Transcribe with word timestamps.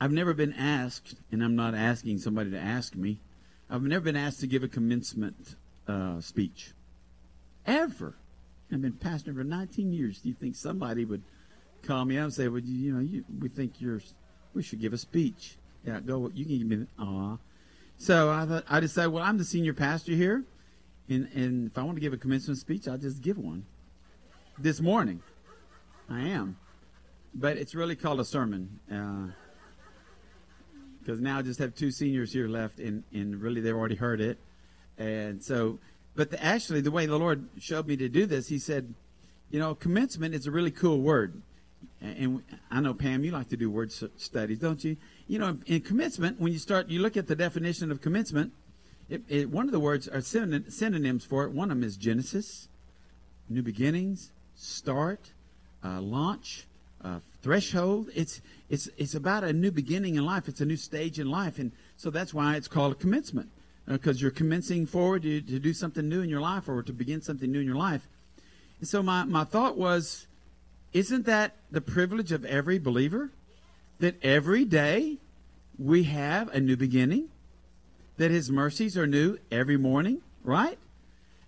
I've 0.00 0.12
never 0.12 0.32
been 0.32 0.54
asked, 0.54 1.16
and 1.30 1.44
I'm 1.44 1.54
not 1.54 1.74
asking 1.74 2.18
somebody 2.18 2.50
to 2.52 2.58
ask 2.58 2.94
me. 2.94 3.18
I've 3.68 3.82
never 3.82 4.02
been 4.02 4.16
asked 4.16 4.40
to 4.40 4.46
give 4.46 4.62
a 4.62 4.68
commencement 4.68 5.56
uh, 5.86 6.20
speech, 6.20 6.72
ever. 7.66 8.14
I've 8.72 8.80
been 8.80 8.92
pastor 8.92 9.34
for 9.34 9.44
19 9.44 9.92
years. 9.92 10.20
Do 10.20 10.28
you 10.28 10.34
think 10.34 10.56
somebody 10.56 11.04
would 11.04 11.22
call 11.82 12.04
me 12.06 12.16
up 12.16 12.24
and 12.24 12.32
say, 12.32 12.48
"Well, 12.48 12.60
you, 12.60 12.74
you 12.74 12.92
know, 12.94 13.00
you, 13.00 13.24
we 13.40 13.48
think 13.48 13.80
you're, 13.80 14.00
we 14.54 14.62
should 14.62 14.80
give 14.80 14.94
a 14.94 14.98
speech"? 14.98 15.56
Yeah, 15.84 16.00
go. 16.00 16.30
You 16.34 16.46
can 16.46 16.58
give 16.58 16.66
me. 16.66 16.86
Aw. 16.98 17.36
So 17.98 18.30
I 18.30 18.46
thought 18.46 18.64
I 18.70 18.80
decided, 18.80 19.08
well, 19.10 19.22
I'm 19.22 19.36
the 19.36 19.44
senior 19.44 19.74
pastor 19.74 20.12
here, 20.12 20.44
and 21.10 21.28
and 21.34 21.66
if 21.66 21.76
I 21.76 21.82
want 21.82 21.96
to 21.96 22.00
give 22.00 22.14
a 22.14 22.16
commencement 22.16 22.58
speech, 22.58 22.88
I'll 22.88 22.96
just 22.96 23.20
give 23.20 23.36
one. 23.36 23.66
This 24.58 24.80
morning, 24.80 25.22
I 26.08 26.20
am, 26.28 26.56
but 27.34 27.58
it's 27.58 27.74
really 27.74 27.96
called 27.96 28.20
a 28.20 28.24
sermon. 28.24 28.80
Because 31.00 31.20
now 31.20 31.38
I 31.38 31.42
just 31.42 31.58
have 31.58 31.74
two 31.74 31.90
seniors 31.90 32.32
here 32.32 32.48
left, 32.48 32.78
and, 32.78 33.02
and 33.12 33.40
really 33.40 33.60
they've 33.60 33.74
already 33.74 33.96
heard 33.96 34.20
it. 34.20 34.38
And 34.98 35.42
so, 35.42 35.78
but 36.14 36.30
the, 36.30 36.44
actually, 36.44 36.80
the 36.80 36.90
way 36.90 37.06
the 37.06 37.18
Lord 37.18 37.48
showed 37.58 37.86
me 37.86 37.96
to 37.96 38.08
do 38.08 38.26
this, 38.26 38.48
He 38.48 38.58
said, 38.58 38.94
you 39.50 39.58
know, 39.58 39.74
commencement 39.74 40.34
is 40.34 40.46
a 40.46 40.50
really 40.50 40.70
cool 40.70 41.00
word. 41.00 41.40
And 42.00 42.42
I 42.70 42.80
know, 42.80 42.94
Pam, 42.94 43.24
you 43.24 43.30
like 43.30 43.48
to 43.48 43.56
do 43.56 43.70
word 43.70 43.90
studies, 43.92 44.58
don't 44.58 44.82
you? 44.84 44.96
You 45.26 45.38
know, 45.38 45.58
in 45.66 45.80
commencement, 45.80 46.40
when 46.40 46.52
you 46.52 46.58
start, 46.58 46.88
you 46.88 47.00
look 47.00 47.16
at 47.16 47.26
the 47.26 47.36
definition 47.36 47.90
of 47.90 48.00
commencement, 48.00 48.52
it, 49.08 49.22
it, 49.28 49.50
one 49.50 49.66
of 49.66 49.72
the 49.72 49.80
words 49.80 50.06
are 50.08 50.20
synonyms 50.20 51.24
for 51.24 51.44
it. 51.44 51.52
One 51.52 51.70
of 51.70 51.76
them 51.76 51.84
is 51.84 51.96
Genesis, 51.96 52.68
new 53.48 53.62
beginnings, 53.62 54.32
start, 54.54 55.32
uh, 55.84 56.00
launch, 56.00 56.66
uh, 57.04 57.20
threshold. 57.42 58.10
It's 58.14 58.40
it's 58.68 58.88
it's 58.96 59.14
about 59.14 59.44
a 59.44 59.52
new 59.52 59.70
beginning 59.70 60.16
in 60.16 60.24
life. 60.24 60.48
It's 60.48 60.60
a 60.60 60.66
new 60.66 60.76
stage 60.76 61.18
in 61.18 61.30
life, 61.30 61.58
and 61.58 61.72
so 61.96 62.10
that's 62.10 62.34
why 62.34 62.56
it's 62.56 62.68
called 62.68 62.92
a 62.92 62.96
commencement 62.96 63.50
because 63.86 64.18
uh, 64.18 64.20
you're 64.20 64.30
commencing 64.30 64.86
forward 64.86 65.22
to, 65.22 65.40
to 65.40 65.58
do 65.58 65.72
something 65.72 66.08
new 66.08 66.20
in 66.22 66.28
your 66.28 66.40
life 66.40 66.68
or 66.68 66.82
to 66.82 66.92
begin 66.92 67.20
something 67.20 67.50
new 67.50 67.60
in 67.60 67.66
your 67.66 67.76
life. 67.76 68.06
And 68.78 68.88
so 68.88 69.02
my 69.02 69.24
my 69.24 69.44
thought 69.44 69.76
was, 69.76 70.26
isn't 70.92 71.26
that 71.26 71.56
the 71.70 71.80
privilege 71.80 72.32
of 72.32 72.44
every 72.44 72.78
believer 72.78 73.30
that 74.00 74.16
every 74.24 74.64
day 74.64 75.18
we 75.78 76.04
have 76.04 76.48
a 76.48 76.60
new 76.60 76.76
beginning, 76.76 77.28
that 78.16 78.30
His 78.30 78.50
mercies 78.50 78.96
are 78.98 79.06
new 79.06 79.38
every 79.50 79.76
morning, 79.76 80.20
right? 80.42 80.78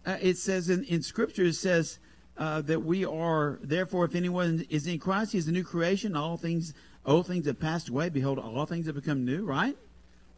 Uh, 0.07 0.19
it 0.21 0.37
says 0.37 0.71
in, 0.71 0.85
in 0.85 1.03
Scripture, 1.03 1.45
it 1.45 1.55
says 1.55 1.99
uh, 2.39 2.63
that 2.63 2.83
we 2.83 3.05
are, 3.05 3.59
therefore, 3.63 4.05
if 4.05 4.15
anyone 4.15 4.67
is 4.71 4.87
in 4.87 4.99
Christ, 4.99 5.33
he 5.33 5.39
is 5.39 5.49
a 5.49 5.53
new 5.53 5.65
creation. 5.65 6.17
All 6.17 6.37
things, 6.37 6.75
old 7.05 7.27
things 7.27 7.47
have 7.47 7.61
passed 7.61 7.89
away. 7.89 8.09
Behold, 8.09 8.39
all 8.39 8.67
things 8.67 8.87
have 8.87 8.95
become 8.95 9.25
new, 9.25 9.45
right? 9.45 9.77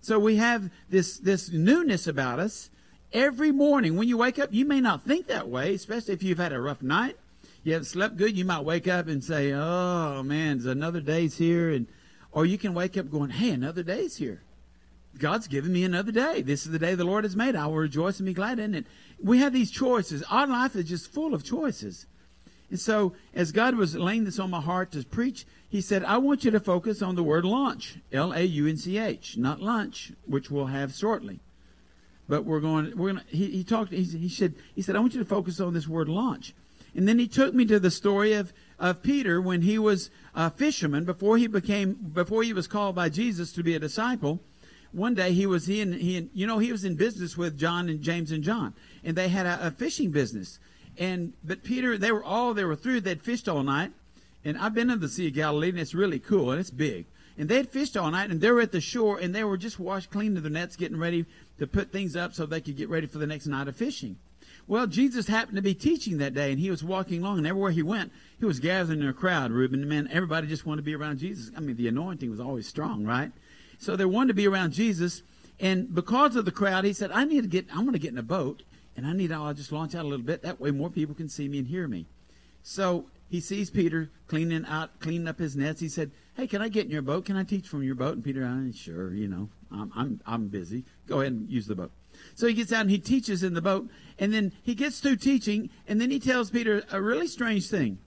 So 0.00 0.18
we 0.18 0.36
have 0.36 0.70
this, 0.90 1.18
this 1.18 1.50
newness 1.50 2.06
about 2.06 2.38
us 2.38 2.70
every 3.12 3.52
morning. 3.52 3.96
When 3.96 4.08
you 4.08 4.18
wake 4.18 4.38
up, 4.38 4.52
you 4.52 4.64
may 4.64 4.80
not 4.80 5.02
think 5.02 5.28
that 5.28 5.48
way, 5.48 5.74
especially 5.74 6.14
if 6.14 6.22
you've 6.22 6.38
had 6.38 6.52
a 6.52 6.60
rough 6.60 6.82
night. 6.82 7.16
You 7.62 7.72
haven't 7.72 7.86
slept 7.86 8.18
good. 8.18 8.36
You 8.36 8.44
might 8.44 8.64
wake 8.64 8.86
up 8.86 9.08
and 9.08 9.24
say, 9.24 9.52
"Oh 9.52 10.22
man, 10.22 10.66
another 10.66 11.00
day's 11.00 11.38
here," 11.38 11.70
and 11.70 11.86
or 12.30 12.44
you 12.44 12.58
can 12.58 12.74
wake 12.74 12.98
up 12.98 13.10
going, 13.10 13.30
"Hey, 13.30 13.50
another 13.50 13.82
day's 13.82 14.16
here." 14.16 14.42
God's 15.18 15.46
given 15.46 15.72
me 15.72 15.84
another 15.84 16.12
day. 16.12 16.42
This 16.42 16.66
is 16.66 16.72
the 16.72 16.78
day 16.78 16.94
the 16.94 17.04
Lord 17.04 17.24
has 17.24 17.36
made. 17.36 17.56
I 17.56 17.66
will 17.66 17.76
rejoice 17.76 18.18
and 18.18 18.26
be 18.26 18.34
glad 18.34 18.58
in 18.58 18.74
it. 18.74 18.86
We 19.22 19.38
have 19.38 19.52
these 19.52 19.70
choices. 19.70 20.22
Our 20.30 20.46
life 20.46 20.74
is 20.76 20.88
just 20.88 21.12
full 21.12 21.34
of 21.34 21.44
choices. 21.44 22.06
And 22.70 22.80
so, 22.80 23.14
as 23.34 23.52
God 23.52 23.76
was 23.76 23.94
laying 23.94 24.24
this 24.24 24.38
on 24.38 24.50
my 24.50 24.60
heart 24.60 24.90
to 24.92 25.04
preach, 25.04 25.46
He 25.68 25.80
said, 25.80 26.04
I 26.04 26.18
want 26.18 26.44
you 26.44 26.50
to 26.50 26.60
focus 26.60 27.02
on 27.02 27.14
the 27.14 27.22
word 27.22 27.44
launch. 27.44 27.98
L 28.12 28.32
A 28.32 28.42
U 28.42 28.66
N 28.66 28.76
C 28.76 28.98
H, 28.98 29.36
not 29.36 29.60
lunch, 29.60 30.12
which 30.26 30.50
we'll 30.50 30.66
have 30.66 30.94
shortly. 30.94 31.40
But 32.28 32.44
we're 32.44 32.60
going, 32.60 32.96
we're 32.96 33.12
going 33.12 33.24
to, 33.24 33.36
he, 33.36 33.46
he 33.50 33.64
talked, 33.64 33.92
he, 33.92 34.02
he 34.02 34.28
said, 34.28 34.54
he 34.74 34.82
said, 34.82 34.96
I 34.96 35.00
want 35.00 35.14
you 35.14 35.20
to 35.20 35.26
focus 35.26 35.60
on 35.60 35.74
this 35.74 35.86
word 35.86 36.08
launch. 36.08 36.54
And 36.94 37.06
then 37.06 37.18
he 37.18 37.28
took 37.28 37.52
me 37.54 37.64
to 37.66 37.78
the 37.78 37.90
story 37.90 38.32
of, 38.32 38.52
of 38.78 39.02
Peter 39.02 39.40
when 39.40 39.62
he 39.62 39.78
was 39.78 40.10
a 40.34 40.50
fisherman 40.50 41.04
before 41.04 41.36
he 41.36 41.46
became, 41.46 41.94
before 41.94 42.42
he 42.42 42.52
was 42.52 42.66
called 42.66 42.94
by 42.94 43.08
Jesus 43.08 43.52
to 43.52 43.62
be 43.62 43.74
a 43.74 43.80
disciple 43.80 44.40
one 44.94 45.14
day 45.14 45.32
he 45.32 45.46
was 45.46 45.66
he 45.66 45.80
and 45.80 45.94
he 45.94 46.28
you 46.32 46.46
know 46.46 46.58
he 46.58 46.72
was 46.72 46.84
in 46.84 46.94
business 46.94 47.36
with 47.36 47.58
John 47.58 47.88
and 47.88 48.00
James 48.00 48.30
and 48.30 48.44
John, 48.44 48.74
and 49.02 49.16
they 49.16 49.28
had 49.28 49.46
a, 49.46 49.66
a 49.66 49.70
fishing 49.70 50.10
business. 50.10 50.58
And 50.96 51.32
but 51.42 51.64
Peter, 51.64 51.98
they 51.98 52.12
were 52.12 52.24
all 52.24 52.54
they 52.54 52.64
were 52.64 52.76
through. 52.76 53.00
They'd 53.00 53.22
fished 53.22 53.48
all 53.48 53.62
night, 53.62 53.92
and 54.44 54.56
I've 54.56 54.74
been 54.74 54.90
in 54.90 55.00
the 55.00 55.08
Sea 55.08 55.28
of 55.28 55.34
Galilee, 55.34 55.70
and 55.70 55.78
it's 55.78 55.94
really 55.94 56.18
cool 56.18 56.50
and 56.50 56.60
it's 56.60 56.70
big. 56.70 57.06
And 57.36 57.48
they'd 57.48 57.68
fished 57.68 57.96
all 57.96 58.12
night, 58.12 58.30
and 58.30 58.40
they 58.40 58.52
were 58.52 58.60
at 58.60 58.70
the 58.70 58.80
shore, 58.80 59.18
and 59.18 59.34
they 59.34 59.42
were 59.42 59.56
just 59.56 59.80
washed, 59.80 60.10
cleaning 60.10 60.40
their 60.40 60.50
nets, 60.50 60.76
getting 60.76 60.98
ready 60.98 61.26
to 61.58 61.66
put 61.66 61.90
things 61.90 62.14
up 62.14 62.32
so 62.32 62.46
they 62.46 62.60
could 62.60 62.76
get 62.76 62.88
ready 62.88 63.08
for 63.08 63.18
the 63.18 63.26
next 63.26 63.46
night 63.46 63.66
of 63.66 63.74
fishing. 63.74 64.16
Well, 64.68 64.86
Jesus 64.86 65.26
happened 65.26 65.56
to 65.56 65.62
be 65.62 65.74
teaching 65.74 66.18
that 66.18 66.32
day, 66.32 66.50
and 66.50 66.60
he 66.60 66.70
was 66.70 66.84
walking 66.84 67.22
along, 67.22 67.38
and 67.38 67.46
everywhere 67.46 67.72
he 67.72 67.82
went, 67.82 68.12
he 68.38 68.46
was 68.46 68.60
gathering 68.60 69.02
a 69.02 69.12
crowd, 69.12 69.50
Reuben. 69.50 69.86
Man, 69.88 70.08
everybody 70.12 70.46
just 70.46 70.64
wanted 70.64 70.82
to 70.82 70.86
be 70.86 70.94
around 70.94 71.18
Jesus. 71.18 71.50
I 71.56 71.60
mean, 71.60 71.76
the 71.76 71.88
anointing 71.88 72.30
was 72.30 72.40
always 72.40 72.68
strong, 72.68 73.04
right? 73.04 73.32
So 73.84 73.96
they 73.96 74.04
wanted 74.04 74.28
to 74.28 74.34
be 74.34 74.48
around 74.48 74.72
Jesus. 74.72 75.22
And 75.60 75.94
because 75.94 76.36
of 76.36 76.44
the 76.44 76.50
crowd, 76.50 76.84
he 76.84 76.92
said, 76.92 77.12
I 77.12 77.24
need 77.24 77.42
to 77.42 77.48
get, 77.48 77.66
I'm 77.70 77.82
going 77.82 77.92
to 77.92 77.98
get 77.98 78.12
in 78.12 78.18
a 78.18 78.22
boat 78.22 78.62
and 78.96 79.06
I 79.06 79.12
need, 79.12 79.30
I'll 79.30 79.52
just 79.54 79.72
launch 79.72 79.94
out 79.94 80.04
a 80.04 80.08
little 80.08 80.24
bit. 80.24 80.42
That 80.42 80.60
way 80.60 80.70
more 80.70 80.90
people 80.90 81.14
can 81.14 81.28
see 81.28 81.48
me 81.48 81.58
and 81.58 81.66
hear 81.66 81.86
me. 81.86 82.06
So 82.62 83.06
he 83.28 83.40
sees 83.40 83.70
Peter 83.70 84.10
cleaning 84.26 84.64
out, 84.66 85.00
cleaning 85.00 85.28
up 85.28 85.38
his 85.38 85.56
nets. 85.56 85.80
He 85.80 85.88
said, 85.88 86.10
Hey, 86.34 86.46
can 86.46 86.62
I 86.62 86.68
get 86.68 86.86
in 86.86 86.90
your 86.90 87.02
boat? 87.02 87.26
Can 87.26 87.36
I 87.36 87.44
teach 87.44 87.68
from 87.68 87.82
your 87.82 87.94
boat? 87.94 88.14
And 88.14 88.24
Peter, 88.24 88.44
oh, 88.44 88.72
sure, 88.72 89.12
you 89.12 89.28
know, 89.28 89.48
I'm, 89.70 89.92
I'm, 89.94 90.20
I'm 90.26 90.48
busy. 90.48 90.84
Go 91.06 91.20
ahead 91.20 91.32
and 91.32 91.50
use 91.50 91.66
the 91.66 91.74
boat. 91.74 91.92
So 92.34 92.46
he 92.46 92.54
gets 92.54 92.72
out 92.72 92.82
and 92.82 92.90
he 92.90 92.98
teaches 92.98 93.42
in 93.42 93.54
the 93.54 93.62
boat. 93.62 93.88
And 94.18 94.32
then 94.32 94.52
he 94.62 94.74
gets 94.74 95.00
through 95.00 95.16
teaching. 95.16 95.68
And 95.86 96.00
then 96.00 96.10
he 96.10 96.18
tells 96.18 96.50
Peter 96.50 96.84
a 96.90 97.00
really 97.02 97.26
strange 97.26 97.68
thing. 97.68 97.98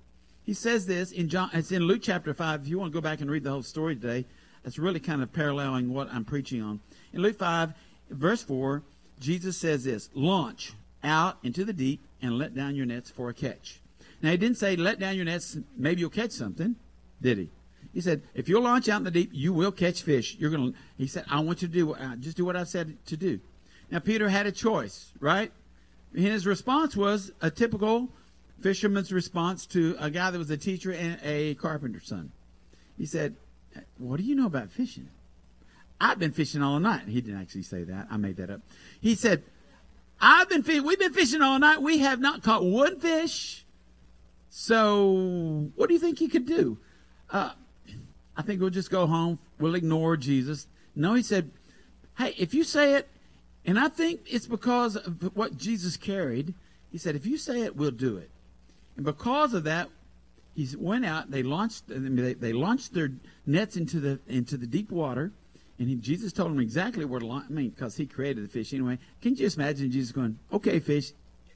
He 0.43 0.53
says 0.53 0.85
this 0.85 1.11
in 1.11 1.27
John, 1.27 1.49
it's 1.53 1.71
in 1.71 1.83
Luke 1.83 2.01
chapter 2.01 2.33
5. 2.33 2.61
If 2.61 2.67
you 2.67 2.79
want 2.79 2.91
to 2.91 2.97
go 2.97 3.01
back 3.01 3.21
and 3.21 3.29
read 3.29 3.43
the 3.43 3.51
whole 3.51 3.63
story 3.63 3.95
today, 3.95 4.25
that's 4.67 4.77
really 4.77 4.99
kind 4.99 5.23
of 5.23 5.31
paralleling 5.31 5.93
what 5.93 6.09
I'm 6.11 6.25
preaching 6.25 6.61
on. 6.61 6.81
In 7.13 7.21
Luke 7.21 7.37
5, 7.37 7.73
verse 8.09 8.43
4, 8.43 8.83
Jesus 9.17 9.55
says 9.55 9.85
this 9.85 10.09
Launch 10.13 10.73
out 11.05 11.37
into 11.41 11.63
the 11.63 11.71
deep 11.71 12.05
and 12.21 12.37
let 12.37 12.53
down 12.53 12.75
your 12.75 12.85
nets 12.85 13.09
for 13.09 13.29
a 13.29 13.33
catch. 13.33 13.79
Now, 14.21 14.31
he 14.31 14.35
didn't 14.35 14.57
say, 14.57 14.75
Let 14.75 14.99
down 14.99 15.15
your 15.15 15.23
nets, 15.23 15.55
maybe 15.77 16.01
you'll 16.01 16.09
catch 16.09 16.31
something, 16.31 16.75
did 17.21 17.37
he? 17.37 17.49
He 17.93 18.01
said, 18.01 18.23
If 18.33 18.49
you'll 18.49 18.61
launch 18.61 18.89
out 18.89 18.97
in 18.97 19.03
the 19.05 19.11
deep, 19.11 19.29
you 19.31 19.53
will 19.53 19.71
catch 19.71 20.01
fish. 20.01 20.35
You're 20.37 20.51
going 20.51 20.73
to, 20.73 20.79
he 20.97 21.07
said, 21.07 21.23
I 21.31 21.39
want 21.39 21.61
you 21.61 21.69
to 21.69 21.73
do, 21.73 21.93
uh, 21.93 22.17
just 22.17 22.35
do 22.35 22.43
what 22.43 22.57
I 22.57 22.65
said 22.65 22.97
to 23.05 23.15
do. 23.15 23.39
Now, 23.89 23.99
Peter 23.99 24.27
had 24.27 24.47
a 24.47 24.51
choice, 24.51 25.13
right? 25.21 25.49
And 26.13 26.25
his 26.25 26.45
response 26.45 26.93
was 26.93 27.31
a 27.41 27.49
typical 27.49 28.09
fisherman's 28.59 29.13
response 29.13 29.65
to 29.67 29.95
a 29.97 30.09
guy 30.09 30.29
that 30.29 30.37
was 30.37 30.49
a 30.49 30.57
teacher 30.57 30.91
and 30.91 31.17
a 31.23 31.55
carpenter's 31.55 32.07
son. 32.07 32.33
He 32.97 33.05
said, 33.05 33.37
what 33.97 34.17
do 34.17 34.23
you 34.23 34.35
know 34.35 34.45
about 34.45 34.71
fishing? 34.71 35.09
I've 35.99 36.19
been 36.19 36.31
fishing 36.31 36.61
all 36.61 36.79
night. 36.79 37.07
He 37.07 37.21
didn't 37.21 37.41
actually 37.41 37.63
say 37.63 37.83
that. 37.83 38.07
I 38.11 38.17
made 38.17 38.37
that 38.37 38.49
up. 38.49 38.61
He 39.01 39.15
said, 39.15 39.43
I've 40.21 40.49
been 40.49 40.63
fishing. 40.63 40.85
We've 40.85 40.99
been 40.99 41.13
fishing 41.13 41.41
all 41.41 41.59
night. 41.59 41.81
We 41.81 41.99
have 41.99 42.19
not 42.19 42.43
caught 42.43 42.63
one 42.63 42.99
fish. 42.99 43.65
So, 44.49 45.69
what 45.75 45.87
do 45.87 45.93
you 45.93 45.99
think 45.99 46.19
he 46.19 46.27
could 46.27 46.45
do? 46.45 46.77
Uh, 47.29 47.51
I 48.35 48.41
think 48.41 48.61
we'll 48.61 48.69
just 48.69 48.89
go 48.89 49.05
home. 49.07 49.39
We'll 49.59 49.75
ignore 49.75 50.17
Jesus. 50.17 50.67
No, 50.95 51.13
he 51.13 51.23
said, 51.23 51.51
Hey, 52.17 52.33
if 52.37 52.53
you 52.53 52.63
say 52.63 52.95
it, 52.95 53.07
and 53.65 53.77
I 53.77 53.89
think 53.89 54.21
it's 54.25 54.47
because 54.47 54.95
of 54.95 55.35
what 55.35 55.57
Jesus 55.57 55.97
carried, 55.97 56.53
he 56.91 56.97
said, 56.97 57.15
If 57.15 57.25
you 57.25 57.37
say 57.37 57.61
it, 57.61 57.75
we'll 57.75 57.91
do 57.91 58.17
it. 58.17 58.29
And 58.95 59.05
because 59.05 59.53
of 59.53 59.63
that, 59.65 59.89
he 60.57 60.67
went 60.75 61.05
out. 61.05 61.29
They 61.29 61.43
launched. 61.43 61.83
They, 61.87 62.33
they 62.33 62.51
launched 62.51 62.95
their 62.95 63.11
nets 63.45 63.77
into 63.77 63.99
the 63.99 64.19
into 64.27 64.57
the 64.57 64.65
deep 64.65 64.89
water, 64.89 65.31
and 65.77 65.87
he, 65.87 65.95
Jesus 65.95 66.33
told 66.33 66.49
them 66.49 66.59
exactly 66.59 67.05
where 67.05 67.19
to 67.19 67.27
launch. 67.27 67.45
I 67.47 67.53
mean, 67.53 67.69
because 67.69 67.95
he 67.95 68.07
created 68.07 68.43
the 68.43 68.49
fish 68.49 68.73
anyway. 68.73 68.97
Can 69.21 69.33
you 69.33 69.37
just 69.37 69.57
imagine 69.57 69.91
Jesus 69.91 70.11
going, 70.11 70.39
"Okay, 70.51 70.79
fish, 70.79 71.11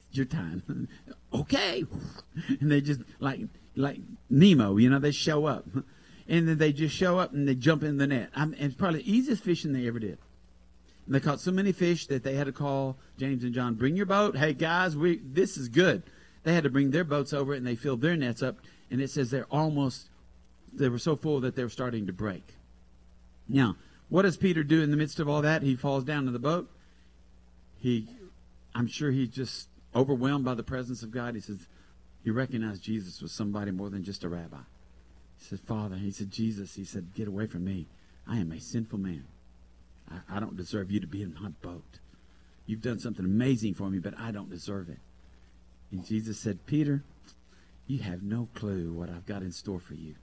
it's 0.08 0.16
your 0.16 0.26
time." 0.26 0.86
okay, 1.34 1.84
and 2.60 2.70
they 2.70 2.80
just 2.80 3.00
like 3.18 3.40
like 3.74 3.98
Nemo, 4.30 4.76
you 4.76 4.88
know, 4.88 5.00
they 5.00 5.10
show 5.10 5.46
up, 5.46 5.66
and 6.28 6.46
then 6.46 6.58
they 6.58 6.72
just 6.72 6.94
show 6.94 7.18
up 7.18 7.32
and 7.32 7.48
they 7.48 7.56
jump 7.56 7.82
in 7.82 7.96
the 7.96 8.06
net. 8.06 8.30
I 8.36 8.46
it's 8.56 8.76
probably 8.76 9.02
the 9.02 9.12
easiest 9.12 9.42
fishing 9.42 9.72
they 9.72 9.88
ever 9.88 9.98
did. 9.98 10.18
And 11.06 11.16
they 11.16 11.18
caught 11.18 11.40
so 11.40 11.50
many 11.50 11.72
fish 11.72 12.06
that 12.06 12.22
they 12.22 12.36
had 12.36 12.46
to 12.46 12.52
call 12.52 12.98
James 13.18 13.42
and 13.42 13.52
John, 13.52 13.74
"Bring 13.74 13.96
your 13.96 14.06
boat, 14.06 14.36
hey 14.36 14.52
guys, 14.52 14.96
we 14.96 15.20
this 15.24 15.56
is 15.56 15.68
good." 15.68 16.04
They 16.44 16.54
had 16.54 16.64
to 16.64 16.70
bring 16.70 16.90
their 16.90 17.04
boats 17.04 17.32
over 17.32 17.54
and 17.54 17.64
they 17.66 17.76
filled 17.76 18.00
their 18.00 18.16
nets 18.16 18.42
up 18.42 18.58
and 18.92 19.00
it 19.00 19.10
says 19.10 19.30
they're 19.30 19.46
almost 19.50 20.08
they 20.72 20.88
were 20.88 20.98
so 20.98 21.16
full 21.16 21.40
that 21.40 21.56
they 21.56 21.64
were 21.64 21.70
starting 21.70 22.06
to 22.06 22.12
break. 22.12 22.54
Now, 23.48 23.76
what 24.08 24.22
does 24.22 24.36
Peter 24.36 24.62
do 24.62 24.82
in 24.82 24.90
the 24.90 24.96
midst 24.96 25.18
of 25.18 25.28
all 25.28 25.42
that? 25.42 25.62
He 25.62 25.76
falls 25.76 26.04
down 26.04 26.26
in 26.26 26.32
the 26.32 26.38
boat. 26.38 26.70
He, 27.78 28.08
I'm 28.74 28.86
sure 28.86 29.10
he's 29.10 29.28
just 29.28 29.68
overwhelmed 29.94 30.44
by 30.44 30.54
the 30.54 30.62
presence 30.62 31.02
of 31.02 31.10
God. 31.10 31.34
He 31.34 31.40
says, 31.40 31.66
he 32.22 32.30
recognized 32.30 32.82
Jesus 32.82 33.20
was 33.20 33.32
somebody 33.32 33.70
more 33.70 33.90
than 33.90 34.04
just 34.04 34.24
a 34.24 34.28
rabbi. 34.28 34.58
He 35.38 35.44
said, 35.44 35.60
Father, 35.60 35.96
he 35.96 36.10
said, 36.10 36.30
Jesus, 36.30 36.74
he 36.74 36.84
said, 36.84 37.14
get 37.14 37.28
away 37.28 37.46
from 37.46 37.64
me. 37.64 37.86
I 38.26 38.38
am 38.38 38.52
a 38.52 38.60
sinful 38.60 38.98
man. 38.98 39.24
I, 40.10 40.36
I 40.36 40.40
don't 40.40 40.56
deserve 40.56 40.90
you 40.90 41.00
to 41.00 41.06
be 41.06 41.22
in 41.22 41.34
my 41.34 41.48
boat. 41.60 41.98
You've 42.66 42.82
done 42.82 42.98
something 42.98 43.24
amazing 43.24 43.74
for 43.74 43.90
me, 43.90 43.98
but 43.98 44.18
I 44.18 44.30
don't 44.30 44.48
deserve 44.48 44.88
it. 44.88 45.00
And 45.90 46.06
Jesus 46.06 46.38
said, 46.38 46.64
Peter, 46.66 47.02
you 47.86 47.98
have 48.00 48.22
no 48.22 48.48
clue 48.54 48.92
what 48.92 49.10
I've 49.10 49.26
got 49.26 49.42
in 49.42 49.52
store 49.52 49.80
for 49.80 49.94
you. 49.94 50.14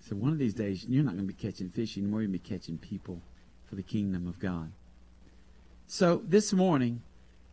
So 0.00 0.16
one 0.16 0.32
of 0.32 0.38
these 0.38 0.54
days, 0.54 0.84
you're 0.88 1.04
not 1.04 1.14
going 1.14 1.26
to 1.26 1.32
be 1.32 1.40
catching 1.40 1.68
fish 1.68 1.96
anymore. 1.98 2.20
You're 2.20 2.28
going 2.28 2.38
to 2.38 2.42
be 2.50 2.56
catching 2.56 2.78
people 2.78 3.20
for 3.66 3.74
the 3.74 3.82
kingdom 3.82 4.26
of 4.26 4.38
God. 4.38 4.72
So 5.86 6.22
this 6.24 6.52
morning, 6.52 7.02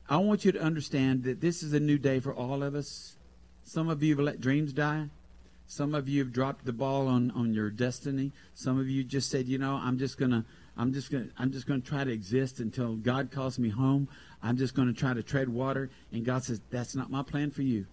I 0.10 0.18
want 0.18 0.46
you 0.46 0.52
to 0.54 0.62
understand 0.62 1.24
that 1.24 1.42
this 1.42 1.64
is 1.64 1.74
a 1.74 1.80
new 1.80 1.98
day 1.98 2.20
for 2.20 2.34
all 2.34 2.64
of 2.64 2.76
us. 2.76 3.18
Some 3.64 3.90
of 3.90 4.02
you 4.02 4.16
have 4.16 4.24
let 4.24 4.40
dreams 4.40 4.72
die. 4.72 5.10
Some 5.68 5.94
of 5.94 6.08
you 6.08 6.20
have 6.20 6.32
dropped 6.32 6.64
the 6.64 6.72
ball 6.72 7.08
on, 7.08 7.32
on 7.32 7.54
your 7.54 7.70
destiny. 7.70 8.32
Some 8.54 8.80
of 8.80 8.88
you 8.88 9.04
just 9.04 9.30
said, 9.30 9.48
you 9.48 9.58
know, 9.58 9.76
I'm 9.76 9.98
just 9.98 10.18
gonna 10.18 10.46
I'm 10.78 10.94
just 10.94 11.12
gonna 11.12 11.28
I'm 11.38 11.52
just 11.52 11.68
gonna 11.68 11.82
try 11.82 12.06
to 12.06 12.12
exist 12.12 12.62
until 12.62 12.96
God 12.96 13.32
calls 13.32 13.60
me 13.60 13.70
home. 13.70 14.08
I'm 14.42 14.56
just 14.56 14.76
gonna 14.76 14.94
try 14.94 15.14
to 15.14 15.24
tread 15.24 15.50
water. 15.50 15.90
And 16.14 16.24
God 16.24 16.46
says, 16.46 16.62
That's 16.70 16.96
not 16.96 17.12
my 17.12 17.22
plan 17.22 17.52
for 17.52 17.64
you. 17.64 17.86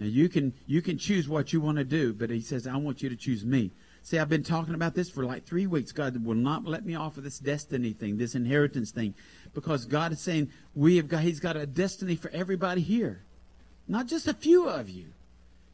Now 0.00 0.06
you 0.06 0.28
can 0.30 0.54
you 0.66 0.80
can 0.80 0.98
choose 0.98 1.28
what 1.28 1.52
you 1.52 1.60
want 1.60 1.76
to 1.78 1.84
do, 1.84 2.14
but 2.14 2.30
he 2.30 2.40
says, 2.40 2.66
I 2.66 2.76
want 2.76 3.02
you 3.02 3.10
to 3.10 3.16
choose 3.16 3.44
me. 3.44 3.70
See, 4.02 4.18
I've 4.18 4.30
been 4.30 4.42
talking 4.42 4.74
about 4.74 4.94
this 4.94 5.10
for 5.10 5.24
like 5.24 5.44
three 5.44 5.66
weeks. 5.66 5.92
God 5.92 6.24
will 6.24 6.34
not 6.34 6.64
let 6.64 6.86
me 6.86 6.94
off 6.94 7.18
of 7.18 7.24
this 7.24 7.38
destiny 7.38 7.92
thing, 7.92 8.16
this 8.16 8.34
inheritance 8.34 8.90
thing, 8.90 9.14
because 9.52 9.84
God 9.84 10.12
is 10.12 10.20
saying 10.20 10.50
we 10.74 10.96
have 10.96 11.06
got 11.06 11.22
He's 11.22 11.38
got 11.38 11.56
a 11.56 11.66
destiny 11.66 12.16
for 12.16 12.30
everybody 12.30 12.80
here. 12.80 13.22
Not 13.86 14.06
just 14.06 14.26
a 14.26 14.34
few 14.34 14.68
of 14.68 14.88
you. 14.88 15.06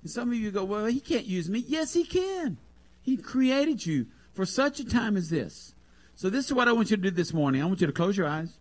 And 0.02 0.10
some 0.10 0.30
of 0.30 0.36
you 0.36 0.50
go, 0.50 0.64
well, 0.64 0.86
he 0.86 1.00
can't 1.00 1.26
use 1.26 1.48
me. 1.48 1.64
Yes, 1.66 1.92
he 1.92 2.04
can. 2.04 2.56
He 3.02 3.16
created 3.16 3.86
you 3.86 4.06
for 4.34 4.44
such 4.44 4.80
a 4.80 4.84
time 4.84 5.16
as 5.16 5.30
this. 5.30 5.74
So 6.16 6.30
this 6.30 6.46
is 6.46 6.52
what 6.52 6.66
I 6.66 6.72
want 6.72 6.90
you 6.90 6.96
to 6.96 7.02
do 7.02 7.10
this 7.10 7.32
morning. 7.32 7.62
I 7.62 7.66
want 7.66 7.80
you 7.80 7.86
to 7.86 7.92
close 7.92 8.16
your 8.16 8.26
eyes. 8.26 8.56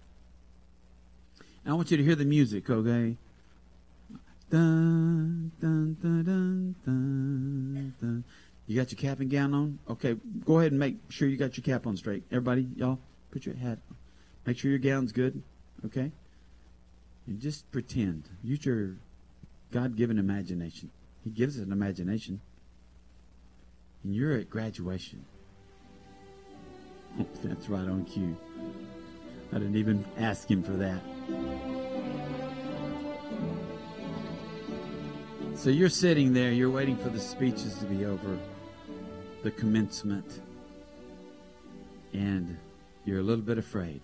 I 1.66 1.74
want 1.74 1.90
you 1.90 1.98
to 1.98 2.04
hear 2.04 2.16
the 2.16 2.26
music, 2.26 2.70
okay? 2.70 3.18
Dun, 4.50 5.52
dun, 5.60 5.98
dun, 6.02 6.24
dun, 6.24 6.76
dun. 6.86 8.24
You 8.68 8.76
got 8.76 8.92
your 8.92 9.00
cap 9.00 9.20
and 9.20 9.30
gown 9.30 9.54
on? 9.54 9.80
Okay, 9.90 10.16
go 10.44 10.60
ahead 10.60 10.72
and 10.72 10.80
make 10.80 10.98
sure 11.10 11.28
you 11.28 11.38
got 11.38 11.58
your 11.58 11.64
cap 11.64 11.86
on 11.88 11.98
straight. 11.98 12.24
Everybody, 12.32 12.68
y'all, 12.76 13.00
put 13.32 13.46
your 13.46 13.56
hat 13.56 13.80
on. 13.90 13.96
Make 14.46 14.58
sure 14.58 14.70
your 14.70 14.80
gown's 14.80 15.12
good, 15.12 15.42
okay? 15.86 16.12
And 17.28 17.40
just 17.40 17.70
pretend. 17.72 18.24
Use 18.44 18.66
your 18.66 18.96
God 19.72 19.96
given 19.96 20.20
imagination. 20.20 20.92
He 21.24 21.32
gives 21.32 21.58
us 21.58 21.66
an 21.66 21.72
imagination. 21.72 22.40
And 24.04 24.16
you're 24.16 24.34
at 24.38 24.50
graduation. 24.50 25.26
That's 27.44 27.70
right 27.70 27.88
on 27.88 28.06
cue. 28.06 28.38
I 29.52 29.58
didn't 29.58 29.78
even 29.78 30.06
ask 30.18 30.50
him 30.50 30.64
for 30.64 30.74
that. 30.74 31.02
So 35.56 35.70
you're 35.70 35.90
sitting 35.90 36.34
there, 36.34 36.52
you're 36.52 36.70
waiting 36.70 36.98
for 36.98 37.10
the 37.10 37.20
speeches 37.20 37.76
to 37.80 37.86
be 37.86 38.06
over, 38.06 38.38
the 39.42 39.52
commencement, 39.52 40.42
and 42.14 42.58
you're 43.06 43.20
a 43.20 43.24
little 43.24 43.44
bit 43.44 43.58
afraid. 43.58 44.02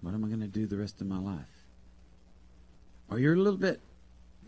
What 0.00 0.14
am 0.14 0.24
I 0.24 0.28
going 0.28 0.40
to 0.40 0.46
do 0.46 0.66
the 0.66 0.78
rest 0.78 1.00
of 1.00 1.06
my 1.06 1.18
life? 1.18 1.66
Or 3.10 3.18
you're 3.18 3.34
a 3.34 3.38
little 3.38 3.58
bit 3.58 3.80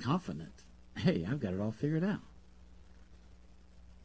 confident 0.00 0.52
hey, 0.96 1.26
I've 1.28 1.40
got 1.40 1.52
it 1.52 1.60
all 1.60 1.72
figured 1.72 2.04
out. 2.04 2.20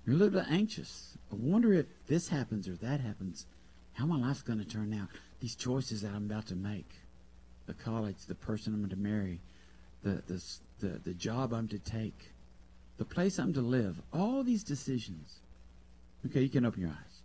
You're 0.06 0.16
a 0.16 0.20
little 0.20 0.40
bit 0.40 0.50
anxious. 0.50 1.18
I 1.32 1.36
wonder 1.36 1.74
if 1.74 1.86
this 2.08 2.28
happens 2.30 2.68
or 2.68 2.76
that 2.78 3.00
happens, 3.00 3.46
how 3.94 4.06
my 4.06 4.18
life's 4.18 4.42
going 4.42 4.60
to 4.60 4.66
turn 4.66 4.94
out. 4.94 5.08
These 5.40 5.56
choices 5.56 6.02
that 6.02 6.12
I'm 6.14 6.26
about 6.26 6.48
to 6.48 6.56
make, 6.56 6.90
the 7.68 7.74
college, 7.74 8.26
the 8.28 8.36
person 8.36 8.74
I'm 8.74 8.80
going 8.80 8.90
to 8.90 8.96
marry, 8.96 9.40
the, 10.04 10.22
the, 10.28 10.44
the, 10.80 11.00
the 11.04 11.14
job 11.14 11.54
I'm 11.54 11.68
to 11.70 11.80
take, 11.80 12.32
the 12.98 13.06
place 13.06 13.40
I'm 13.40 13.54
to 13.54 13.62
live, 13.62 14.02
all 14.14 14.44
these 14.44 14.64
decisions. 14.64 15.40
Okay, 16.26 16.42
you 16.42 16.50
can 16.50 16.66
open 16.66 16.82
your 16.82 16.92
eyes. 16.92 17.22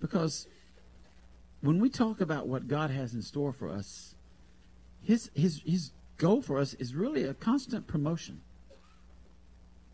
Because 0.00 0.46
when 1.60 1.78
we 1.80 1.90
talk 1.90 2.20
about 2.20 2.46
what 2.46 2.68
God 2.68 2.90
has 2.90 3.14
in 3.14 3.22
store 3.22 3.52
for 3.52 3.68
us, 3.68 4.14
his, 5.02 5.30
his, 5.34 5.60
his 5.64 5.90
goal 6.16 6.42
for 6.42 6.58
us 6.58 6.74
is 6.74 6.94
really 6.94 7.24
a 7.24 7.34
constant 7.34 7.86
promotion. 7.86 8.40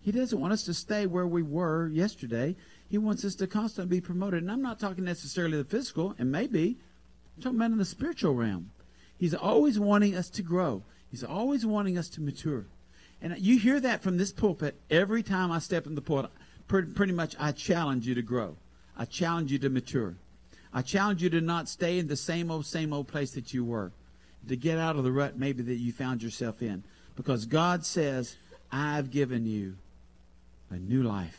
He 0.02 0.12
doesn't 0.12 0.38
want 0.38 0.52
us 0.52 0.62
to 0.64 0.75
stay 0.75 1.06
where 1.06 1.26
we 1.26 1.43
were 1.43 1.88
yesterday. 1.88 2.55
He 2.88 2.99
wants 2.99 3.25
us 3.25 3.34
to 3.37 3.49
constantly 3.49 3.96
be 3.96 4.00
promoted. 4.00 4.43
And 4.43 4.52
I'm 4.52 4.62
not 4.62 4.78
talking 4.78 5.05
necessarily 5.05 5.58
the 5.58 5.64
physical, 5.64 6.14
and 6.19 6.31
maybe. 6.31 6.78
I'm 7.37 7.43
talking 7.43 7.58
about 7.58 7.73
in 7.73 7.78
the 7.78 7.84
spiritual 7.84 8.34
realm. 8.34 8.70
He's 9.19 9.34
always 9.34 9.78
wanting 9.78 10.14
us 10.14 10.31
to 10.31 10.43
grow. 10.43 10.82
He's 11.10 11.24
always 11.24 11.64
wanting 11.64 11.96
us 11.98 12.08
to 12.10 12.20
mature. 12.20 12.66
And 13.22 13.36
you 13.38 13.58
hear 13.58 13.80
that 13.80 14.02
from 14.02 14.18
this 14.18 14.32
pulpit 14.32 14.78
every 14.90 15.22
time 15.22 15.50
I 15.50 15.58
step 15.58 15.86
in 15.86 15.94
the 15.94 16.02
pulpit. 16.02 16.30
Pretty 16.68 17.12
much, 17.12 17.36
I 17.38 17.52
challenge 17.52 18.06
you 18.06 18.14
to 18.14 18.22
grow. 18.22 18.56
I 18.96 19.04
challenge 19.04 19.52
you 19.52 19.58
to 19.60 19.68
mature. 19.68 20.16
I 20.72 20.82
challenge 20.82 21.22
you 21.22 21.30
to 21.30 21.40
not 21.40 21.68
stay 21.68 21.98
in 21.98 22.08
the 22.08 22.16
same 22.16 22.50
old, 22.50 22.66
same 22.66 22.92
old 22.92 23.08
place 23.08 23.30
that 23.32 23.54
you 23.54 23.64
were 23.64 23.92
to 24.48 24.56
get 24.56 24.78
out 24.78 24.96
of 24.96 25.04
the 25.04 25.12
rut 25.12 25.38
maybe 25.38 25.62
that 25.62 25.76
you 25.76 25.92
found 25.92 26.22
yourself 26.22 26.62
in. 26.62 26.84
Because 27.14 27.46
God 27.46 27.84
says, 27.84 28.36
I've 28.70 29.10
given 29.10 29.46
you 29.46 29.76
a 30.70 30.76
new 30.76 31.02
life. 31.02 31.38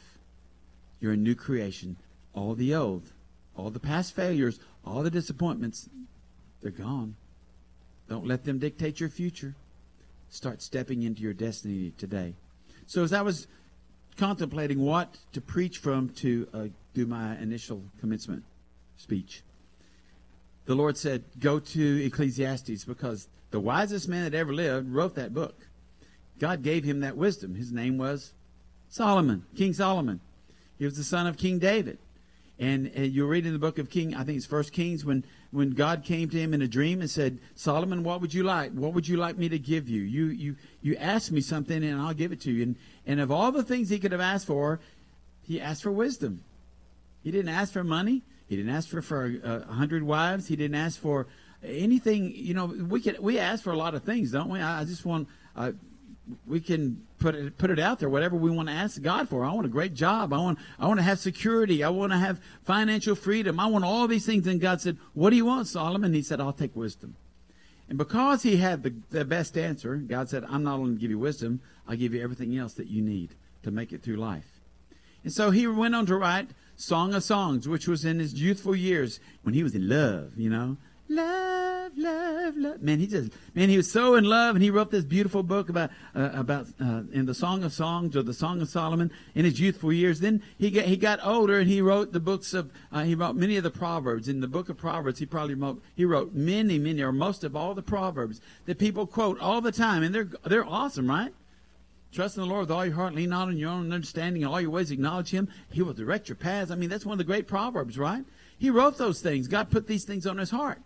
You're 0.99 1.13
a 1.13 1.17
new 1.17 1.35
creation. 1.35 1.97
All 2.33 2.55
the 2.55 2.73
old, 2.73 3.03
all 3.55 3.69
the 3.69 3.79
past 3.79 4.15
failures, 4.15 4.59
all 4.85 5.03
the 5.03 5.11
disappointments, 5.11 5.89
they're 6.61 6.71
gone. 6.71 7.15
Don't 8.07 8.25
let 8.25 8.43
them 8.43 8.59
dictate 8.59 8.99
your 8.99 9.09
future. 9.09 9.55
Start 10.29 10.61
stepping 10.61 11.03
into 11.03 11.21
your 11.21 11.33
destiny 11.33 11.93
today. 11.97 12.33
So 12.85 13.03
as 13.03 13.13
I 13.13 13.21
was 13.21 13.47
contemplating 14.17 14.81
what 14.81 15.17
to 15.33 15.41
preach 15.41 15.77
from 15.77 16.09
to 16.09 16.47
uh, 16.53 16.67
do 16.93 17.05
my 17.05 17.37
initial 17.37 17.83
commencement 17.99 18.43
speech, 18.97 19.43
the 20.65 20.75
Lord 20.75 20.97
said, 20.97 21.23
Go 21.39 21.59
to 21.59 22.05
Ecclesiastes 22.05 22.83
because 22.83 23.27
the 23.51 23.59
wisest 23.59 24.07
man 24.07 24.23
that 24.23 24.37
ever 24.37 24.53
lived 24.53 24.89
wrote 24.89 25.15
that 25.15 25.33
book. 25.33 25.67
God 26.39 26.61
gave 26.61 26.83
him 26.83 26.99
that 26.99 27.17
wisdom. 27.17 27.55
His 27.55 27.71
name 27.71 27.97
was 27.97 28.33
Solomon, 28.89 29.45
King 29.55 29.73
Solomon. 29.73 30.19
He 30.77 30.85
was 30.85 30.97
the 30.97 31.03
son 31.03 31.25
of 31.25 31.37
King 31.37 31.57
David. 31.57 31.97
And, 32.59 32.87
and 32.95 33.11
you 33.11 33.27
read 33.27 33.45
in 33.45 33.53
the 33.53 33.59
book 33.59 33.77
of 33.77 33.89
King, 33.89 34.15
I 34.15 34.23
think 34.23 34.37
it's 34.37 34.45
First 34.45 34.73
Kings, 34.73 35.05
when, 35.05 35.23
when 35.51 35.71
God 35.71 36.03
came 36.03 36.29
to 36.29 36.37
him 36.37 36.53
in 36.53 36.61
a 36.61 36.67
dream 36.67 37.01
and 37.01 37.09
said, 37.09 37.37
Solomon, 37.55 38.03
what 38.03 38.19
would 38.21 38.33
you 38.33 38.43
like? 38.43 38.71
What 38.71 38.93
would 38.93 39.07
you 39.07 39.17
like 39.17 39.37
me 39.37 39.47
to 39.49 39.59
give 39.59 39.87
you? 39.87 40.01
You, 40.01 40.25
you, 40.27 40.55
you 40.81 40.95
ask 40.95 41.31
me 41.31 41.41
something 41.41 41.83
and 41.83 42.01
I'll 42.01 42.15
give 42.15 42.31
it 42.31 42.41
to 42.41 42.51
you. 42.51 42.63
And, 42.63 42.75
and 43.05 43.19
of 43.19 43.31
all 43.31 43.51
the 43.51 43.63
things 43.63 43.89
he 43.89 43.99
could 43.99 44.11
have 44.11 44.21
asked 44.21 44.47
for, 44.47 44.79
he 45.43 45.61
asked 45.61 45.83
for 45.83 45.91
wisdom. 45.91 46.43
He 47.23 47.31
didn't 47.31 47.49
ask 47.49 47.73
for 47.73 47.83
money. 47.83 48.23
He 48.47 48.55
didn't 48.55 48.73
ask 48.73 48.87
for 48.89 49.01
for 49.01 49.25
a 49.43 49.73
hundred 49.73 50.03
wives. 50.03 50.47
He 50.47 50.55
didn't 50.55 50.75
ask 50.75 50.99
for 50.99 51.27
anything. 51.63 52.33
You 52.33 52.53
know, 52.53 52.65
we 52.65 53.01
can 53.01 53.21
we 53.21 53.39
ask 53.39 53.63
for 53.63 53.71
a 53.71 53.77
lot 53.77 53.93
of 53.93 54.03
things, 54.03 54.31
don't 54.31 54.49
we? 54.49 54.59
I, 54.59 54.81
I 54.81 54.83
just 54.85 55.05
want. 55.05 55.27
Uh, 55.55 55.73
we 56.45 56.59
can 56.59 57.05
put 57.19 57.35
it 57.35 57.57
put 57.57 57.69
it 57.69 57.79
out 57.79 57.99
there. 57.99 58.09
Whatever 58.09 58.35
we 58.35 58.51
want 58.51 58.69
to 58.69 58.73
ask 58.73 59.01
God 59.01 59.29
for. 59.29 59.45
I 59.45 59.53
want 59.53 59.65
a 59.65 59.69
great 59.69 59.93
job. 59.93 60.33
I 60.33 60.37
want 60.37 60.59
I 60.79 60.87
want 60.87 60.99
to 60.99 61.03
have 61.03 61.19
security. 61.19 61.83
I 61.83 61.89
want 61.89 62.11
to 62.11 62.17
have 62.17 62.39
financial 62.63 63.15
freedom. 63.15 63.59
I 63.59 63.67
want 63.67 63.85
all 63.85 64.07
these 64.07 64.25
things. 64.25 64.47
And 64.47 64.59
God 64.59 64.81
said, 64.81 64.97
"What 65.13 65.29
do 65.29 65.35
you 65.35 65.45
want, 65.45 65.67
Solomon?" 65.67 66.13
He 66.13 66.21
said, 66.21 66.41
"I'll 66.41 66.53
take 66.53 66.75
wisdom." 66.75 67.15
And 67.89 67.97
because 67.97 68.43
he 68.43 68.57
had 68.57 68.83
the, 68.83 68.93
the 69.09 69.25
best 69.25 69.57
answer, 69.57 69.95
God 69.95 70.29
said, 70.29 70.43
I'm 70.49 70.63
not 70.63 70.79
only 70.79 70.95
give 70.95 71.09
you 71.09 71.19
wisdom, 71.19 71.61
I'll 71.87 71.95
give 71.95 72.13
you 72.13 72.21
everything 72.21 72.57
else 72.57 72.73
that 72.73 72.87
you 72.87 73.01
need 73.01 73.35
to 73.63 73.71
make 73.71 73.93
it 73.93 74.03
through 74.03 74.17
life. 74.17 74.59
And 75.23 75.31
so 75.31 75.51
he 75.51 75.67
went 75.67 75.95
on 75.95 76.05
to 76.07 76.15
write 76.15 76.49
Song 76.75 77.13
of 77.13 77.23
Songs, 77.23 77.67
which 77.67 77.87
was 77.87 78.05
in 78.05 78.19
his 78.19 78.33
youthful 78.33 78.75
years 78.75 79.19
when 79.43 79.53
he 79.53 79.63
was 79.63 79.73
in 79.73 79.87
love, 79.87 80.37
you 80.37 80.49
know. 80.49 80.77
Love, 81.09 81.93
love, 81.95 82.57
love. 82.57 82.81
Man, 82.81 82.99
he 82.99 83.07
just, 83.07 83.31
man, 83.55 83.69
he 83.69 83.77
was 83.77 83.89
so 83.89 84.15
in 84.15 84.25
love, 84.25 84.55
and 84.55 84.63
he 84.63 84.69
wrote 84.69 84.91
this 84.91 85.05
beautiful 85.05 85.41
book 85.41 85.69
about, 85.69 85.89
uh, 86.13 86.31
about, 86.33 86.67
uh, 86.81 87.03
in 87.13 87.25
the 87.25 87.33
Song 87.33 87.63
of 87.63 87.71
Songs 87.71 88.15
or 88.17 88.23
the 88.23 88.33
Song 88.33 88.61
of 88.61 88.67
Solomon 88.67 89.09
in 89.33 89.45
his 89.45 89.57
youthful 89.59 89.93
years. 89.93 90.19
Then 90.19 90.43
he 90.57 90.69
got, 90.69 90.85
he 90.85 90.97
got 90.97 91.19
older, 91.25 91.59
and 91.59 91.69
he 91.69 91.81
wrote 91.81 92.11
the 92.11 92.19
books 92.19 92.53
of, 92.53 92.71
uh, 92.91 93.03
he 93.03 93.15
wrote 93.15 93.37
many 93.37 93.55
of 93.55 93.63
the 93.63 93.71
Proverbs. 93.71 94.27
In 94.27 94.41
the 94.41 94.47
book 94.47 94.67
of 94.67 94.77
Proverbs, 94.77 95.19
he 95.19 95.25
probably 95.25 95.55
wrote, 95.55 95.81
he 95.95 96.03
wrote 96.03 96.33
many, 96.33 96.77
many, 96.77 97.01
or 97.01 97.13
most 97.13 97.45
of 97.45 97.55
all 97.55 97.73
the 97.73 97.81
Proverbs 97.81 98.41
that 98.65 98.77
people 98.77 99.07
quote 99.07 99.39
all 99.39 99.61
the 99.61 99.71
time, 99.71 100.03
and 100.03 100.13
they're, 100.13 100.29
they're 100.43 100.67
awesome, 100.67 101.09
right? 101.09 101.33
Trust 102.11 102.35
in 102.35 102.43
the 102.43 102.49
Lord 102.49 102.61
with 102.61 102.71
all 102.71 102.85
your 102.85 102.95
heart, 102.95 103.15
lean 103.15 103.29
not 103.29 103.47
on 103.47 103.57
your 103.57 103.69
own 103.69 103.93
understanding, 103.93 104.41
in 104.41 104.47
all 104.47 104.59
your 104.59 104.71
ways 104.71 104.91
acknowledge 104.91 105.29
Him. 105.29 105.47
He 105.71 105.81
will 105.81 105.93
direct 105.93 106.27
your 106.27 106.35
paths. 106.35 106.71
I 106.71 106.75
mean, 106.75 106.89
that's 106.89 107.05
one 107.05 107.13
of 107.13 107.17
the 107.17 107.23
great 107.23 107.47
proverbs, 107.47 107.97
right? 107.97 108.25
He 108.57 108.69
wrote 108.69 108.97
those 108.97 109.21
things. 109.21 109.47
God 109.47 109.69
put 109.69 109.87
these 109.87 110.03
things 110.03 110.25
on 110.25 110.37
his 110.37 110.49
heart. 110.49 110.81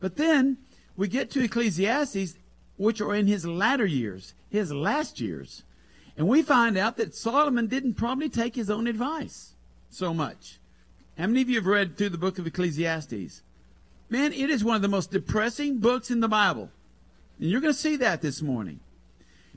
But 0.00 0.16
then 0.16 0.58
we 0.96 1.08
get 1.08 1.30
to 1.32 1.44
Ecclesiastes, 1.44 2.34
which 2.76 3.00
are 3.00 3.14
in 3.14 3.26
his 3.26 3.46
latter 3.46 3.86
years, 3.86 4.34
his 4.48 4.72
last 4.72 5.20
years. 5.20 5.62
And 6.16 6.26
we 6.26 6.42
find 6.42 6.76
out 6.76 6.96
that 6.96 7.14
Solomon 7.14 7.66
didn't 7.66 7.94
probably 7.94 8.28
take 8.28 8.54
his 8.56 8.70
own 8.70 8.86
advice. 8.86 9.54
so 9.92 10.14
much. 10.14 10.58
How 11.18 11.26
many 11.26 11.42
of 11.42 11.50
you 11.50 11.56
have 11.56 11.66
read 11.66 11.96
through 11.96 12.10
the 12.10 12.18
book 12.18 12.38
of 12.38 12.46
Ecclesiastes? 12.46 13.42
Man, 14.08 14.32
it 14.32 14.50
is 14.50 14.64
one 14.64 14.76
of 14.76 14.82
the 14.82 14.88
most 14.88 15.10
depressing 15.10 15.78
books 15.78 16.10
in 16.10 16.20
the 16.20 16.28
Bible. 16.28 16.70
And 17.38 17.50
you're 17.50 17.60
going 17.60 17.74
to 17.74 17.78
see 17.78 17.96
that 17.96 18.22
this 18.22 18.40
morning. 18.40 18.80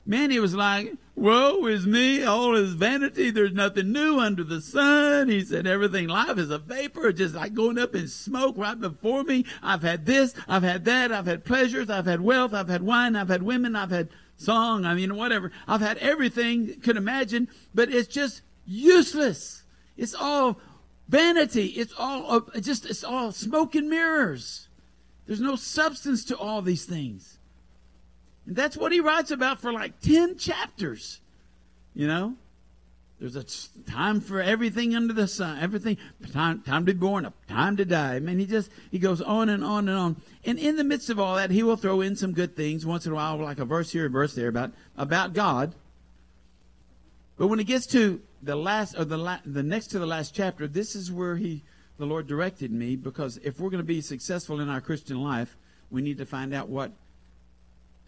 Man, 0.06 0.30
he 0.30 0.38
was 0.38 0.54
like, 0.54 0.94
Woe 1.16 1.66
is 1.66 1.86
me, 1.86 2.24
all 2.24 2.54
is 2.56 2.74
vanity. 2.74 3.30
There's 3.30 3.52
nothing 3.52 3.92
new 3.92 4.18
under 4.18 4.44
the 4.44 4.60
sun. 4.60 5.28
He 5.28 5.44
said, 5.44 5.66
Everything 5.66 6.08
life 6.08 6.36
is 6.38 6.50
a 6.50 6.58
vapor, 6.58 7.12
just 7.12 7.34
like 7.34 7.54
going 7.54 7.78
up 7.78 7.94
in 7.94 8.08
smoke 8.08 8.56
right 8.58 8.78
before 8.78 9.22
me. 9.22 9.46
I've 9.62 9.82
had 9.82 10.04
this, 10.06 10.34
I've 10.48 10.64
had 10.64 10.84
that, 10.86 11.12
I've 11.12 11.26
had 11.26 11.44
pleasures, 11.44 11.88
I've 11.88 12.06
had 12.06 12.20
wealth, 12.20 12.52
I've 12.52 12.68
had 12.68 12.82
wine, 12.82 13.16
I've 13.16 13.28
had 13.28 13.42
women, 13.42 13.76
I've 13.76 13.90
had 13.90 14.08
song, 14.36 14.84
I 14.84 14.94
mean, 14.94 15.16
whatever. 15.16 15.52
I've 15.66 15.80
had 15.80 15.98
everything 15.98 16.80
could 16.80 16.96
imagine, 16.96 17.48
but 17.74 17.88
it's 17.92 18.08
just 18.08 18.42
useless. 18.66 19.62
It's 19.96 20.14
all 20.14 20.60
vanity. 21.08 21.66
It's 21.66 21.94
all 21.96 22.42
uh, 22.54 22.60
just, 22.60 22.86
it's 22.86 23.04
all 23.04 23.32
smoke 23.32 23.74
and 23.74 23.88
mirrors. 23.88 24.68
There's 25.26 25.40
no 25.40 25.56
substance 25.56 26.24
to 26.26 26.36
all 26.36 26.60
these 26.60 26.84
things. 26.84 27.33
And 28.46 28.56
that's 28.56 28.76
what 28.76 28.92
he 28.92 29.00
writes 29.00 29.30
about 29.30 29.60
for 29.60 29.72
like 29.72 30.00
10 30.00 30.36
chapters. 30.36 31.20
You 31.94 32.06
know? 32.06 32.34
There's 33.20 33.36
a 33.36 33.44
time 33.90 34.20
for 34.20 34.42
everything 34.42 34.94
under 34.94 35.14
the 35.14 35.28
sun, 35.28 35.58
everything, 35.60 35.96
time, 36.32 36.60
time 36.62 36.84
to 36.84 36.92
be 36.92 36.98
born, 36.98 37.24
a 37.24 37.32
time 37.48 37.76
to 37.76 37.84
die. 37.84 38.16
I 38.16 38.20
mean, 38.20 38.38
he 38.38 38.44
just, 38.44 38.70
he 38.90 38.98
goes 38.98 39.22
on 39.22 39.48
and 39.48 39.64
on 39.64 39.88
and 39.88 39.96
on. 39.96 40.16
And 40.44 40.58
in 40.58 40.76
the 40.76 40.84
midst 40.84 41.10
of 41.10 41.20
all 41.20 41.36
that, 41.36 41.50
he 41.50 41.62
will 41.62 41.76
throw 41.76 42.00
in 42.00 42.16
some 42.16 42.32
good 42.32 42.56
things 42.56 42.84
once 42.84 43.06
in 43.06 43.12
a 43.12 43.14
while, 43.14 43.38
like 43.38 43.60
a 43.60 43.64
verse 43.64 43.92
here, 43.92 44.06
a 44.06 44.10
verse 44.10 44.34
there 44.34 44.48
about, 44.48 44.72
about 44.96 45.32
God. 45.32 45.74
But 47.38 47.46
when 47.46 47.60
it 47.60 47.64
gets 47.64 47.86
to 47.88 48.20
the 48.42 48.56
last, 48.56 48.98
or 48.98 49.04
the, 49.04 49.16
la- 49.16 49.40
the 49.46 49.62
next 49.62 49.88
to 49.88 49.98
the 49.98 50.06
last 50.06 50.34
chapter, 50.34 50.66
this 50.66 50.94
is 50.94 51.10
where 51.10 51.36
he, 51.36 51.62
the 51.98 52.06
Lord 52.06 52.26
directed 52.26 52.72
me, 52.72 52.96
because 52.96 53.38
if 53.38 53.60
we're 53.60 53.70
going 53.70 53.78
to 53.78 53.84
be 53.84 54.00
successful 54.00 54.60
in 54.60 54.68
our 54.68 54.80
Christian 54.80 55.22
life, 55.22 55.56
we 55.90 56.02
need 56.02 56.18
to 56.18 56.26
find 56.26 56.52
out 56.52 56.68
what 56.68 56.92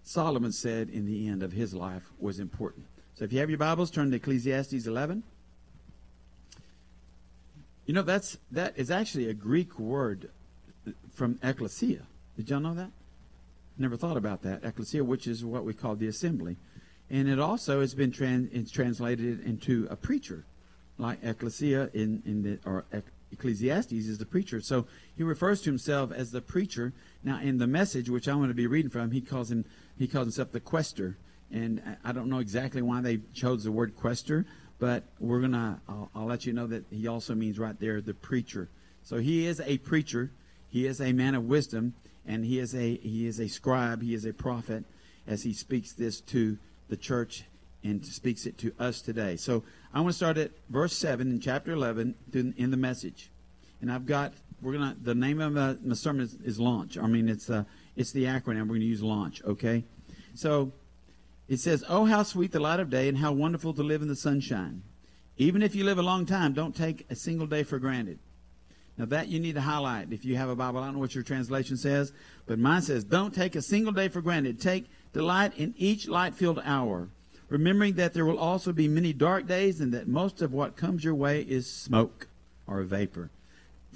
Solomon 0.06 0.52
said 0.52 0.88
in 0.88 1.04
the 1.04 1.26
end 1.26 1.42
of 1.42 1.50
his 1.50 1.74
life 1.74 2.12
was 2.20 2.38
important. 2.38 2.86
So 3.16 3.24
if 3.24 3.32
you 3.32 3.40
have 3.40 3.50
your 3.50 3.58
Bibles, 3.58 3.90
turn 3.90 4.08
to 4.12 4.16
Ecclesiastes 4.16 4.86
11. 4.86 5.24
You 7.86 7.94
know, 7.94 8.02
that's, 8.02 8.38
that 8.52 8.74
is 8.76 8.88
actually 8.88 9.28
a 9.28 9.34
Greek 9.34 9.80
word 9.80 10.30
from 11.12 11.40
ecclesia. 11.42 12.02
Did 12.36 12.48
y'all 12.48 12.60
know 12.60 12.74
that? 12.74 12.90
Never 13.78 13.96
thought 13.96 14.16
about 14.16 14.42
that. 14.42 14.62
Ecclesia, 14.62 15.02
which 15.02 15.26
is 15.26 15.44
what 15.44 15.64
we 15.64 15.74
call 15.74 15.96
the 15.96 16.06
assembly. 16.06 16.56
And 17.10 17.28
it 17.28 17.40
also 17.40 17.80
has 17.80 17.92
been 17.92 18.12
trans, 18.12 18.70
translated 18.70 19.44
into 19.44 19.88
a 19.90 19.96
preacher, 19.96 20.44
like 20.98 21.18
ecclesia 21.24 21.90
in, 21.94 22.22
in 22.24 22.42
the, 22.44 22.58
or 22.64 22.84
Ecclesiastes 23.32 23.92
is 23.92 24.18
the 24.18 24.26
preacher. 24.26 24.60
So 24.60 24.86
he 25.16 25.22
refers 25.22 25.60
to 25.62 25.70
himself 25.70 26.12
as 26.12 26.30
the 26.30 26.40
preacher. 26.40 26.92
Now, 27.24 27.40
in 27.40 27.58
the 27.58 27.66
message, 27.66 28.08
which 28.08 28.28
I'm 28.28 28.36
going 28.36 28.48
to 28.48 28.54
be 28.54 28.66
reading 28.66 28.90
from, 28.90 29.10
he 29.10 29.20
calls 29.20 29.50
him 29.50 29.64
he 29.98 30.06
calls 30.06 30.26
himself 30.26 30.52
the 30.52 30.60
quester. 30.60 31.16
And 31.50 31.82
I 32.04 32.12
don't 32.12 32.28
know 32.28 32.38
exactly 32.38 32.82
why 32.82 33.00
they 33.00 33.20
chose 33.32 33.64
the 33.64 33.72
word 33.72 33.96
quester, 33.96 34.46
but 34.78 35.04
we're 35.20 35.40
gonna. 35.40 35.80
I'll, 35.88 36.10
I'll 36.14 36.26
let 36.26 36.46
you 36.46 36.52
know 36.52 36.66
that 36.66 36.84
he 36.90 37.06
also 37.06 37.34
means 37.34 37.58
right 37.58 37.78
there 37.78 38.00
the 38.00 38.14
preacher. 38.14 38.68
So 39.02 39.18
he 39.18 39.46
is 39.46 39.60
a 39.60 39.78
preacher. 39.78 40.32
He 40.68 40.86
is 40.86 41.00
a 41.00 41.12
man 41.12 41.34
of 41.34 41.44
wisdom, 41.44 41.94
and 42.26 42.44
he 42.44 42.58
is 42.58 42.74
a 42.74 42.96
he 42.96 43.26
is 43.26 43.40
a 43.40 43.48
scribe. 43.48 44.02
He 44.02 44.14
is 44.14 44.24
a 44.24 44.32
prophet, 44.32 44.84
as 45.26 45.42
he 45.42 45.52
speaks 45.52 45.92
this 45.92 46.20
to 46.22 46.58
the 46.88 46.96
church 46.96 47.44
and 47.86 48.04
speaks 48.04 48.46
it 48.46 48.58
to 48.58 48.72
us 48.78 49.00
today. 49.00 49.36
So 49.36 49.62
I 49.94 50.00
want 50.00 50.10
to 50.10 50.16
start 50.16 50.38
at 50.38 50.50
verse 50.68 50.92
seven 50.92 51.30
in 51.30 51.40
chapter 51.40 51.72
eleven 51.72 52.14
in 52.32 52.70
the 52.70 52.76
message, 52.76 53.30
and 53.80 53.90
I've 53.90 54.06
got 54.06 54.34
we're 54.60 54.72
gonna 54.72 54.96
the 55.00 55.14
name 55.14 55.40
of 55.40 55.52
my, 55.52 55.76
my 55.82 55.94
sermon 55.94 56.22
is, 56.22 56.34
is 56.44 56.58
launch. 56.58 56.98
I 56.98 57.06
mean 57.06 57.28
it's 57.28 57.48
uh, 57.48 57.64
it's 57.94 58.12
the 58.12 58.24
acronym. 58.24 58.62
We're 58.62 58.76
going 58.76 58.80
to 58.80 58.86
use 58.86 59.02
launch. 59.02 59.42
Okay, 59.44 59.84
so 60.34 60.72
it 61.48 61.60
says, 61.60 61.84
"Oh, 61.88 62.04
how 62.04 62.22
sweet 62.22 62.52
the 62.52 62.60
light 62.60 62.80
of 62.80 62.90
day, 62.90 63.08
and 63.08 63.18
how 63.18 63.32
wonderful 63.32 63.72
to 63.74 63.82
live 63.82 64.02
in 64.02 64.08
the 64.08 64.16
sunshine." 64.16 64.82
Even 65.38 65.62
if 65.62 65.74
you 65.74 65.84
live 65.84 65.98
a 65.98 66.02
long 66.02 66.24
time, 66.26 66.54
don't 66.54 66.74
take 66.74 67.06
a 67.10 67.14
single 67.14 67.46
day 67.46 67.62
for 67.62 67.78
granted. 67.78 68.18
Now 68.98 69.04
that 69.04 69.28
you 69.28 69.38
need 69.38 69.54
to 69.56 69.60
highlight 69.60 70.12
if 70.12 70.24
you 70.24 70.36
have 70.36 70.48
a 70.48 70.56
Bible. 70.56 70.80
I 70.80 70.86
don't 70.86 70.94
know 70.94 71.00
what 71.00 71.14
your 71.14 71.24
translation 71.24 71.76
says, 71.76 72.12
but 72.46 72.58
mine 72.58 72.82
says, 72.82 73.04
"Don't 73.04 73.34
take 73.34 73.54
a 73.54 73.62
single 73.62 73.92
day 73.92 74.08
for 74.08 74.22
granted. 74.22 74.60
Take 74.60 74.86
delight 75.12 75.52
in 75.56 75.74
each 75.76 76.08
light-filled 76.08 76.60
hour." 76.64 77.10
Remembering 77.48 77.94
that 77.94 78.14
there 78.14 78.24
will 78.24 78.38
also 78.38 78.72
be 78.72 78.88
many 78.88 79.12
dark 79.12 79.46
days 79.46 79.80
and 79.80 79.92
that 79.94 80.08
most 80.08 80.42
of 80.42 80.52
what 80.52 80.76
comes 80.76 81.04
your 81.04 81.14
way 81.14 81.42
is 81.42 81.70
smoke 81.70 82.28
or 82.66 82.82
vapor 82.82 83.30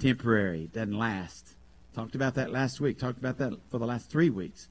temporary, 0.01 0.69
doesn't 0.73 0.97
last. 0.97 1.49
Talked 1.93 2.15
about 2.15 2.35
that 2.35 2.51
last 2.51 2.81
week. 2.81 2.97
Talked 2.97 3.19
about 3.19 3.37
that 3.37 3.53
for 3.69 3.77
the 3.77 3.85
last 3.85 4.09
three 4.09 4.29
weeks. 4.29 4.67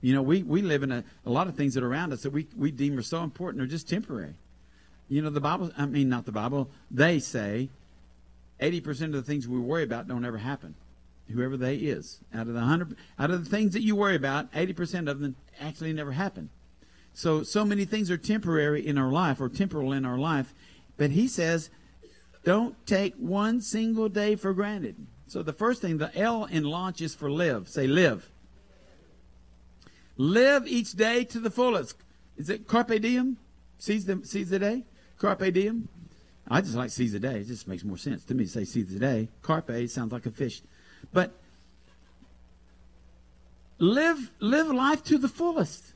You 0.00 0.14
know, 0.14 0.22
we, 0.22 0.42
we 0.42 0.62
live 0.62 0.82
in 0.82 0.92
a, 0.92 1.02
a 1.26 1.30
lot 1.30 1.48
of 1.48 1.56
things 1.56 1.74
that 1.74 1.82
are 1.82 1.88
around 1.88 2.12
us 2.12 2.22
that 2.22 2.30
we, 2.30 2.46
we 2.56 2.70
deem 2.70 2.96
are 2.98 3.02
so 3.02 3.22
important 3.22 3.62
are 3.62 3.66
just 3.66 3.88
temporary. 3.88 4.34
You 5.08 5.22
know, 5.22 5.30
the 5.30 5.40
Bible, 5.40 5.72
I 5.76 5.86
mean, 5.86 6.08
not 6.08 6.26
the 6.26 6.32
Bible, 6.32 6.70
they 6.90 7.18
say 7.18 7.70
80% 8.60 9.06
of 9.06 9.12
the 9.12 9.22
things 9.22 9.48
we 9.48 9.58
worry 9.58 9.82
about 9.82 10.06
don't 10.06 10.24
ever 10.24 10.38
happen. 10.38 10.74
Whoever 11.28 11.56
they 11.56 11.76
is. 11.76 12.20
Out 12.32 12.46
of 12.46 12.54
the 12.54 12.60
100, 12.60 12.96
out 13.18 13.30
of 13.30 13.44
the 13.44 13.50
things 13.50 13.72
that 13.72 13.82
you 13.82 13.96
worry 13.96 14.16
about, 14.16 14.52
80% 14.52 15.10
of 15.10 15.20
them 15.20 15.34
actually 15.60 15.92
never 15.92 16.12
happen. 16.12 16.50
So, 17.18 17.42
so 17.42 17.64
many 17.64 17.84
things 17.84 18.12
are 18.12 18.16
temporary 18.16 18.86
in 18.86 18.96
our 18.96 19.10
life 19.10 19.40
or 19.40 19.48
temporal 19.48 19.90
in 19.90 20.04
our 20.04 20.16
life. 20.16 20.54
But 20.96 21.10
he 21.10 21.26
says 21.26 21.68
don't 22.44 22.76
take 22.86 23.16
one 23.16 23.60
single 23.60 24.08
day 24.08 24.36
for 24.36 24.54
granted. 24.54 24.94
So 25.26 25.42
the 25.42 25.52
first 25.52 25.82
thing, 25.82 25.98
the 25.98 26.16
L 26.16 26.44
in 26.44 26.62
launch 26.62 27.00
is 27.00 27.16
for 27.16 27.28
live. 27.28 27.68
Say 27.68 27.88
live. 27.88 28.30
Live 30.16 30.68
each 30.68 30.92
day 30.92 31.24
to 31.24 31.40
the 31.40 31.50
fullest. 31.50 31.96
Is 32.36 32.50
it 32.50 32.68
carpe 32.68 33.02
diem? 33.02 33.36
Seize 33.80 34.04
the, 34.04 34.20
seize 34.22 34.50
the 34.50 34.60
day? 34.60 34.84
Carpe 35.18 35.52
diem? 35.52 35.88
I 36.46 36.60
just 36.60 36.76
like 36.76 36.90
seize 36.90 37.14
the 37.14 37.18
day. 37.18 37.40
It 37.40 37.48
just 37.48 37.66
makes 37.66 37.82
more 37.82 37.98
sense 37.98 38.22
to 38.26 38.34
me 38.34 38.44
to 38.44 38.50
say 38.50 38.64
seize 38.64 38.92
the 38.92 39.00
day. 39.00 39.28
Carpe 39.42 39.88
sounds 39.88 40.12
like 40.12 40.26
a 40.26 40.30
fish. 40.30 40.62
But 41.12 41.32
live, 43.80 44.30
live 44.38 44.68
life 44.68 45.02
to 45.06 45.18
the 45.18 45.28
fullest. 45.28 45.94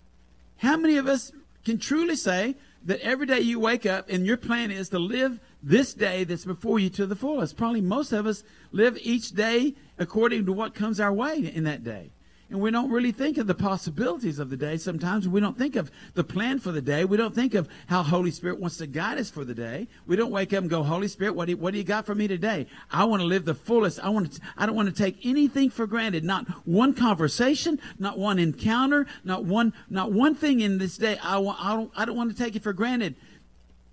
How 0.62 0.76
many 0.76 0.96
of 0.96 1.08
us 1.08 1.32
can 1.64 1.76
truly 1.78 2.14
say 2.14 2.54
that 2.84 3.00
every 3.00 3.26
day 3.26 3.40
you 3.40 3.58
wake 3.58 3.84
up 3.84 4.08
and 4.08 4.24
your 4.24 4.36
plan 4.36 4.70
is 4.70 4.88
to 4.90 4.98
live 5.00 5.40
this 5.60 5.92
day 5.92 6.22
that's 6.22 6.44
before 6.44 6.78
you 6.78 6.88
to 6.90 7.04
the 7.04 7.16
fullest. 7.16 7.56
Probably 7.56 7.80
most 7.80 8.12
of 8.12 8.28
us 8.28 8.44
live 8.70 8.96
each 9.02 9.32
day 9.32 9.74
according 9.98 10.46
to 10.46 10.52
what 10.52 10.72
comes 10.72 11.00
our 11.00 11.12
way 11.12 11.50
in 11.52 11.64
that 11.64 11.82
day. 11.82 12.12
And 12.52 12.60
we 12.60 12.70
don't 12.70 12.90
really 12.90 13.12
think 13.12 13.38
of 13.38 13.46
the 13.46 13.54
possibilities 13.54 14.38
of 14.38 14.50
the 14.50 14.58
day. 14.58 14.76
Sometimes 14.76 15.26
we 15.26 15.40
don't 15.40 15.56
think 15.56 15.74
of 15.74 15.90
the 16.12 16.22
plan 16.22 16.58
for 16.58 16.70
the 16.70 16.82
day. 16.82 17.06
We 17.06 17.16
don't 17.16 17.34
think 17.34 17.54
of 17.54 17.66
how 17.86 18.02
Holy 18.02 18.30
Spirit 18.30 18.60
wants 18.60 18.76
to 18.76 18.86
guide 18.86 19.16
us 19.16 19.30
for 19.30 19.42
the 19.42 19.54
day. 19.54 19.88
We 20.06 20.16
don't 20.16 20.30
wake 20.30 20.52
up 20.52 20.60
and 20.60 20.68
go, 20.68 20.82
Holy 20.82 21.08
Spirit, 21.08 21.34
what 21.34 21.46
do 21.46 21.52
you, 21.52 21.56
what 21.56 21.72
do 21.72 21.78
you 21.78 21.84
got 21.84 22.04
for 22.04 22.14
me 22.14 22.28
today? 22.28 22.66
I 22.90 23.04
want 23.04 23.22
to 23.22 23.26
live 23.26 23.46
the 23.46 23.54
fullest. 23.54 24.00
I 24.00 24.10
want 24.10 24.34
to, 24.34 24.40
I 24.58 24.66
don't 24.66 24.76
want 24.76 24.94
to 24.94 25.02
take 25.02 25.24
anything 25.24 25.70
for 25.70 25.86
granted. 25.86 26.24
Not 26.24 26.46
one 26.66 26.92
conversation, 26.92 27.80
not 27.98 28.18
one 28.18 28.38
encounter, 28.38 29.06
not 29.24 29.46
one, 29.46 29.72
not 29.88 30.12
one 30.12 30.34
thing 30.34 30.60
in 30.60 30.76
this 30.76 30.98
day. 30.98 31.18
I 31.22 31.38
want, 31.38 31.58
I 31.58 31.74
don't, 31.74 31.90
I 31.96 32.04
don't 32.04 32.16
want 32.16 32.36
to 32.36 32.44
take 32.44 32.54
it 32.54 32.62
for 32.62 32.74
granted 32.74 33.16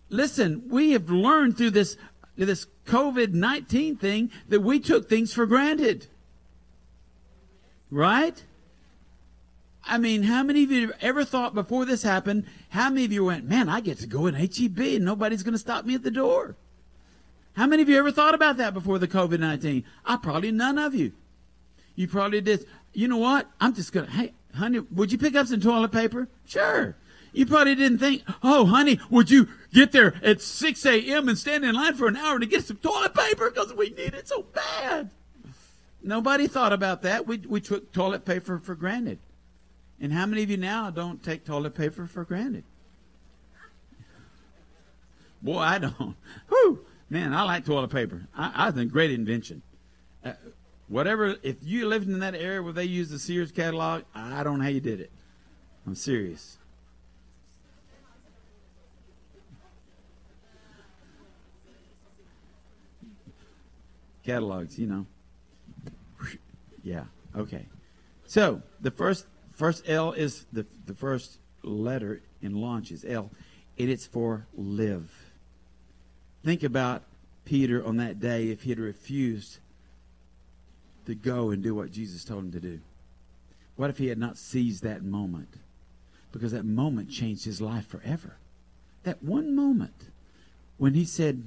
listen, 0.10 0.64
we 0.70 0.92
have 0.92 1.10
learned 1.10 1.56
through 1.58 1.70
this, 1.70 1.96
this 2.36 2.66
COVID 2.88 3.34
19 3.34 3.98
thing 3.98 4.32
that 4.50 4.62
we 4.62 4.80
took 4.80 5.08
things 5.08 5.34
for 5.34 5.46
granted. 5.46 6.08
Right? 7.92 8.44
I 9.90 9.98
mean, 9.98 10.22
how 10.22 10.44
many 10.44 10.64
of 10.64 10.72
you 10.72 10.94
ever 11.02 11.26
thought 11.26 11.56
before 11.56 11.84
this 11.84 12.04
happened, 12.04 12.46
how 12.70 12.90
many 12.90 13.06
of 13.06 13.12
you 13.12 13.26
went, 13.26 13.46
man, 13.46 13.68
I 13.68 13.82
get 13.82 13.98
to 13.98 14.08
go 14.08 14.28
in 14.28 14.36
HEB 14.36 14.78
and 14.78 15.04
nobody's 15.04 15.42
going 15.42 15.54
to 15.54 15.60
stop 15.60 15.84
me 15.84 15.96
at 15.96 16.04
the 16.04 16.12
door? 16.12 16.56
How 17.54 17.66
many 17.66 17.82
of 17.82 17.90
you 17.90 17.98
ever 17.98 18.12
thought 18.12 18.36
about 18.36 18.58
that 18.58 18.76
before 18.76 19.00
the 19.00 19.08
COVID 19.08 19.40
19? 19.40 19.84
I 20.06 20.18
probably 20.18 20.52
none 20.52 20.78
of 20.78 20.94
you. 20.94 21.14
You 21.96 22.08
probably 22.08 22.40
did. 22.40 22.68
You 22.94 23.08
know 23.08 23.18
what? 23.18 23.50
I'm 23.60 23.74
just 23.74 23.92
going 23.92 24.06
to, 24.06 24.12
hey, 24.12 24.34
honey, 24.54 24.80
would 24.80 25.12
you 25.12 25.18
pick 25.18 25.36
up 25.36 25.48
some 25.48 25.60
toilet 25.60 25.92
paper? 25.92 26.28
Sure. 26.46 26.96
You 27.34 27.48
probably 27.48 27.74
didn't 27.74 27.98
think, 27.98 28.22
oh, 28.44 28.66
honey, 28.66 29.00
would 29.10 29.32
you 29.32 29.50
get 29.74 29.92
there 29.92 30.14
at 30.24 30.40
6 30.40 30.86
a.m. 30.86 31.28
and 31.28 31.38
stand 31.38 31.66
in 31.66 31.74
line 31.74 31.96
for 31.96 32.08
an 32.08 32.16
hour 32.16 32.38
to 32.38 32.46
get 32.46 32.64
some 32.64 32.78
toilet 32.78 33.16
paper 33.16 33.50
because 33.50 33.74
we 33.74 33.90
need 33.90 34.14
it 34.14 34.28
so 34.28 34.44
bad? 34.44 35.10
Nobody 36.04 36.48
thought 36.48 36.74
about 36.74 37.02
that. 37.02 37.26
We, 37.26 37.38
we 37.38 37.60
took 37.60 37.92
toilet 37.92 38.24
paper 38.24 38.60
for 38.60 38.76
granted. 38.76 39.18
And 40.02 40.14
how 40.14 40.26
many 40.26 40.44
of 40.44 40.50
you 40.50 40.58
now 40.58 40.90
don't 40.90 41.22
take 41.22 41.46
toilet 41.46 41.76
paper 41.76 42.08
for 42.08 42.24
granted? 42.24 42.64
Boy, 45.42 45.60
I 45.60 45.80
don't. 45.80 46.16
Whew. 46.50 46.86
Man, 47.10 47.34
I 47.34 47.44
like 47.44 47.66
toilet 47.66 47.90
paper. 47.90 48.28
I, 48.36 48.68
I 48.68 48.72
think 48.72 48.92
great 48.92 49.12
invention. 49.12 49.62
Uh, 50.24 50.34
whatever, 50.88 51.36
if 51.44 51.58
you 51.62 51.88
lived 51.88 52.08
in 52.08 52.20
that 52.20 52.36
area 52.36 52.62
where 52.62 52.74
they 52.74 52.86
use 52.86 53.10
the 53.10 53.20
Sears 53.20 53.52
catalog, 53.52 54.04
I 54.14 54.44
don't 54.44 54.60
know 54.60 54.64
how 54.64 54.70
you 54.70 54.82
did 54.82 55.00
it. 55.00 55.12
I'm 55.88 55.96
serious. 55.96 56.58
catalogs, 64.30 64.78
you 64.78 64.86
know. 64.86 65.06
Yeah. 66.84 67.06
Okay. 67.36 67.66
So 68.26 68.62
the 68.80 68.92
first 68.92 69.26
first 69.60 69.84
L 69.90 70.14
is 70.14 70.46
the 70.54 70.66
the 70.86 70.94
first 70.96 71.38
letter 71.64 72.22
in 72.42 72.56
launch 72.56 72.92
is 72.92 73.04
L. 73.06 73.30
And 73.78 73.90
It 73.90 73.90
is 73.90 74.06
for 74.06 74.48
live. 74.56 75.12
Think 76.44 76.64
about 76.64 77.04
Peter 77.44 77.86
on 77.86 77.98
that 77.98 78.20
day 78.20 78.50
if 78.50 78.64
he 78.64 78.70
had 78.70 78.80
refused 78.80 79.60
to 81.06 81.14
go 81.16 81.50
and 81.50 81.62
do 81.62 81.76
what 81.76 81.92
Jesus 81.92 82.24
told 82.24 82.46
him 82.46 82.52
to 82.54 82.60
do. 82.60 82.80
What 83.76 83.90
if 83.90 83.98
he 83.98 84.08
had 84.08 84.18
not 84.18 84.38
seized 84.38 84.84
that 84.84 85.04
moment? 85.04 85.56
Because 86.32 86.52
that 86.54 86.66
moment 86.66 87.10
changed 87.10 87.46
his 87.46 87.60
life 87.60 87.88
forever. 87.88 88.38
That 89.04 89.24
one 89.24 89.56
moment 89.56 90.10
when 90.78 90.94
he 90.94 91.04
said, 91.04 91.44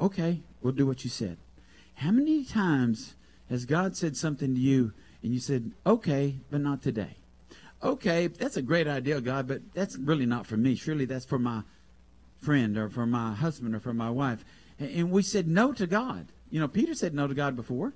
Okay, 0.00 0.40
we'll 0.62 0.72
do 0.72 0.86
what 0.86 1.04
you 1.04 1.10
said. 1.10 1.36
How 1.94 2.10
many 2.10 2.44
times 2.44 3.14
has 3.50 3.64
God 3.64 3.96
said 3.96 4.16
something 4.16 4.54
to 4.54 4.60
you 4.60 4.92
and 5.22 5.32
you 5.32 5.40
said, 5.40 5.72
Okay, 5.86 6.36
but 6.50 6.60
not 6.60 6.82
today? 6.82 7.16
Okay, 7.82 8.26
that's 8.26 8.56
a 8.56 8.62
great 8.62 8.88
idea, 8.88 9.20
God, 9.20 9.46
but 9.46 9.60
that's 9.72 9.96
really 9.96 10.26
not 10.26 10.46
for 10.46 10.56
me. 10.56 10.74
Surely 10.74 11.04
that's 11.04 11.24
for 11.24 11.38
my 11.38 11.62
friend 12.40 12.76
or 12.76 12.88
for 12.88 13.06
my 13.06 13.34
husband 13.34 13.74
or 13.74 13.80
for 13.80 13.94
my 13.94 14.10
wife. 14.10 14.44
And 14.78 15.10
we 15.10 15.22
said 15.22 15.46
no 15.46 15.72
to 15.72 15.86
God. 15.86 16.26
You 16.50 16.60
know, 16.60 16.68
Peter 16.68 16.94
said 16.94 17.14
no 17.14 17.26
to 17.26 17.34
God 17.34 17.56
before. 17.56 17.94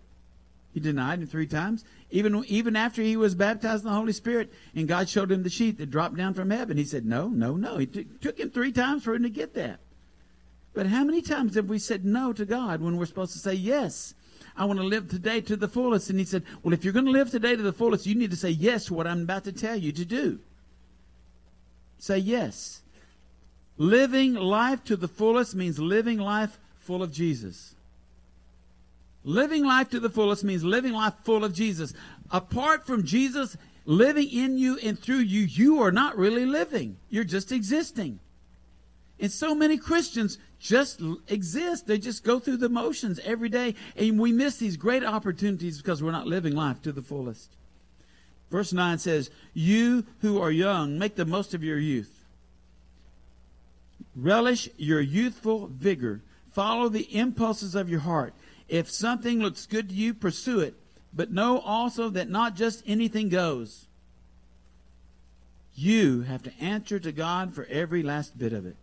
He 0.73 0.81
denied 0.81 1.21
him 1.21 1.27
three 1.27 1.47
times. 1.47 1.85
Even 2.11 2.45
even 2.47 2.77
after 2.77 3.03
he 3.03 3.17
was 3.17 3.35
baptized 3.35 3.85
in 3.85 3.91
the 3.91 3.97
Holy 3.97 4.13
Spirit 4.13 4.53
and 4.75 4.89
God 4.89 5.09
showed 5.09 5.31
him 5.31 5.43
the 5.43 5.51
sheet 5.51 5.79
that 5.79 5.91
dropped 5.91 6.17
down 6.17 6.33
from 6.33 6.51
heaven, 6.51 6.77
he 6.77 6.85
said, 6.85 7.05
No, 7.05 7.29
no, 7.29 7.57
no. 7.57 7.77
It 7.77 7.93
t- 7.93 8.07
took 8.21 8.39
him 8.39 8.51
three 8.51 8.73
times 8.73 9.05
for 9.05 9.15
him 9.15 9.23
to 9.25 9.31
get 9.31 9.55
that. 9.55 9.81
But 10.75 10.87
how 10.87 11.05
many 11.05 11.21
times 11.21 11.57
have 11.57 11.69
we 11.69 11.79
said 11.79 12.05
no 12.05 12.33
to 12.33 12.47
God 12.47 12.81
when 12.81 12.97
we're 12.97 13.07
supposed 13.07 13.35
to 13.35 13.39
say 13.39 13.53
yes? 13.53 14.15
I 14.57 14.65
want 14.65 14.79
to 14.79 14.85
live 14.85 15.09
today 15.09 15.41
to 15.43 15.57
the 15.57 15.69
fullest. 15.69 16.11
And 16.11 16.19
he 16.19 16.25
said, 16.25 16.45
Well, 16.63 16.75
if 16.75 16.85
you're 16.85 16.93
going 16.93 17.07
to 17.07 17.11
live 17.11 17.31
today 17.31 17.57
to 17.57 17.63
the 17.63 17.73
fullest, 17.73 18.07
you 18.07 18.15
need 18.15 18.31
to 18.31 18.37
say 18.37 18.51
yes 18.51 18.87
to 18.87 18.95
what 18.95 19.07
I'm 19.07 19.23
about 19.23 19.45
to 19.45 19.53
tell 19.53 19.77
you 19.77 19.93
to 19.93 20.05
do. 20.05 20.39
Say 21.99 22.19
yes. 22.19 22.83
Living 23.79 24.35
life 24.35 24.85
to 24.85 24.97
the 24.97 25.09
fullest 25.09 25.55
means 25.55 25.79
living 25.79 26.19
life 26.19 26.59
full 26.81 27.03
of 27.03 27.13
Jesus. 27.13 27.75
Living 29.25 29.65
life 29.65 29.89
to 29.91 30.01
the 30.01 30.11
fullest 30.11 30.45
means 30.45 30.65
living 30.65 30.93
life 30.93 31.15
full 31.25 31.45
of 31.45 31.55
Jesus. 31.55 31.95
Apart 32.31 32.87
from 32.87 33.05
Jesus 33.05 33.57
living 33.85 34.29
in 34.31 34.59
you 34.59 34.79
and 34.79 34.99
through 34.99 35.19
you, 35.19 35.41
you 35.43 35.81
are 35.83 35.93
not 35.93 36.17
really 36.17 36.45
living. 36.45 36.97
You're 37.09 37.25
just 37.25 37.53
existing. 37.53 38.19
And 39.23 39.31
so 39.31 39.55
many 39.55 39.79
Christians 39.79 40.37
just 40.59 41.01
exist. 41.29 41.87
They 41.87 41.97
just 41.97 42.25
go 42.25 42.41
through 42.41 42.57
the 42.57 42.69
motions 42.69 43.21
every 43.21 43.49
day. 43.49 43.77
And 43.97 44.19
we 44.19 44.33
miss 44.33 44.57
these 44.57 44.77
great 44.77 45.05
opportunities 45.05 45.79
because 45.79 46.03
we're 46.03 46.11
not 46.11 46.27
living 46.27 46.57
life 46.57 46.83
to 46.83 46.91
the 46.91 47.03
fullest. 47.03 47.51
Verse 48.51 48.73
9 48.73 48.99
says, 48.99 49.31
You 49.55 50.05
who 50.23 50.43
are 50.43 50.51
young, 50.51 50.99
make 50.99 51.15
the 51.15 51.25
most 51.25 51.55
of 51.55 51.63
your 51.63 51.79
youth. 51.79 52.25
Relish 54.17 54.69
your 54.77 55.01
youthful 55.01 55.69
vigor. 55.69 56.21
Follow 56.51 56.89
the 56.89 57.17
impulses 57.17 57.77
of 57.77 57.89
your 57.89 58.01
heart. 58.01 58.35
If 58.69 58.91
something 58.91 59.39
looks 59.39 59.67
good 59.67 59.89
to 59.91 59.95
you, 59.95 60.15
pursue 60.15 60.59
it. 60.59 60.75
But 61.15 61.31
know 61.31 61.61
also 61.61 62.09
that 62.11 62.29
not 62.29 62.57
just 62.57 62.83
anything 62.89 63.29
goes. 63.29 63.87
You 65.77 66.23
have 66.23 66.43
to 66.43 66.53
answer 66.61 66.99
to 66.99 67.13
God 67.13 67.55
for 67.55 67.67
every 67.67 68.03
last 68.03 68.37
bit 68.37 68.53
of 68.53 68.67
it. 68.67 68.77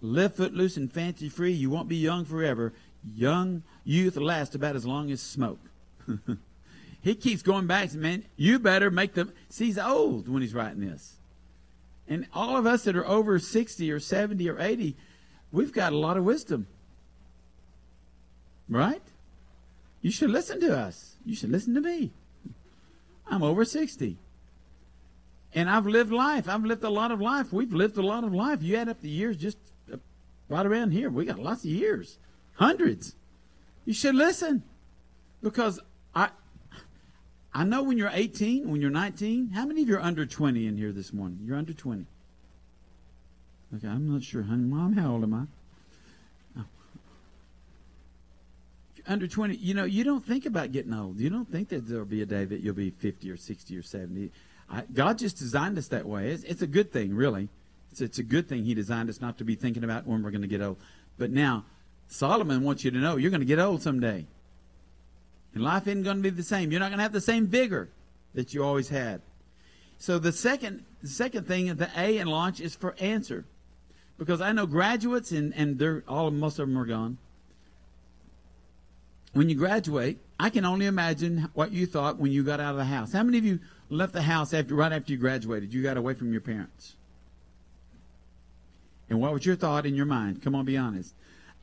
Live 0.00 0.34
footloose 0.34 0.76
and 0.76 0.92
fancy 0.92 1.28
free. 1.28 1.52
You 1.52 1.70
won't 1.70 1.88
be 1.88 1.96
young 1.96 2.24
forever. 2.24 2.72
Young 3.04 3.62
youth 3.84 4.16
lasts 4.16 4.54
about 4.54 4.76
as 4.76 4.86
long 4.86 5.10
as 5.10 5.20
smoke. 5.20 5.60
he 7.02 7.14
keeps 7.14 7.42
going 7.42 7.66
back 7.66 7.90
to 7.90 7.98
man, 7.98 8.24
you 8.36 8.58
better 8.58 8.90
make 8.90 9.14
them 9.14 9.32
see 9.48 9.66
he's 9.66 9.78
old 9.78 10.28
when 10.28 10.42
he's 10.42 10.54
writing 10.54 10.80
this. 10.80 11.16
And 12.08 12.26
all 12.32 12.56
of 12.56 12.66
us 12.66 12.84
that 12.84 12.96
are 12.96 13.06
over 13.06 13.38
60 13.38 13.90
or 13.90 13.98
70 13.98 14.48
or 14.48 14.60
80, 14.60 14.96
we've 15.50 15.72
got 15.72 15.92
a 15.92 15.98
lot 15.98 16.16
of 16.16 16.24
wisdom. 16.24 16.66
Right? 18.68 19.02
You 20.02 20.10
should 20.10 20.30
listen 20.30 20.60
to 20.60 20.76
us. 20.76 21.16
You 21.24 21.34
should 21.34 21.50
listen 21.50 21.74
to 21.74 21.80
me. 21.80 22.12
I'm 23.26 23.42
over 23.42 23.64
60. 23.64 24.16
And 25.54 25.70
I've 25.70 25.86
lived 25.86 26.12
life. 26.12 26.48
I've 26.48 26.64
lived 26.64 26.84
a 26.84 26.90
lot 26.90 27.10
of 27.10 27.20
life. 27.20 27.52
We've 27.52 27.72
lived 27.72 27.96
a 27.96 28.02
lot 28.02 28.22
of 28.24 28.34
life. 28.34 28.62
You 28.62 28.76
add 28.76 28.88
up 28.88 29.00
the 29.00 29.08
years 29.08 29.36
just 29.36 29.58
right 30.48 30.66
around 30.66 30.92
here. 30.92 31.10
We 31.10 31.24
got 31.24 31.38
lots 31.38 31.64
of 31.64 31.70
years, 31.70 32.18
hundreds. 32.54 33.14
You 33.84 33.92
should 33.92 34.14
listen 34.14 34.62
because 35.42 35.80
I 36.14 36.30
I 37.56 37.64
know 37.64 37.82
when 37.82 37.96
you're 37.96 38.10
18, 38.12 38.70
when 38.70 38.82
you're 38.82 38.90
19. 38.90 39.48
How 39.50 39.64
many 39.64 39.82
of 39.82 39.88
you 39.88 39.96
are 39.96 40.02
under 40.02 40.26
20 40.26 40.66
in 40.66 40.76
here 40.76 40.92
this 40.92 41.12
morning? 41.14 41.38
You're 41.42 41.56
under 41.56 41.72
20. 41.72 42.04
Okay, 43.74 43.88
I'm 43.88 44.12
not 44.12 44.22
sure, 44.22 44.42
honey. 44.42 44.64
Mom, 44.64 44.92
how 44.92 45.12
old 45.12 45.22
am 45.22 45.32
I? 45.32 46.60
Oh. 46.60 46.64
Under 49.08 49.26
20, 49.26 49.56
you 49.56 49.72
know, 49.72 49.84
you 49.84 50.04
don't 50.04 50.22
think 50.22 50.44
about 50.44 50.72
getting 50.72 50.92
old. 50.92 51.18
You 51.18 51.30
don't 51.30 51.50
think 51.50 51.70
that 51.70 51.88
there'll 51.88 52.04
be 52.04 52.20
a 52.20 52.26
day 52.26 52.44
that 52.44 52.60
you'll 52.60 52.74
be 52.74 52.90
50 52.90 53.30
or 53.30 53.38
60 53.38 53.76
or 53.76 53.82
70. 53.82 54.30
I, 54.68 54.82
God 54.92 55.18
just 55.18 55.38
designed 55.38 55.78
us 55.78 55.88
that 55.88 56.04
way. 56.04 56.32
It's, 56.32 56.44
it's 56.44 56.60
a 56.62 56.66
good 56.66 56.92
thing, 56.92 57.14
really. 57.14 57.48
It's, 58.00 58.18
a 58.18 58.22
good 58.22 58.48
thing 58.48 58.64
He 58.64 58.74
designed 58.74 59.08
us 59.08 59.20
not 59.20 59.38
to 59.38 59.44
be 59.44 59.54
thinking 59.54 59.84
about 59.84 60.06
when 60.06 60.22
we're 60.22 60.30
going 60.30 60.42
to 60.42 60.48
get 60.48 60.62
old. 60.62 60.78
But 61.18 61.30
now, 61.30 61.64
Solomon 62.08 62.62
wants 62.62 62.84
you 62.84 62.90
to 62.90 62.98
know 62.98 63.16
you're 63.16 63.30
going 63.30 63.40
to 63.40 63.46
get 63.46 63.58
old 63.58 63.82
someday. 63.82 64.26
And 65.54 65.64
life 65.64 65.86
isn't 65.86 66.02
going 66.02 66.18
to 66.18 66.22
be 66.22 66.30
the 66.30 66.42
same. 66.42 66.70
You're 66.70 66.80
not 66.80 66.90
going 66.90 66.98
to 66.98 67.02
have 67.02 67.12
the 67.12 67.20
same 67.20 67.46
vigor 67.46 67.88
that 68.34 68.54
you 68.54 68.62
always 68.62 68.88
had. 68.88 69.22
So 69.98 70.18
the 70.18 70.32
second, 70.32 70.84
the 71.02 71.08
second 71.08 71.46
thing, 71.46 71.74
the 71.74 71.90
A 71.96 72.18
in 72.18 72.28
launch 72.28 72.60
is 72.60 72.74
for 72.74 72.94
answer, 73.00 73.46
because 74.18 74.40
I 74.40 74.52
know 74.52 74.66
graduates 74.66 75.32
and 75.32 75.54
and 75.54 75.78
they're 75.78 76.04
all 76.06 76.30
most 76.30 76.58
of 76.58 76.68
them 76.68 76.78
are 76.78 76.84
gone. 76.84 77.18
When 79.32 79.48
you 79.48 79.54
graduate, 79.54 80.18
I 80.38 80.50
can 80.50 80.64
only 80.64 80.86
imagine 80.86 81.48
what 81.54 81.72
you 81.72 81.86
thought 81.86 82.18
when 82.18 82.32
you 82.32 82.42
got 82.42 82.60
out 82.60 82.72
of 82.72 82.78
the 82.78 82.84
house. 82.84 83.12
How 83.12 83.22
many 83.22 83.38
of 83.38 83.44
you 83.44 83.60
left 83.90 84.12
the 84.12 84.22
house 84.22 84.54
after 84.54 84.74
right 84.74 84.92
after 84.92 85.12
you 85.12 85.18
graduated? 85.18 85.72
You 85.72 85.82
got 85.82 85.96
away 85.96 86.14
from 86.14 86.32
your 86.32 86.40
parents. 86.40 86.96
And 89.08 89.20
what 89.20 89.32
was 89.32 89.46
your 89.46 89.56
thought 89.56 89.86
in 89.86 89.94
your 89.94 90.06
mind? 90.06 90.42
Come 90.42 90.54
on, 90.54 90.64
be 90.64 90.76
honest. 90.76 91.14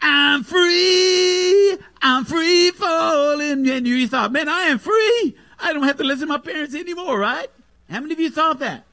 I'm 0.01 0.43
free. 0.43 1.77
I'm 2.01 2.25
free 2.25 2.71
falling. 2.71 3.67
And 3.67 3.87
you 3.87 4.07
thought, 4.07 4.31
man, 4.31 4.49
I 4.49 4.63
am 4.63 4.79
free. 4.79 5.35
I 5.59 5.71
don't 5.73 5.83
have 5.83 5.97
to 5.97 6.03
listen 6.03 6.27
to 6.27 6.33
my 6.33 6.39
parents 6.39 6.75
anymore, 6.75 7.17
right? 7.17 7.47
How 7.89 7.99
many 8.01 8.13
of 8.13 8.19
you 8.19 8.29
thought 8.29 8.59
that? 8.59 8.85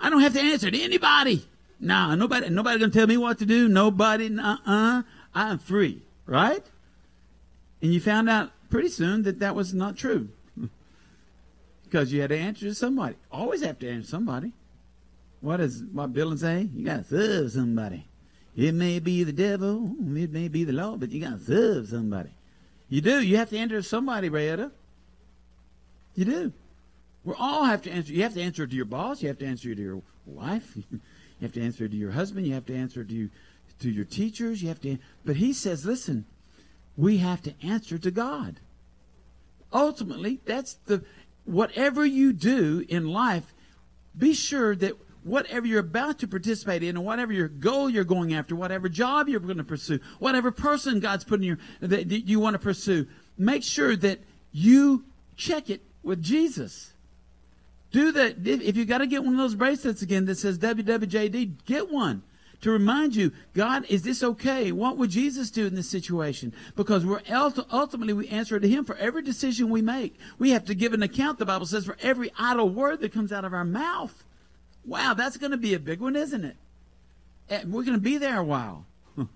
I 0.00 0.10
don't 0.10 0.20
have 0.20 0.34
to 0.34 0.40
answer 0.40 0.70
to 0.70 0.82
anybody. 0.82 1.46
Nah, 1.80 2.14
nobody, 2.14 2.48
nobody 2.48 2.78
gonna 2.78 2.92
tell 2.92 3.06
me 3.06 3.16
what 3.16 3.38
to 3.38 3.46
do. 3.46 3.68
Nobody, 3.68 4.36
uh-uh. 4.38 5.02
I'm 5.34 5.58
free, 5.58 6.02
right? 6.26 6.64
And 7.80 7.92
you 7.92 8.00
found 8.00 8.28
out 8.28 8.50
pretty 8.70 8.88
soon 8.88 9.22
that 9.22 9.40
that 9.40 9.54
was 9.54 9.72
not 9.72 9.96
true. 9.96 10.28
because 11.84 12.12
you 12.12 12.20
had 12.20 12.30
to 12.30 12.36
answer 12.36 12.66
to 12.66 12.74
somebody. 12.74 13.16
Always 13.30 13.62
have 13.62 13.78
to 13.80 13.88
answer 13.90 14.08
somebody. 14.08 14.52
What 15.42 15.58
does 15.58 15.82
what 15.92 16.14
Bill 16.14 16.34
say? 16.38 16.70
You 16.74 16.86
gotta 16.86 17.04
serve 17.04 17.52
somebody. 17.52 18.06
It 18.56 18.74
may 18.74 18.98
be 18.98 19.24
the 19.24 19.32
devil, 19.32 19.94
it 19.98 20.32
may 20.32 20.48
be 20.48 20.64
the 20.64 20.72
law, 20.72 20.96
but 20.96 21.10
you 21.10 21.20
got 21.20 21.38
to 21.38 21.44
serve 21.44 21.88
somebody. 21.88 22.30
You 22.88 23.00
do. 23.00 23.22
You 23.22 23.38
have 23.38 23.48
to 23.50 23.58
answer 23.58 23.76
to 23.76 23.82
somebody, 23.82 24.28
Rayetta. 24.28 24.70
You 26.14 26.24
do. 26.26 26.52
We 27.24 27.34
all 27.38 27.64
have 27.64 27.82
to 27.82 27.90
answer. 27.90 28.12
You 28.12 28.22
have 28.24 28.34
to 28.34 28.42
answer 28.42 28.66
to 28.66 28.76
your 28.76 28.84
boss. 28.84 29.22
You 29.22 29.28
have 29.28 29.38
to 29.38 29.46
answer 29.46 29.74
to 29.74 29.80
your 29.80 30.02
wife. 30.26 30.76
you 30.90 31.00
have 31.40 31.52
to 31.52 31.62
answer 31.62 31.88
to 31.88 31.96
your 31.96 32.10
husband. 32.10 32.46
You 32.46 32.54
have 32.54 32.66
to 32.66 32.76
answer 32.76 33.04
to 33.04 33.30
to 33.80 33.90
your 33.90 34.04
teachers. 34.04 34.62
You 34.62 34.68
have 34.68 34.80
to. 34.82 34.98
But 35.24 35.36
he 35.36 35.54
says, 35.54 35.86
listen, 35.86 36.26
we 36.96 37.18
have 37.18 37.42
to 37.42 37.54
answer 37.62 37.96
to 37.96 38.10
God. 38.10 38.60
Ultimately, 39.72 40.40
that's 40.44 40.74
the 40.84 41.02
whatever 41.46 42.04
you 42.04 42.34
do 42.34 42.84
in 42.88 43.08
life. 43.08 43.54
Be 44.16 44.34
sure 44.34 44.76
that 44.76 45.01
whatever 45.24 45.66
you're 45.66 45.80
about 45.80 46.18
to 46.20 46.28
participate 46.28 46.82
in, 46.82 46.96
or 46.96 47.04
whatever 47.04 47.32
your 47.32 47.48
goal 47.48 47.88
you're 47.88 48.04
going 48.04 48.34
after, 48.34 48.56
whatever 48.56 48.88
job 48.88 49.28
you're 49.28 49.40
going 49.40 49.56
to 49.58 49.64
pursue, 49.64 50.00
whatever 50.18 50.50
person 50.50 51.00
God's 51.00 51.24
putting 51.24 51.46
you 51.46 51.56
that 51.80 52.10
you 52.10 52.40
want 52.40 52.54
to 52.54 52.58
pursue, 52.58 53.06
make 53.38 53.62
sure 53.62 53.96
that 53.96 54.20
you 54.52 55.04
check 55.36 55.70
it 55.70 55.82
with 56.02 56.22
Jesus. 56.22 56.92
Do 57.90 58.12
that. 58.12 58.46
If 58.46 58.76
you 58.76 58.84
got 58.84 58.98
to 58.98 59.06
get 59.06 59.22
one 59.22 59.34
of 59.34 59.38
those 59.38 59.54
bracelets 59.54 60.02
again 60.02 60.24
that 60.26 60.36
says 60.36 60.58
WWJD, 60.58 61.64
get 61.66 61.90
one 61.90 62.22
to 62.62 62.70
remind 62.70 63.14
you, 63.14 63.32
God, 63.54 63.84
is 63.88 64.02
this 64.02 64.22
okay? 64.22 64.72
What 64.72 64.96
would 64.96 65.10
Jesus 65.10 65.50
do 65.50 65.66
in 65.66 65.74
this 65.74 65.90
situation? 65.90 66.54
Because 66.76 67.04
we're 67.04 67.20
ultimately 67.30 68.14
we 68.14 68.28
answer 68.28 68.58
to 68.58 68.68
Him 68.68 68.84
for 68.84 68.96
every 68.96 69.22
decision 69.22 69.68
we 69.68 69.82
make. 69.82 70.18
We 70.38 70.50
have 70.50 70.64
to 70.66 70.74
give 70.74 70.94
an 70.94 71.02
account. 71.02 71.38
The 71.38 71.44
Bible 71.44 71.66
says 71.66 71.84
for 71.84 71.98
every 72.00 72.30
idle 72.38 72.68
word 72.68 73.00
that 73.00 73.12
comes 73.12 73.32
out 73.32 73.44
of 73.44 73.52
our 73.52 73.64
mouth. 73.64 74.24
Wow, 74.84 75.14
that's 75.14 75.36
going 75.36 75.52
to 75.52 75.56
be 75.56 75.74
a 75.74 75.78
big 75.78 76.00
one, 76.00 76.16
isn't 76.16 76.44
it? 76.44 76.56
Eh, 77.48 77.62
we're 77.66 77.84
going 77.84 77.96
to 77.96 78.02
be 78.02 78.18
there 78.18 78.38
a 78.38 78.44
while. 78.44 78.86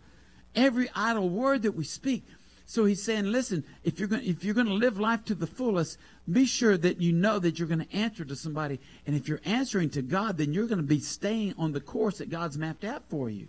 Every 0.55 0.89
idle 0.95 1.29
word 1.29 1.63
that 1.63 1.73
we 1.73 1.85
speak. 1.85 2.25
So 2.69 2.85
he's 2.85 3.03
saying, 3.03 3.27
listen, 3.27 3.65
if 3.85 4.01
you're 4.01 4.09
going 4.09 4.25
if 4.25 4.43
you're 4.43 4.55
going 4.55 4.67
to 4.67 4.75
live 4.75 4.99
life 4.99 5.25
to 5.27 5.37
the 5.37 5.47
fullest, 5.47 5.99
be 6.31 6.47
sure 6.47 6.77
that 6.77 7.01
you 7.01 7.13
know 7.13 7.39
that 7.39 7.59
you're 7.59 7.69
going 7.69 7.87
to 7.87 7.97
answer 7.97 8.25
to 8.25 8.35
somebody. 8.35 8.81
And 9.07 9.15
if 9.15 9.29
you're 9.29 9.41
answering 9.45 9.91
to 9.91 10.03
God, 10.03 10.37
then 10.37 10.53
you're 10.53 10.67
going 10.67 10.79
to 10.79 10.83
be 10.83 10.99
staying 10.99 11.55
on 11.57 11.73
the 11.73 11.81
course 11.81 12.19
that 12.19 12.29
God's 12.29 12.59
mapped 12.59 12.85
out 12.85 13.05
for 13.09 13.31
you. 13.31 13.47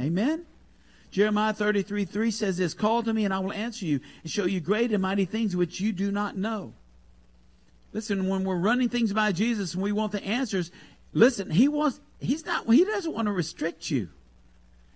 Amen. 0.00 0.46
Jeremiah 1.10 1.52
33 1.52 2.04
3 2.04 2.30
says 2.30 2.56
this 2.56 2.72
Call 2.72 3.02
to 3.02 3.12
me, 3.12 3.24
and 3.24 3.34
I 3.34 3.40
will 3.40 3.52
answer 3.52 3.84
you 3.84 3.98
and 4.22 4.30
show 4.30 4.44
you 4.44 4.60
great 4.60 4.92
and 4.92 5.02
mighty 5.02 5.24
things 5.24 5.56
which 5.56 5.80
you 5.80 5.92
do 5.92 6.12
not 6.12 6.36
know. 6.36 6.72
Listen, 7.92 8.28
when 8.28 8.44
we're 8.44 8.56
running 8.56 8.88
things 8.88 9.12
by 9.12 9.32
Jesus 9.32 9.74
and 9.74 9.82
we 9.82 9.92
want 9.92 10.12
the 10.12 10.24
answers, 10.24 10.70
listen, 11.12 11.50
he 11.50 11.68
wants 11.68 12.00
he's 12.20 12.44
not 12.46 12.66
he 12.66 12.84
doesn't 12.84 13.12
want 13.12 13.26
to 13.26 13.32
restrict 13.32 13.90
you. 13.90 14.08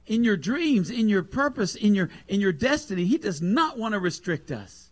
In 0.07 0.23
your 0.23 0.37
dreams, 0.37 0.91
in 0.91 1.09
your 1.09 1.23
purpose, 1.23 1.75
in 1.75 1.95
your 1.95 2.11
in 2.29 2.41
your 2.41 2.53
destiny, 2.53 3.07
he 3.07 3.19
does 3.19 3.43
not 3.43 3.79
want 3.79 3.93
to 3.95 4.01
restrict 4.01 4.51
us. 4.51 4.91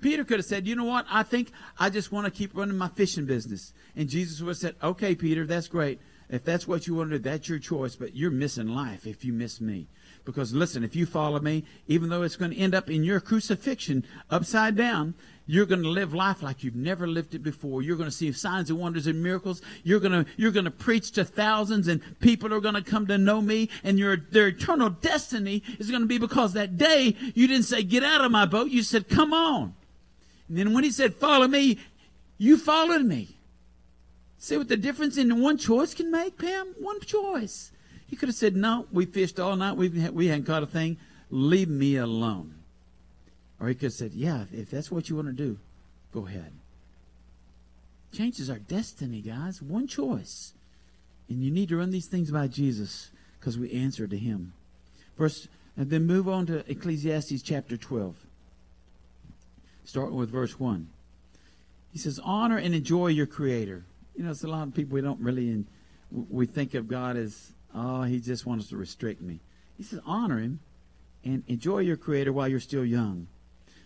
Peter 0.00 0.24
could 0.24 0.38
have 0.38 0.46
said, 0.46 0.66
"You 0.66 0.76
know 0.76 0.84
what? 0.84 1.06
I 1.08 1.22
think 1.22 1.50
I 1.78 1.88
just 1.88 2.12
want 2.12 2.26
to 2.26 2.30
keep 2.30 2.54
running 2.54 2.76
my 2.76 2.88
fishing 2.88 3.24
business." 3.24 3.72
And 3.96 4.08
Jesus 4.08 4.40
would 4.40 4.50
have 4.50 4.58
said, 4.58 4.76
"Okay, 4.82 5.14
Peter, 5.14 5.46
that's 5.46 5.68
great. 5.68 5.98
If 6.28 6.44
that's 6.44 6.68
what 6.68 6.86
you 6.86 6.94
want 6.94 7.10
to 7.10 7.18
do, 7.18 7.22
that's 7.22 7.48
your 7.48 7.58
choice, 7.58 7.96
but 7.96 8.14
you're 8.14 8.30
missing 8.30 8.68
life 8.68 9.06
if 9.06 9.24
you 9.24 9.32
miss 9.32 9.60
me." 9.60 9.88
Because 10.24 10.54
listen, 10.54 10.84
if 10.84 10.96
you 10.96 11.04
follow 11.04 11.38
me, 11.38 11.64
even 11.86 12.08
though 12.08 12.22
it's 12.22 12.36
going 12.36 12.50
to 12.50 12.56
end 12.56 12.74
up 12.74 12.88
in 12.88 13.04
your 13.04 13.20
crucifixion 13.20 14.04
upside 14.30 14.74
down, 14.74 15.14
you're 15.46 15.66
going 15.66 15.82
to 15.82 15.88
live 15.90 16.14
life 16.14 16.42
like 16.42 16.64
you've 16.64 16.74
never 16.74 17.06
lived 17.06 17.34
it 17.34 17.42
before. 17.42 17.82
You're 17.82 17.98
going 17.98 18.08
to 18.08 18.16
see 18.16 18.32
signs 18.32 18.70
and 18.70 18.78
wonders 18.78 19.06
and 19.06 19.22
miracles. 19.22 19.60
You're 19.82 20.00
going 20.00 20.24
to, 20.24 20.30
you're 20.38 20.50
going 20.50 20.64
to 20.64 20.70
preach 20.70 21.10
to 21.12 21.24
thousands 21.24 21.88
and 21.88 22.00
people 22.20 22.54
are 22.54 22.60
going 22.60 22.74
to 22.74 22.82
come 22.82 23.06
to 23.08 23.18
know 23.18 23.42
me 23.42 23.68
and 23.82 23.98
your, 23.98 24.16
their 24.16 24.48
eternal 24.48 24.88
destiny 24.88 25.62
is 25.78 25.90
going 25.90 26.02
to 26.02 26.08
be 26.08 26.16
because 26.16 26.54
that 26.54 26.78
day 26.78 27.14
you 27.34 27.46
didn't 27.46 27.64
say, 27.64 27.82
get 27.82 28.02
out 28.02 28.24
of 28.24 28.32
my 28.32 28.46
boat. 28.46 28.70
You 28.70 28.82
said, 28.82 29.08
come 29.08 29.34
on. 29.34 29.74
And 30.48 30.56
then 30.56 30.72
when 30.72 30.84
he 30.84 30.90
said, 30.90 31.14
follow 31.14 31.46
me, 31.46 31.78
you 32.38 32.56
followed 32.56 33.02
me. 33.02 33.36
See 34.38 34.56
what 34.56 34.68
the 34.68 34.76
difference 34.76 35.18
in 35.18 35.40
one 35.40 35.58
choice 35.58 35.92
can 35.94 36.10
make, 36.10 36.38
Pam? 36.38 36.74
One 36.78 37.00
choice. 37.00 37.70
He 38.14 38.16
could 38.16 38.28
have 38.28 38.36
said, 38.36 38.54
No, 38.54 38.86
we 38.92 39.06
fished 39.06 39.40
all 39.40 39.56
night. 39.56 39.76
We, 39.76 39.88
we 39.88 40.28
hadn't 40.28 40.44
caught 40.44 40.62
a 40.62 40.66
thing. 40.66 40.98
Leave 41.30 41.68
me 41.68 41.96
alone. 41.96 42.54
Or 43.58 43.66
he 43.66 43.74
could 43.74 43.86
have 43.86 43.92
said, 43.92 44.12
Yeah, 44.12 44.44
if 44.52 44.70
that's 44.70 44.88
what 44.88 45.10
you 45.10 45.16
want 45.16 45.26
to 45.26 45.32
do, 45.32 45.58
go 46.12 46.24
ahead. 46.24 46.52
Changes 48.12 48.48
our 48.48 48.60
destiny, 48.60 49.20
guys. 49.20 49.60
One 49.60 49.88
choice. 49.88 50.52
And 51.28 51.42
you 51.42 51.50
need 51.50 51.70
to 51.70 51.76
run 51.76 51.90
these 51.90 52.06
things 52.06 52.30
by 52.30 52.46
Jesus 52.46 53.10
because 53.40 53.58
we 53.58 53.72
answer 53.72 54.06
to 54.06 54.16
him. 54.16 54.52
Verse, 55.18 55.48
and 55.76 55.90
then 55.90 56.06
move 56.06 56.28
on 56.28 56.46
to 56.46 56.70
Ecclesiastes 56.70 57.42
chapter 57.42 57.76
12. 57.76 58.14
Starting 59.86 60.14
with 60.14 60.30
verse 60.30 60.60
1. 60.60 60.88
He 61.92 61.98
says, 61.98 62.20
Honor 62.22 62.58
and 62.58 62.76
enjoy 62.76 63.08
your 63.08 63.26
Creator. 63.26 63.84
You 64.14 64.22
know, 64.22 64.30
it's 64.30 64.44
a 64.44 64.46
lot 64.46 64.68
of 64.68 64.72
people 64.72 64.94
we 64.94 65.00
don't 65.00 65.18
really, 65.18 65.64
we 66.12 66.46
think 66.46 66.74
of 66.74 66.86
God 66.86 67.16
as 67.16 67.53
Oh, 67.74 68.02
he 68.02 68.20
just 68.20 68.46
wants 68.46 68.68
to 68.68 68.76
restrict 68.76 69.20
me. 69.20 69.40
He 69.76 69.82
says, 69.82 70.00
honor 70.06 70.38
him 70.38 70.60
and 71.24 71.42
enjoy 71.48 71.80
your 71.80 71.96
Creator 71.96 72.32
while 72.32 72.48
you're 72.48 72.60
still 72.60 72.84
young. 72.84 73.26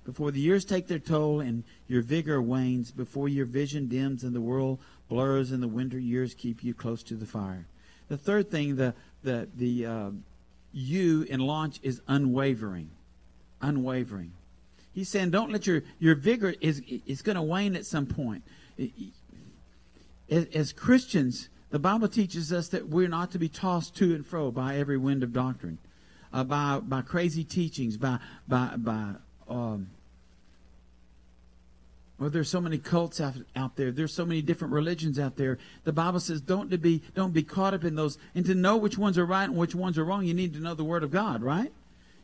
Before 0.05 0.31
the 0.31 0.41
years 0.41 0.65
take 0.65 0.87
their 0.87 0.99
toll 0.99 1.41
and 1.41 1.65
your 1.87 2.03
vigor 2.03 2.41
wanes, 2.41 2.91
before 2.91 3.29
your 3.29 3.47
vision 3.47 3.89
dims 3.89 4.25
and 4.25 4.35
the 4.35 4.41
world 4.41 4.79
blurs 5.09 5.53
and 5.53 5.63
the 5.63 5.69
winter 5.69 5.99
years 5.99 6.35
keep 6.35 6.63
you 6.63 6.75
close 6.75 7.03
to 7.05 7.15
the 7.15 7.27
fire. 7.27 7.67
The 8.09 8.17
third 8.17 8.51
thing, 8.51 8.77
the 8.77 8.95
the 9.23 9.49
the 9.55 9.87
uh, 9.87 10.11
you 10.73 11.23
in 11.23 11.41
launch 11.41 11.79
is 11.83 12.01
unwavering, 12.09 12.91
unwavering. 13.61 14.33
He's 14.95 15.09
saying, 15.11 15.31
don't 15.31 15.53
let 15.53 15.67
your 15.67 15.83
your 15.99 16.15
vigor 16.15 16.55
is 16.61 16.83
is 17.07 17.21
going 17.21 17.37
to 17.37 17.43
wane 17.43 17.77
at 17.77 17.85
some 17.85 18.07
point. 18.07 18.43
As, 20.31 20.47
as 20.55 20.73
Christians, 20.73 21.51
the 21.71 21.79
Bible 21.79 22.09
teaches 22.09 22.53
us 22.53 22.69
that 22.69 22.89
we're 22.89 23.09
not 23.09 23.33
to 23.33 23.39
be 23.39 23.49
tossed 23.49 23.95
to 23.97 24.15
and 24.15 24.27
fro 24.27 24.51
by 24.51 24.77
every 24.77 24.97
wind 24.97 25.23
of 25.23 25.33
doctrine, 25.33 25.79
uh, 26.33 26.45
by 26.45 26.81
by 26.81 27.03
crazy 27.03 27.45
teachings, 27.45 27.97
by 27.97 28.19
by 28.47 28.75
by. 28.77 29.13
Um, 29.49 29.91
well, 32.19 32.31
there's 32.31 32.49
so 32.49 32.61
many 32.61 32.79
cults 32.79 33.21
out, 33.21 33.35
out 33.55 33.77
there. 33.77 33.93
There's 33.93 34.13
so 34.13 34.27
many 34.27 34.43
different 34.43 34.75
religions 34.75 35.21
out 35.21 35.37
there. 35.37 35.57
The 35.85 35.93
Bible 35.93 36.19
says 36.19 36.41
don't 36.41 36.71
to 36.71 36.79
be 36.79 37.03
don't 37.15 37.33
be 37.33 37.43
caught 37.43 37.75
up 37.75 37.85
in 37.85 37.95
those, 37.95 38.19
and 38.35 38.45
to 38.47 38.55
know 38.55 38.77
which 38.77 38.99
ones 38.99 39.19
are 39.19 39.27
right 39.27 39.45
and 39.45 39.57
which 39.57 39.75
ones 39.75 39.99
are 39.99 40.05
wrong. 40.05 40.25
You 40.25 40.35
need 40.35 40.55
to 40.55 40.61
know 40.61 40.75
the 40.75 40.85
Word 40.85 41.05
of 41.05 41.11
God, 41.11 41.43
right? 41.43 41.73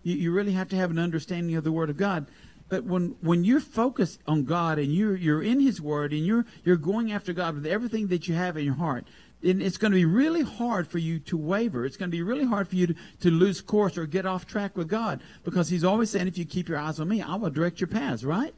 You, 0.02 0.16
you 0.16 0.32
really 0.32 0.52
have 0.52 0.68
to 0.70 0.76
have 0.76 0.90
an 0.90 0.98
understanding 0.98 1.54
of 1.54 1.64
the 1.64 1.72
Word 1.72 1.90
of 1.90 1.96
God. 1.96 2.26
But 2.68 2.84
when 2.84 3.14
when 3.20 3.44
you're 3.44 3.60
focused 3.60 4.20
on 4.26 4.44
God 4.44 4.78
and 4.78 4.92
you're 4.92 5.16
you're 5.16 5.42
in 5.42 5.60
His 5.60 5.80
Word 5.80 6.12
and 6.12 6.26
you're 6.26 6.46
you're 6.64 6.76
going 6.76 7.12
after 7.12 7.32
God 7.32 7.54
with 7.54 7.66
everything 7.66 8.08
that 8.08 8.26
you 8.26 8.34
have 8.34 8.56
in 8.56 8.64
your 8.64 8.74
heart, 8.74 9.06
it's 9.44 9.76
going 9.76 9.92
to 9.92 9.96
be 9.96 10.04
really 10.04 10.42
hard 10.42 10.88
for 10.88 10.98
you 10.98 11.18
to 11.20 11.36
waver. 11.36 11.84
It's 11.84 11.96
going 11.96 12.10
to 12.10 12.16
be 12.16 12.22
really 12.22 12.44
hard 12.44 12.66
for 12.66 12.76
you 12.76 12.88
to, 12.88 12.94
to 13.20 13.30
lose 13.30 13.60
course 13.60 13.98
or 13.98 14.06
get 14.06 14.24
off 14.24 14.46
track 14.46 14.76
with 14.76 14.88
God 14.88 15.20
because 15.44 15.68
He's 15.68 15.84
always 15.84 16.10
saying, 16.10 16.28
if 16.28 16.38
you 16.38 16.44
keep 16.44 16.68
your 16.68 16.78
eyes 16.78 16.98
on 16.98 17.08
me, 17.08 17.20
I 17.20 17.34
will 17.36 17.50
direct 17.50 17.80
your 17.80 17.88
paths, 17.88 18.24
right? 18.24 18.54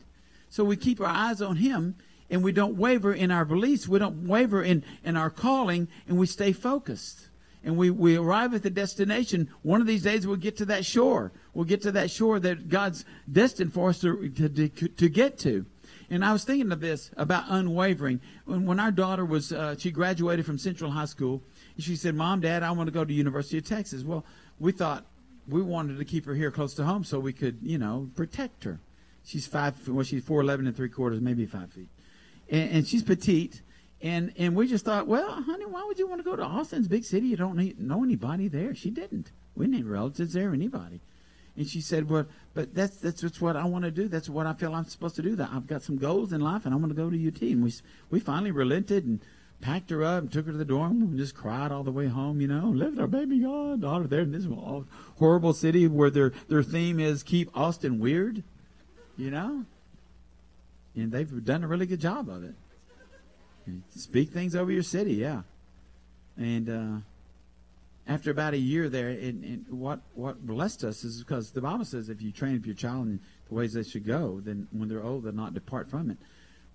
So 0.49 0.65
we 0.65 0.77
keep 0.77 1.01
our 1.01 1.07
eyes 1.07 1.43
on 1.43 1.57
Him 1.57 1.97
and 2.31 2.43
we 2.43 2.53
don't 2.53 2.77
waver 2.77 3.13
in 3.13 3.31
our 3.31 3.45
beliefs. 3.45 3.89
We 3.89 3.99
don't 3.99 4.29
waver 4.29 4.63
in, 4.63 4.85
in 5.05 5.17
our 5.17 5.31
calling 5.31 5.89
and 6.09 6.19
we 6.19 6.27
stay 6.27 6.53
focused. 6.53 7.29
And 7.65 7.77
we, 7.77 7.91
we 7.91 8.17
arrive 8.17 8.55
at 8.55 8.63
the 8.63 8.71
destination. 8.71 9.51
One 9.63 9.81
of 9.81 9.89
these 9.89 10.05
days 10.05 10.25
we'll 10.25 10.37
get 10.37 10.57
to 10.59 10.67
that 10.67 10.85
shore. 10.85 11.33
We'll 11.53 11.65
get 11.65 11.83
to 11.83 11.93
that 11.93 12.13
shore 12.13 12.39
that 12.39 12.69
God's 12.69 13.05
destined 13.31 13.73
for 13.73 13.89
us 13.89 14.01
to, 14.03 14.29
to, 14.29 14.69
to 14.69 15.09
get 15.09 15.37
to. 15.41 15.67
And 16.11 16.25
I 16.25 16.33
was 16.33 16.45
thinking 16.45 16.71
of 16.73 16.81
this 16.81 17.11
about 17.17 17.45
unwavering. 17.49 18.21
When, 18.45 18.67
when 18.67 18.81
our 18.81 18.91
daughter 18.91 19.25
was, 19.25 19.53
uh, 19.53 19.77
she 19.79 19.91
graduated 19.91 20.47
from 20.47 20.59
Central 20.59 20.91
High 20.91 21.07
School, 21.07 21.43
she 21.79 21.97
said, 21.97 22.15
Mom, 22.15 22.41
Dad, 22.41 22.63
I 22.63 22.71
want 22.71 22.87
to 22.87 22.93
go 22.93 23.05
to 23.05 23.13
University 23.13 23.59
of 23.59 23.67
Texas. 23.67 24.03
Well, 24.03 24.25
we 24.59 24.73
thought 24.73 25.05
we 25.49 25.63
wanted 25.63 25.99
to 25.99 26.05
keep 26.05 26.25
her 26.27 26.35
here 26.35 26.51
close 26.51 26.75
to 26.75 26.85
home 26.85 27.05
so 27.05 27.19
we 27.19 27.33
could, 27.33 27.59
you 27.63 27.79
know, 27.79 28.09
protect 28.15 28.65
her. 28.65 28.81
She's 29.25 29.47
five, 29.47 29.89
well, 29.89 30.05
she's 30.05 30.25
4'11 30.25 30.61
and 30.61 30.77
three 30.77 30.89
quarters, 30.89 31.21
maybe 31.21 31.47
five 31.47 31.73
feet. 31.73 31.89
And, 32.49 32.71
and 32.71 32.87
she's 32.87 33.03
petite. 33.03 33.63
And, 34.01 34.33
and 34.37 34.55
we 34.55 34.69
just 34.69 34.85
thought, 34.85 35.07
well, 35.07 35.43
honey, 35.43 35.67
why 35.67 35.85
would 35.85 35.99
you 35.99 36.07
want 36.07 36.21
to 36.21 36.25
go 36.25 36.37
to 36.37 36.43
Austin's 36.43 36.87
big 36.87 37.05
city? 37.05 37.27
You 37.29 37.37
don't 37.37 37.57
need, 37.57 37.81
know 37.81 38.05
anybody 38.05 38.47
there. 38.47 38.75
She 38.75 38.91
didn't. 38.91 39.33
We 39.57 39.67
didn't 39.67 39.79
have 39.79 39.87
relatives 39.87 40.35
there, 40.35 40.53
anybody. 40.53 41.01
And 41.57 41.67
she 41.67 41.81
said, 41.81 42.11
"Well, 42.11 42.27
but 42.55 42.75
that's 42.75 42.97
that's 42.97 43.21
just 43.21 43.41
what 43.41 43.57
I 43.57 43.65
want 43.65 43.85
to 43.85 43.91
do. 43.91 44.09
That's 44.09 44.29
what 44.29 44.47
I 44.47 44.53
feel 44.53 44.75
I'm 44.75 44.85
supposed 44.85 45.17
to 45.17 45.23
do. 45.23 45.37
That 45.37 45.51
I've 45.53 45.67
got 45.67 45.83
some 45.83 45.97
goals 45.97 46.33
in 46.33 46.41
life, 46.41 46.67
and 46.67 46.75
I 46.75 46.77
want 46.77 46.91
to 46.91 46.95
go 46.95 47.09
to 47.09 47.29
UT." 47.29 47.41
And 47.41 47.65
we 47.65 47.73
we 48.11 48.21
finally 48.21 48.51
relented 48.51 49.07
and 49.07 49.21
packed 49.63 49.89
her 49.91 50.05
up 50.05 50.23
and 50.23 50.33
took 50.33 50.45
her 50.47 50.53
to 50.53 50.59
the 50.59 50.67
dorm 50.67 51.01
and 51.01 51.17
just 51.17 51.35
cried 51.35 51.73
all 51.73 51.83
the 51.83 51.91
way 51.91 52.09
home. 52.09 52.43
You 52.43 52.49
know, 52.49 52.69
left 52.69 52.99
our 52.99 53.07
baby 53.07 53.39
daughter 53.41 54.07
there 54.07 54.21
in 54.21 54.33
this 54.33 54.47
horrible 55.19 55.55
city 55.55 55.89
where 55.89 56.11
their 56.11 56.33
their 56.49 56.63
theme 56.63 57.01
is 57.01 57.23
keep 57.23 57.51
Austin 57.57 57.99
weird. 57.99 58.43
You 59.17 59.31
know, 59.31 59.65
and 60.95 61.11
they've 61.11 61.43
done 61.43 61.65
a 61.65 61.69
really 61.69 61.87
good 61.87 62.01
job 62.01 62.29
of 62.29 62.45
it. 62.45 62.55
Speak 63.97 64.31
things 64.31 64.55
over 64.55 64.71
your 64.71 64.83
city, 64.83 65.15
yeah, 65.15 65.43
and. 66.37 66.69
uh 66.69 67.16
after 68.09 68.31
about 68.31 68.55
a 68.55 68.59
year 68.59 68.89
there, 68.89 69.15
what 69.69 70.01
what 70.15 70.47
blessed 70.47 70.85
us 70.85 71.03
is 71.03 71.23
because 71.23 71.51
the 71.51 71.61
Bible 71.61 71.85
says 71.85 72.09
if 72.09 72.23
you 72.23 72.31
train 72.31 72.57
up 72.57 72.65
your 72.65 72.75
child 72.75 73.07
in 73.07 73.21
the 73.49 73.55
ways 73.55 73.73
they 73.73 73.83
should 73.83 74.07
go, 74.07 74.41
then 74.45 74.69
when 74.71 74.89
they're 74.89 75.03
old, 75.03 75.25
they'll 75.25 75.33
not 75.33 75.55
depart 75.55 75.91
from 75.91 76.11
it. 76.11 76.19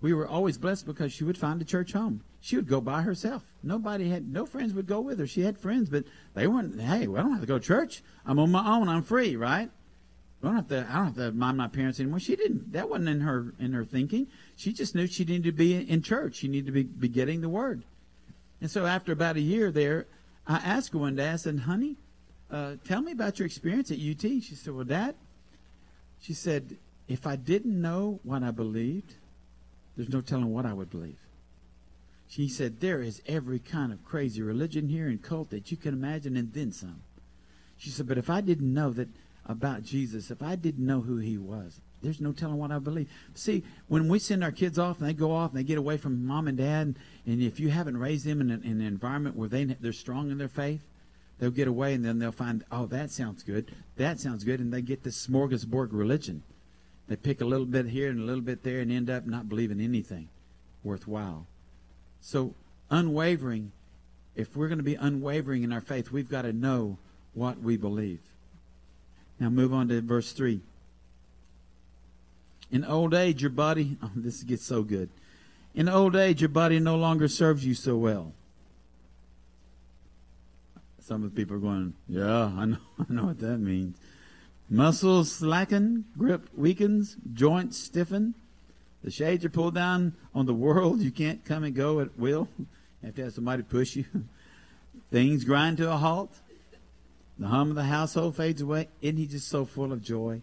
We 0.02 0.12
were 0.12 0.26
always 0.26 0.58
blessed 0.58 0.84
because 0.84 1.12
she 1.12 1.24
would 1.24 1.38
find 1.38 1.62
a 1.62 1.64
church 1.64 1.92
home. 1.92 2.22
She 2.40 2.56
would 2.56 2.66
go 2.66 2.80
by 2.80 3.02
herself. 3.02 3.44
Nobody 3.62 4.10
had 4.10 4.30
no 4.30 4.44
friends 4.44 4.74
would 4.74 4.88
go 4.88 5.00
with 5.00 5.20
her. 5.20 5.26
She 5.26 5.42
had 5.42 5.56
friends, 5.56 5.88
but 5.88 6.04
they 6.34 6.48
weren't. 6.48 6.80
Hey, 6.80 7.06
well, 7.06 7.20
I 7.20 7.22
don't 7.22 7.32
have 7.32 7.40
to 7.40 7.46
go 7.46 7.58
to 7.58 7.64
church. 7.64 8.02
I'm 8.26 8.38
on 8.38 8.50
my 8.50 8.66
own. 8.66 8.88
I'm 8.88 9.02
free, 9.02 9.36
right? 9.36 9.70
I 10.42 10.46
don't 10.46 10.56
have 10.56 10.68
to. 10.68 10.86
I 10.90 10.96
don't 10.96 11.04
have 11.06 11.14
to 11.14 11.32
mind 11.32 11.56
my 11.56 11.68
parents 11.68 12.00
anymore. 12.00 12.18
She 12.18 12.34
didn't. 12.36 12.72
That 12.72 12.90
wasn't 12.90 13.08
in 13.08 13.20
her 13.20 13.54
in 13.58 13.72
her 13.72 13.84
thinking. 13.84 14.26
She 14.56 14.72
just 14.72 14.94
knew 14.94 15.06
she 15.06 15.24
needed 15.24 15.44
to 15.44 15.52
be 15.52 15.76
in 15.76 16.02
church. 16.02 16.34
She 16.34 16.48
needed 16.48 16.66
to 16.66 16.72
be, 16.72 16.82
be 16.82 17.08
getting 17.08 17.40
the 17.40 17.48
word. 17.48 17.84
And 18.60 18.70
so 18.70 18.86
after 18.86 19.12
about 19.12 19.36
a 19.36 19.40
year 19.40 19.70
there, 19.70 20.06
I 20.46 20.56
asked 20.56 20.92
her 20.92 20.98
one 20.98 21.16
day, 21.16 21.28
I 21.28 21.36
said, 21.36 21.60
honey, 21.60 21.96
uh, 22.50 22.76
tell 22.84 23.00
me 23.00 23.12
about 23.12 23.38
your 23.38 23.46
experience 23.46 23.90
at 23.90 23.98
UT. 23.98 24.20
She 24.20 24.54
said, 24.54 24.74
well, 24.74 24.84
Dad, 24.84 25.14
she 26.20 26.34
said, 26.34 26.76
if 27.08 27.26
I 27.26 27.36
didn't 27.36 27.80
know 27.80 28.20
what 28.22 28.42
I 28.42 28.50
believed, 28.50 29.14
there's 29.96 30.08
no 30.08 30.20
telling 30.20 30.52
what 30.52 30.66
I 30.66 30.72
would 30.72 30.90
believe. 30.90 31.18
She 32.28 32.48
said, 32.48 32.80
there 32.80 33.02
is 33.02 33.20
every 33.26 33.58
kind 33.58 33.92
of 33.92 34.04
crazy 34.04 34.40
religion 34.42 34.88
here 34.88 35.06
and 35.06 35.22
cult 35.22 35.50
that 35.50 35.70
you 35.70 35.76
can 35.76 35.92
imagine 35.92 36.36
and 36.36 36.52
then 36.52 36.72
some. 36.72 37.02
She 37.76 37.90
said, 37.90 38.08
but 38.08 38.16
if 38.16 38.30
I 38.30 38.40
didn't 38.40 38.72
know 38.72 38.90
that 38.90 39.08
about 39.44 39.82
Jesus, 39.82 40.30
if 40.30 40.42
I 40.42 40.56
didn't 40.56 40.86
know 40.86 41.00
who 41.00 41.16
he 41.16 41.36
was, 41.36 41.80
there's 42.02 42.20
no 42.20 42.32
telling 42.32 42.58
what 42.58 42.70
I 42.70 42.78
believe. 42.78 43.08
See, 43.34 43.62
when 43.88 44.08
we 44.08 44.18
send 44.18 44.42
our 44.42 44.52
kids 44.52 44.78
off 44.78 44.98
and 44.98 45.08
they 45.08 45.14
go 45.14 45.32
off 45.32 45.50
and 45.50 45.58
they 45.58 45.64
get 45.64 45.78
away 45.78 45.96
from 45.96 46.26
mom 46.26 46.48
and 46.48 46.58
dad, 46.58 46.96
and 47.26 47.42
if 47.42 47.60
you 47.60 47.70
haven't 47.70 47.96
raised 47.96 48.26
them 48.26 48.40
in 48.40 48.50
an, 48.50 48.62
in 48.64 48.80
an 48.80 48.86
environment 48.86 49.36
where 49.36 49.48
they 49.48 49.64
they're 49.64 49.92
strong 49.92 50.30
in 50.30 50.38
their 50.38 50.48
faith, 50.48 50.82
they'll 51.38 51.50
get 51.50 51.68
away 51.68 51.94
and 51.94 52.04
then 52.04 52.18
they'll 52.18 52.32
find, 52.32 52.64
oh, 52.70 52.86
that 52.86 53.10
sounds 53.10 53.42
good. 53.42 53.74
That 53.96 54.20
sounds 54.20 54.44
good. 54.44 54.60
And 54.60 54.72
they 54.72 54.82
get 54.82 55.02
this 55.02 55.26
smorgasbord 55.26 55.88
religion. 55.92 56.42
They 57.08 57.16
pick 57.16 57.40
a 57.40 57.44
little 57.44 57.66
bit 57.66 57.86
here 57.86 58.10
and 58.10 58.20
a 58.20 58.24
little 58.24 58.42
bit 58.42 58.62
there 58.62 58.80
and 58.80 58.90
end 58.90 59.10
up 59.10 59.26
not 59.26 59.48
believing 59.48 59.80
anything 59.80 60.28
worthwhile. 60.84 61.46
So, 62.20 62.54
unwavering, 62.90 63.72
if 64.36 64.56
we're 64.56 64.68
going 64.68 64.78
to 64.78 64.84
be 64.84 64.94
unwavering 64.94 65.62
in 65.62 65.72
our 65.72 65.80
faith, 65.80 66.10
we've 66.10 66.30
got 66.30 66.42
to 66.42 66.52
know 66.52 66.98
what 67.34 67.60
we 67.60 67.76
believe. 67.76 68.20
Now, 69.40 69.48
move 69.48 69.74
on 69.74 69.88
to 69.88 70.00
verse 70.00 70.32
3. 70.32 70.60
In 72.72 72.86
old 72.86 73.12
age, 73.12 73.42
your 73.42 73.50
body, 73.50 73.98
oh, 74.02 74.10
this 74.16 74.42
gets 74.42 74.64
so 74.64 74.82
good. 74.82 75.10
In 75.74 75.88
old 75.88 76.16
age, 76.16 76.40
your 76.40 76.48
body 76.48 76.80
no 76.80 76.96
longer 76.96 77.28
serves 77.28 77.64
you 77.64 77.74
so 77.74 77.96
well. 77.96 78.32
Some 81.00 81.22
of 81.22 81.34
the 81.34 81.36
people 81.36 81.56
are 81.56 81.60
going, 81.60 81.94
yeah, 82.08 82.46
I 82.46 82.64
know, 82.64 82.78
I 82.98 83.12
know 83.12 83.24
what 83.26 83.38
that 83.40 83.58
means. 83.58 83.98
Muscles 84.70 85.30
slacken, 85.30 86.06
grip 86.16 86.48
weakens, 86.56 87.16
joints 87.34 87.76
stiffen. 87.76 88.34
The 89.04 89.10
shades 89.10 89.44
are 89.44 89.50
pulled 89.50 89.74
down 89.74 90.14
on 90.34 90.46
the 90.46 90.54
world. 90.54 91.00
You 91.00 91.10
can't 91.10 91.44
come 91.44 91.64
and 91.64 91.74
go 91.74 92.00
at 92.00 92.18
will. 92.18 92.48
You 93.02 93.06
have 93.06 93.16
to 93.16 93.24
have 93.24 93.32
somebody 93.32 93.64
push 93.64 93.96
you. 93.96 94.04
Things 95.10 95.42
grind 95.42 95.78
to 95.78 95.90
a 95.90 95.96
halt. 95.96 96.30
The 97.36 97.48
hum 97.48 97.70
of 97.70 97.74
the 97.74 97.82
household 97.82 98.36
fades 98.36 98.62
away. 98.62 98.86
Isn't 99.00 99.16
he 99.16 99.26
just 99.26 99.48
so 99.48 99.64
full 99.64 99.92
of 99.92 100.04
joy? 100.04 100.40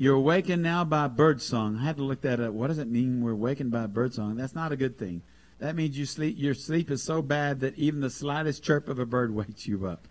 You're 0.00 0.14
awakened 0.14 0.62
now 0.62 0.84
by 0.84 1.08
bird 1.08 1.42
song. 1.42 1.76
I 1.76 1.82
had 1.82 1.96
to 1.96 2.04
look 2.04 2.20
that 2.20 2.38
up. 2.38 2.52
What 2.52 2.68
does 2.68 2.78
it 2.78 2.86
mean 2.86 3.20
we're 3.20 3.32
awakened 3.32 3.72
by 3.72 3.86
bird 3.86 4.14
song? 4.14 4.36
That's 4.36 4.54
not 4.54 4.70
a 4.70 4.76
good 4.76 4.96
thing. 4.96 5.22
That 5.58 5.74
means 5.74 5.98
you 5.98 6.06
sleep, 6.06 6.36
your 6.38 6.54
sleep 6.54 6.88
is 6.92 7.02
so 7.02 7.20
bad 7.20 7.58
that 7.60 7.76
even 7.76 7.98
the 7.98 8.08
slightest 8.08 8.62
chirp 8.62 8.88
of 8.88 9.00
a 9.00 9.04
bird 9.04 9.34
wakes 9.34 9.66
you 9.66 9.88
up. 9.88 10.06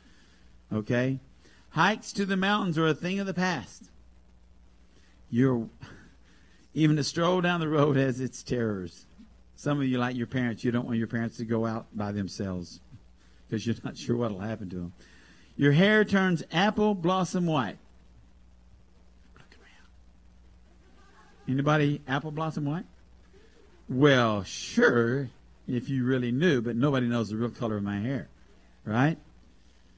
Okay? 0.74 1.22
Hikes 1.70 2.12
to 2.14 2.26
the 2.26 2.36
mountains 2.36 2.78
are 2.78 2.88
a 2.88 2.94
thing 2.94 3.20
of 3.20 3.28
the 3.28 3.34
past. 3.34 3.86
You're, 5.30 5.70
even 6.74 7.00
a 7.00 7.04
stroll 7.04 7.40
down 7.40 7.62
the 7.62 7.70
road 7.70 7.96
has 7.96 8.20
its 8.20 8.44
terrors. 8.44 9.06
Some 9.56 9.80
of 9.80 9.88
you, 9.88 10.00
like 10.00 10.18
your 10.18 10.28
parents, 10.28 10.66
you 10.66 10.72
don't 10.72 10.86
want 10.86 10.98
your 10.98 11.08
parents 11.08 11.38
to 11.38 11.46
go 11.46 11.66
out 11.66 11.88
by 11.96 12.12
themselves 12.12 12.82
because 13.48 13.66
you're 13.66 13.78
not 13.86 13.96
sure 13.96 14.18
what 14.18 14.34
will 14.34 14.40
happen 14.40 14.70
to 14.70 14.76
them. 14.76 14.94
Your 15.56 15.72
hair 15.72 16.04
turns 16.04 16.44
apple 16.52 16.94
blossom 16.94 17.46
white. 17.46 17.78
Anybody 21.48 22.02
apple 22.08 22.32
blossom 22.32 22.66
white? 22.66 22.86
Well, 23.90 24.44
sure, 24.44 25.30
if 25.68 25.90
you 25.90 26.04
really 26.04 26.32
knew, 26.32 26.62
but 26.62 26.76
nobody 26.76 27.08
knows 27.08 27.30
the 27.30 27.38
real 27.38 27.50
color 27.50 27.78
of 27.78 27.84
my 27.84 28.00
hair, 28.00 28.28
right? 28.84 29.18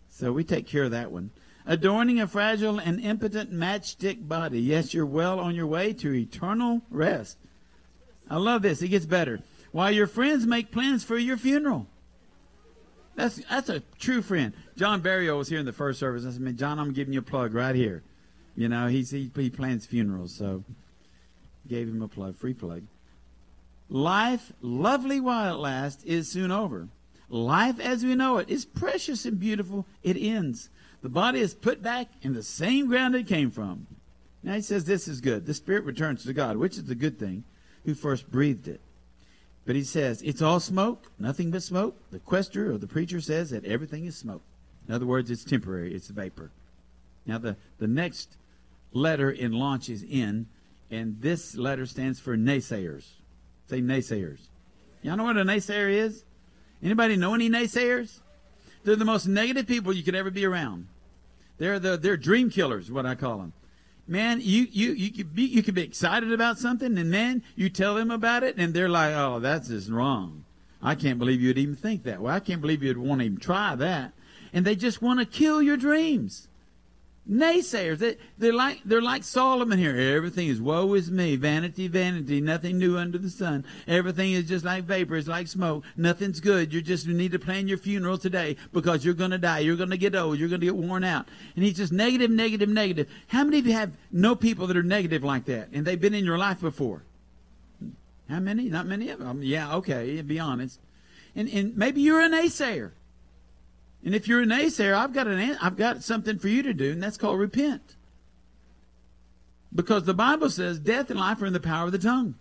So 0.10 0.32
we 0.32 0.44
take 0.44 0.68
care 0.68 0.84
of 0.84 0.92
that 0.92 1.12
one. 1.12 1.32
Adorning 1.66 2.20
a 2.20 2.28
fragile 2.28 2.80
and 2.80 3.00
impotent 3.00 3.52
matchstick 3.54 4.28
body. 4.28 4.60
Yes, 4.60 4.94
you're 4.94 5.06
well 5.06 5.40
on 5.40 5.56
your 5.56 5.68
way 5.68 5.94
to 5.94 6.14
eternal 6.14 6.82
rest. 6.90 7.38
I 8.30 8.38
love 8.38 8.62
this. 8.62 8.82
It 8.82 8.90
gets 8.90 9.06
better. 9.06 9.40
While 9.72 9.92
your 9.92 10.08
friends 10.08 10.46
make 10.46 10.72
plans 10.72 11.04
for 11.04 11.18
your 11.18 11.38
funeral. 11.38 11.88
That's 13.16 13.36
that's 13.50 13.70
a 13.70 13.82
true 14.00 14.22
friend. 14.22 14.54
John 14.78 15.02
Barrio 15.02 15.38
was 15.38 15.50
here 15.50 15.60
in 15.60 15.66
the 15.66 15.74
first 15.74 16.00
service. 16.00 16.26
I 16.26 16.32
said, 16.32 16.42
Man, 16.42 16.56
John, 16.58 16.80
I'm 16.80 16.94
giving 16.94 17.14
you 17.14 17.20
a 17.20 17.24
plug 17.24 17.54
right 17.54 17.76
here. 17.76 18.02
You 18.56 18.70
know, 18.70 18.88
he's, 18.88 19.12
he, 19.12 19.30
he 19.36 19.50
plans 19.50 19.86
funerals, 19.86 20.34
so 20.34 20.64
gave 21.68 21.88
him 21.88 22.02
a 22.02 22.08
plug, 22.08 22.36
free 22.36 22.54
plug. 22.54 22.84
Life, 23.90 24.54
lovely 24.62 25.20
while 25.20 25.56
it 25.56 25.60
lasts, 25.60 26.04
is 26.04 26.32
soon 26.32 26.52
over. 26.52 26.88
Life 27.30 27.80
as 27.80 28.04
we 28.04 28.16
know 28.16 28.38
it 28.38 28.50
is 28.50 28.66
precious 28.66 29.26
and 29.26 29.40
beautiful. 29.40 29.86
It 30.04 30.18
ends. 30.18 30.70
The 31.02 31.10
body 31.10 31.40
is 31.40 31.54
put 31.54 31.82
back 31.82 32.10
in 32.22 32.34
the 32.34 32.44
same 32.44 32.88
ground 32.88 33.16
it 33.16 33.28
came 33.28 33.52
from. 33.52 33.88
Now 34.44 34.54
he 34.54 34.62
says 34.62 34.86
this 34.86 35.08
is 35.08 35.22
good. 35.22 35.46
The 35.46 35.54
spirit 35.54 35.86
returns 35.86 36.24
to 36.24 36.34
God, 36.34 36.58
which 36.58 36.78
is 36.78 36.86
the 36.86 36.96
good 36.96 37.20
thing, 37.20 37.44
who 37.86 37.94
first 37.94 38.32
breathed 38.32 38.68
it. 38.68 38.82
But 39.66 39.76
he 39.76 39.84
says 39.84 40.22
it's 40.22 40.42
all 40.42 40.60
smoke, 40.60 41.12
nothing 41.20 41.52
but 41.52 41.64
smoke. 41.64 41.96
The 42.12 42.20
quester 42.20 42.72
or 42.72 42.78
the 42.78 42.88
preacher 42.88 43.22
says 43.22 43.52
that 43.52 43.66
everything 43.66 44.06
is 44.06 44.18
smoke. 44.18 44.42
In 44.88 44.94
other 44.94 45.06
words, 45.06 45.30
it's 45.30 45.44
temporary, 45.44 45.94
it's 45.94 46.08
vapor. 46.08 46.52
Now 47.26 47.38
the, 47.38 47.56
the 47.78 47.88
next 47.88 48.38
letter 48.92 49.30
in 49.30 49.52
launch 49.52 49.90
is 49.90 50.06
N, 50.10 50.48
and 50.92 51.22
this 51.22 51.56
letter 51.56 51.86
stands 51.86 52.20
for 52.20 52.36
naysayers. 52.38 53.06
Say 53.68 53.82
naysayers. 53.82 54.40
Y'all 55.02 55.16
know 55.16 55.24
what 55.24 55.38
a 55.38 55.44
naysayer 55.44 55.90
is? 55.90 56.24
Anybody 56.84 57.16
know 57.16 57.34
any 57.34 57.50
naysayers? 57.50 58.20
They're 58.84 58.96
the 58.96 59.06
most 59.06 59.28
negative 59.28 59.68
people 59.68 59.94
you 59.94 60.04
could 60.04 60.16
ever 60.16 60.32
be 60.32 60.46
around. 60.46 60.88
They're 61.58 61.80
the 61.80 61.98
they're 61.98 62.18
dream 62.18 62.50
killers, 62.50 62.92
what 62.92 63.06
I 63.06 63.16
call 63.16 63.38
them. 63.38 63.54
Man, 64.08 64.40
you 64.42 64.68
you 64.72 64.94
you 64.94 65.12
could 65.12 65.36
be 65.36 65.44
you 65.44 65.62
could 65.62 65.76
be 65.76 65.84
excited 65.84 66.32
about 66.32 66.58
something, 66.58 66.98
and 66.98 67.14
then 67.14 67.44
you 67.56 67.70
tell 67.70 67.96
them 67.96 68.10
about 68.12 68.44
it, 68.44 68.58
and 68.58 68.74
they're 68.74 68.90
like, 68.90 69.14
"Oh, 69.14 69.40
that's 69.40 69.68
just 69.68 69.90
wrong. 69.90 70.46
I 70.82 70.96
can't 70.96 71.20
believe 71.20 71.42
you'd 71.42 71.58
even 71.58 71.76
think 71.76 72.04
that. 72.04 72.22
Well, 72.22 72.34
I 72.34 72.40
can't 72.40 72.62
believe 72.62 72.82
you'd 72.82 72.98
want 72.98 73.20
to 73.20 73.26
even 73.26 73.38
try 73.38 73.76
that." 73.76 74.14
And 74.52 74.66
they 74.66 74.76
just 74.76 75.02
want 75.02 75.20
to 75.20 75.26
kill 75.26 75.62
your 75.62 75.78
dreams 75.78 76.49
naysayers. 77.30 78.00
They, 78.00 78.18
they're 78.38 78.54
like 78.54 78.82
they're 78.84 79.02
like 79.02 79.24
Solomon 79.24 79.78
here. 79.78 79.96
Everything 79.96 80.48
is 80.48 80.60
woe 80.60 80.94
is 80.94 81.12
me, 81.12 81.36
vanity, 81.36 81.88
vanity, 81.88 82.42
nothing 82.42 82.78
new 82.78 82.98
under 82.98 83.18
the 83.18 83.30
sun. 83.30 83.66
Everything 83.88 84.32
is 84.32 84.46
just 84.46 84.66
like 84.66 84.86
vapor, 84.86 85.16
it's 85.16 85.28
like 85.28 85.48
smoke. 85.48 85.84
Nothing's 85.96 86.40
good. 86.40 86.74
You 86.74 86.82
just 86.82 87.08
need 87.08 87.32
to 87.32 87.40
plan 87.40 87.68
your 87.68 87.78
funeral 87.78 88.18
today 88.18 88.58
because 88.74 89.06
you're 89.06 89.14
going 89.14 89.32
to 89.32 89.38
die. 89.38 89.60
You're 89.60 89.76
going 89.76 89.92
to 89.92 89.98
get 89.98 90.16
old. 90.16 90.40
You're 90.40 90.50
going 90.50 90.62
to 90.62 90.68
get 90.68 90.76
worn 90.76 91.04
out. 91.04 91.28
And 91.56 91.64
he's 91.64 91.78
just 91.78 91.94
negative, 91.94 92.32
negative, 92.32 92.70
negative. 92.70 93.08
How 93.28 93.44
many 93.44 93.60
of 93.60 93.68
you 93.68 93.74
have 93.74 93.92
no 94.12 94.36
people 94.36 94.68
that 94.68 94.78
are 94.78 94.84
negative 94.84 95.24
like 95.24 95.46
that, 95.46 95.70
and 95.72 95.86
they've 95.86 96.00
been 96.00 96.14
in 96.14 96.26
your 96.26 96.38
life 96.38 96.62
before? 96.62 97.04
How 98.30 98.40
many? 98.40 98.70
Not 98.70 98.86
many 98.86 99.10
of 99.10 99.20
them. 99.20 99.42
Yeah, 99.42 99.76
okay. 99.78 100.22
Be 100.22 100.40
honest. 100.40 100.80
And 101.36 101.50
and 101.50 101.78
maybe 101.78 102.02
you're 102.02 102.22
a 102.22 102.30
naysayer. 102.30 102.92
And 104.04 104.16
if 104.16 104.28
you're 104.28 104.42
a 104.42 104.46
naysayer, 104.46 104.96
I've 104.96 105.14
got 105.14 105.28
an 105.28 105.58
I've 105.62 105.76
got 105.76 106.04
something 106.04 106.40
for 106.40 106.48
you 106.48 106.64
to 106.64 106.74
do, 106.74 106.92
and 106.92 107.04
that's 107.04 107.18
called 107.18 107.40
repent. 107.40 107.96
Because 109.74 110.06
the 110.06 110.14
Bible 110.14 110.50
says 110.50 110.80
death 110.80 111.10
and 111.10 111.20
life 111.20 111.42
are 111.42 111.46
in 111.46 111.54
the 111.54 111.60
power 111.60 111.86
of 111.86 111.92
the 111.92 112.00
tongue. 112.00 112.36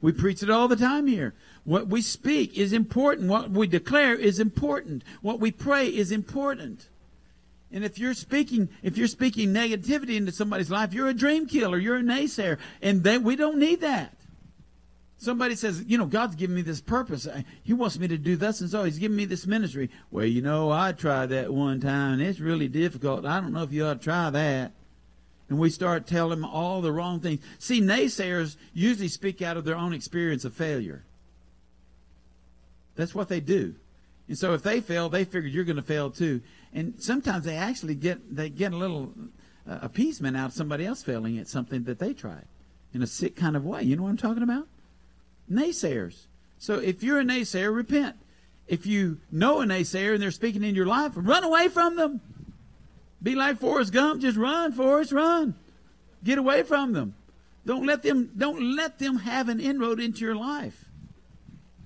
We 0.00 0.12
preach 0.12 0.42
it 0.42 0.50
all 0.50 0.68
the 0.68 0.76
time 0.76 1.06
here. 1.06 1.34
What 1.64 1.86
we 1.86 2.02
speak 2.02 2.56
is 2.56 2.72
important. 2.72 3.28
What 3.28 3.50
we 3.50 3.66
declare 3.66 4.14
is 4.14 4.40
important. 4.40 5.04
What 5.20 5.38
we 5.38 5.52
pray 5.52 5.86
is 5.88 6.10
important. 6.10 6.88
And 7.70 7.84
if 7.84 7.98
you're 7.98 8.14
speaking, 8.14 8.68
if 8.82 8.98
you're 8.98 9.06
speaking 9.06 9.50
negativity 9.50 10.16
into 10.16 10.32
somebody's 10.32 10.70
life, 10.70 10.92
you're 10.92 11.08
a 11.08 11.14
dream 11.14 11.46
killer. 11.46 11.78
You're 11.78 11.96
a 11.96 12.02
naysayer, 12.02 12.58
and 12.82 13.02
they, 13.02 13.18
we 13.18 13.36
don't 13.36 13.58
need 13.58 13.80
that. 13.80 14.14
Somebody 15.22 15.54
says, 15.54 15.84
you 15.86 15.98
know, 15.98 16.06
God's 16.06 16.34
given 16.34 16.56
me 16.56 16.62
this 16.62 16.80
purpose. 16.80 17.28
He 17.62 17.72
wants 17.72 17.96
me 17.96 18.08
to 18.08 18.18
do 18.18 18.34
this 18.34 18.60
and 18.60 18.68
so. 18.68 18.82
He's 18.82 18.98
given 18.98 19.16
me 19.16 19.24
this 19.24 19.46
ministry. 19.46 19.88
Well, 20.10 20.24
you 20.24 20.42
know, 20.42 20.72
I 20.72 20.90
tried 20.90 21.26
that 21.26 21.54
one 21.54 21.78
time 21.78 22.14
and 22.14 22.22
it's 22.22 22.40
really 22.40 22.66
difficult. 22.66 23.24
I 23.24 23.40
don't 23.40 23.52
know 23.52 23.62
if 23.62 23.72
you 23.72 23.86
ought 23.86 24.00
to 24.00 24.04
try 24.04 24.30
that. 24.30 24.72
And 25.48 25.60
we 25.60 25.70
start 25.70 26.08
telling 26.08 26.40
them 26.40 26.44
all 26.44 26.80
the 26.80 26.90
wrong 26.90 27.20
things. 27.20 27.40
See, 27.60 27.80
naysayers 27.80 28.56
usually 28.74 29.06
speak 29.06 29.40
out 29.40 29.56
of 29.56 29.64
their 29.64 29.76
own 29.76 29.92
experience 29.92 30.44
of 30.44 30.54
failure. 30.54 31.04
That's 32.96 33.14
what 33.14 33.28
they 33.28 33.38
do. 33.38 33.76
And 34.26 34.36
so 34.36 34.54
if 34.54 34.64
they 34.64 34.80
fail, 34.80 35.08
they 35.08 35.22
figure 35.22 35.48
you're 35.48 35.62
going 35.62 35.76
to 35.76 35.82
fail 35.82 36.10
too. 36.10 36.40
And 36.74 36.94
sometimes 36.98 37.44
they 37.44 37.56
actually 37.56 37.94
get 37.94 38.34
they 38.34 38.48
get 38.48 38.72
a 38.72 38.76
little 38.76 39.14
uh, 39.70 39.78
appeasement 39.82 40.36
out 40.36 40.46
of 40.46 40.52
somebody 40.52 40.84
else 40.84 41.00
failing 41.00 41.38
at 41.38 41.46
something 41.46 41.84
that 41.84 42.00
they 42.00 42.12
tried 42.12 42.46
in 42.92 43.02
a 43.02 43.06
sick 43.06 43.36
kind 43.36 43.54
of 43.54 43.64
way. 43.64 43.84
You 43.84 43.94
know 43.94 44.02
what 44.02 44.10
I'm 44.10 44.16
talking 44.16 44.42
about? 44.42 44.66
Naysayers. 45.50 46.26
So 46.58 46.78
if 46.78 47.02
you're 47.02 47.20
a 47.20 47.24
naysayer, 47.24 47.74
repent. 47.74 48.16
If 48.68 48.86
you 48.86 49.18
know 49.30 49.60
a 49.60 49.64
naysayer 49.64 50.14
and 50.14 50.22
they're 50.22 50.30
speaking 50.30 50.62
in 50.62 50.74
your 50.74 50.86
life, 50.86 51.12
run 51.16 51.44
away 51.44 51.68
from 51.68 51.96
them. 51.96 52.20
Be 53.22 53.34
like 53.34 53.58
Forrest 53.58 53.92
Gump, 53.92 54.20
just 54.20 54.36
run, 54.36 54.72
Forrest, 54.72 55.12
run. 55.12 55.54
Get 56.24 56.38
away 56.38 56.62
from 56.62 56.92
them. 56.92 57.14
Don't 57.64 57.86
let 57.86 58.02
them 58.02 58.30
don't 58.36 58.76
let 58.76 58.98
them 58.98 59.18
have 59.18 59.48
an 59.48 59.60
inroad 59.60 60.00
into 60.00 60.24
your 60.24 60.34
life. 60.34 60.86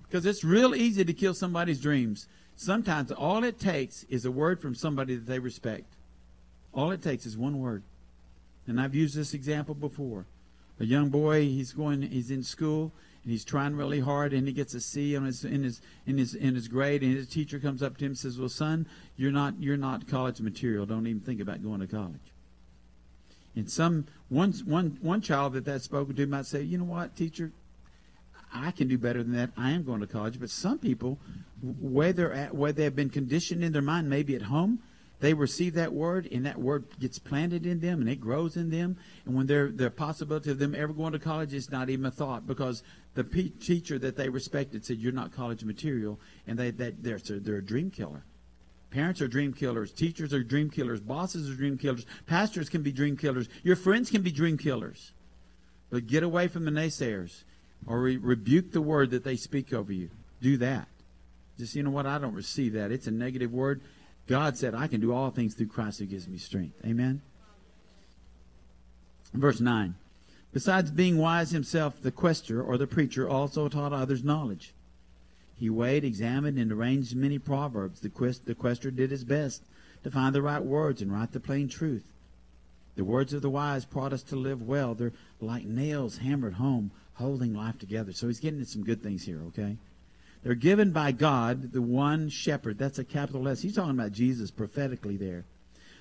Because 0.02 0.24
it's 0.24 0.44
real 0.44 0.74
easy 0.74 1.04
to 1.04 1.12
kill 1.12 1.34
somebody's 1.34 1.80
dreams. 1.80 2.28
Sometimes 2.54 3.12
all 3.12 3.44
it 3.44 3.58
takes 3.58 4.04
is 4.04 4.24
a 4.24 4.30
word 4.30 4.60
from 4.60 4.74
somebody 4.74 5.14
that 5.16 5.26
they 5.26 5.38
respect. 5.38 5.84
All 6.72 6.90
it 6.90 7.02
takes 7.02 7.26
is 7.26 7.36
one 7.36 7.58
word. 7.58 7.82
And 8.66 8.80
I've 8.80 8.94
used 8.94 9.16
this 9.16 9.34
example 9.34 9.74
before. 9.74 10.26
A 10.80 10.84
young 10.84 11.08
boy, 11.08 11.42
he's 11.42 11.72
going 11.72 12.02
he's 12.02 12.30
in 12.30 12.42
school 12.42 12.92
and 13.26 13.32
he's 13.32 13.44
trying 13.44 13.74
really 13.74 13.98
hard 13.98 14.32
and 14.32 14.46
he 14.46 14.52
gets 14.52 14.72
a 14.72 14.80
C 14.80 15.16
on 15.16 15.24
his 15.24 15.44
in 15.44 15.64
his 15.64 15.80
in 16.06 16.16
his 16.16 16.36
in 16.36 16.54
his 16.54 16.68
grade 16.68 17.02
and 17.02 17.12
his 17.12 17.26
teacher 17.26 17.58
comes 17.58 17.82
up 17.82 17.96
to 17.96 18.04
him 18.04 18.12
and 18.12 18.18
says, 18.18 18.38
"Well, 18.38 18.48
son, 18.48 18.86
you're 19.16 19.32
not 19.32 19.54
you're 19.58 19.76
not 19.76 20.06
college 20.06 20.40
material. 20.40 20.86
Don't 20.86 21.08
even 21.08 21.22
think 21.22 21.40
about 21.40 21.60
going 21.60 21.80
to 21.80 21.88
college." 21.88 22.32
And 23.56 23.68
some 23.68 24.06
one 24.28 24.52
one 24.64 24.98
one 25.00 25.22
child 25.22 25.54
that 25.54 25.64
that 25.64 25.82
spoken 25.82 26.14
to 26.14 26.26
might 26.28 26.46
say, 26.46 26.62
"You 26.62 26.78
know 26.78 26.84
what, 26.84 27.16
teacher? 27.16 27.50
I 28.54 28.70
can 28.70 28.86
do 28.86 28.96
better 28.96 29.24
than 29.24 29.32
that. 29.32 29.50
I 29.56 29.72
am 29.72 29.82
going 29.82 30.02
to 30.02 30.06
college." 30.06 30.38
But 30.38 30.50
some 30.50 30.78
people, 30.78 31.18
where 31.60 32.12
they're 32.12 32.32
at, 32.32 32.54
where 32.54 32.70
they 32.70 32.84
have 32.84 32.94
been 32.94 33.10
conditioned 33.10 33.64
in 33.64 33.72
their 33.72 33.82
mind, 33.82 34.08
maybe 34.08 34.36
at 34.36 34.42
home, 34.42 34.78
they 35.20 35.32
receive 35.32 35.74
that 35.74 35.92
word 35.92 36.28
and 36.30 36.44
that 36.44 36.58
word 36.58 36.84
gets 37.00 37.18
planted 37.18 37.64
in 37.64 37.80
them 37.80 38.00
and 38.00 38.08
it 38.08 38.20
grows 38.20 38.56
in 38.56 38.70
them. 38.70 38.96
And 39.24 39.34
when 39.34 39.46
there 39.46 39.70
the 39.70 39.90
possibility 39.90 40.50
of 40.50 40.58
them 40.58 40.74
ever 40.74 40.92
going 40.92 41.12
to 41.12 41.18
college 41.18 41.54
is 41.54 41.70
not 41.70 41.88
even 41.88 42.04
a 42.06 42.10
thought 42.10 42.46
because 42.46 42.82
the 43.14 43.24
pe- 43.24 43.48
teacher 43.48 43.98
that 43.98 44.16
they 44.16 44.28
respected 44.28 44.84
said 44.84 44.98
you're 44.98 45.12
not 45.12 45.32
college 45.32 45.64
material 45.64 46.20
and 46.46 46.58
they 46.58 46.70
that 46.72 47.02
they're 47.02 47.18
they're 47.18 47.56
a 47.56 47.64
dream 47.64 47.90
killer. 47.90 48.24
Parents 48.90 49.20
are 49.20 49.28
dream 49.28 49.52
killers. 49.52 49.92
Teachers 49.92 50.32
are 50.32 50.42
dream 50.42 50.70
killers. 50.70 51.00
Bosses 51.00 51.50
are 51.50 51.54
dream 51.54 51.76
killers. 51.76 52.06
Pastors 52.26 52.68
can 52.68 52.82
be 52.82 52.92
dream 52.92 53.16
killers. 53.16 53.48
Your 53.62 53.76
friends 53.76 54.10
can 54.10 54.22
be 54.22 54.30
dream 54.30 54.56
killers. 54.56 55.12
But 55.90 56.06
get 56.06 56.22
away 56.22 56.48
from 56.48 56.64
the 56.64 56.70
naysayers 56.70 57.44
or 57.86 58.00
re- 58.00 58.16
rebuke 58.16 58.72
the 58.72 58.80
word 58.80 59.10
that 59.10 59.24
they 59.24 59.36
speak 59.36 59.72
over 59.72 59.92
you. 59.92 60.10
Do 60.40 60.56
that. 60.58 60.88
Just, 61.58 61.74
you 61.74 61.82
know 61.82 61.90
what? 61.90 62.06
I 62.06 62.18
don't 62.18 62.34
receive 62.34 62.74
that. 62.74 62.92
It's 62.92 63.06
a 63.06 63.10
negative 63.10 63.52
word. 63.52 63.82
God 64.26 64.56
said, 64.56 64.74
I 64.74 64.86
can 64.88 65.00
do 65.00 65.12
all 65.12 65.30
things 65.30 65.54
through 65.54 65.68
Christ 65.68 66.00
who 66.00 66.06
gives 66.06 66.26
me 66.26 66.38
strength. 66.38 66.80
Amen. 66.84 67.22
Verse 69.32 69.60
9. 69.60 69.94
Besides 70.52 70.90
being 70.90 71.18
wise 71.18 71.50
himself, 71.50 72.00
the 72.00 72.10
quester 72.10 72.62
or 72.62 72.78
the 72.78 72.86
preacher 72.86 73.28
also 73.28 73.68
taught 73.68 73.92
others 73.92 74.24
knowledge. 74.24 74.72
He 75.58 75.70
weighed, 75.70 76.04
examined, 76.04 76.58
and 76.58 76.72
arranged 76.72 77.14
many 77.14 77.38
proverbs. 77.38 78.00
The, 78.00 78.08
quest, 78.08 78.46
the 78.46 78.90
did 78.90 79.10
his 79.10 79.24
best 79.24 79.62
to 80.02 80.10
find 80.10 80.34
the 80.34 80.42
right 80.42 80.62
words 80.62 81.02
and 81.02 81.12
write 81.12 81.32
the 81.32 81.40
plain 81.40 81.68
truth. 81.68 82.04
The 82.96 83.04
words 83.04 83.32
of 83.32 83.42
the 83.42 83.50
wise 83.50 83.84
brought 83.84 84.12
us 84.12 84.22
to 84.24 84.36
live 84.36 84.62
well. 84.62 84.94
They're 84.94 85.12
like 85.40 85.64
nails 85.64 86.18
hammered 86.18 86.54
home, 86.54 86.90
holding 87.14 87.54
life 87.54 87.78
together. 87.78 88.12
So 88.12 88.26
he's 88.26 88.40
getting 88.40 88.60
at 88.60 88.68
some 88.68 88.84
good 88.84 89.02
things 89.02 89.24
here, 89.24 89.42
okay? 89.48 89.76
They're 90.46 90.54
given 90.54 90.92
by 90.92 91.10
God, 91.10 91.72
the 91.72 91.82
one 91.82 92.28
shepherd. 92.28 92.78
That's 92.78 93.00
a 93.00 93.04
capital 93.04 93.48
S. 93.48 93.62
He's 93.62 93.74
talking 93.74 93.98
about 93.98 94.12
Jesus 94.12 94.52
prophetically 94.52 95.16
there. 95.16 95.44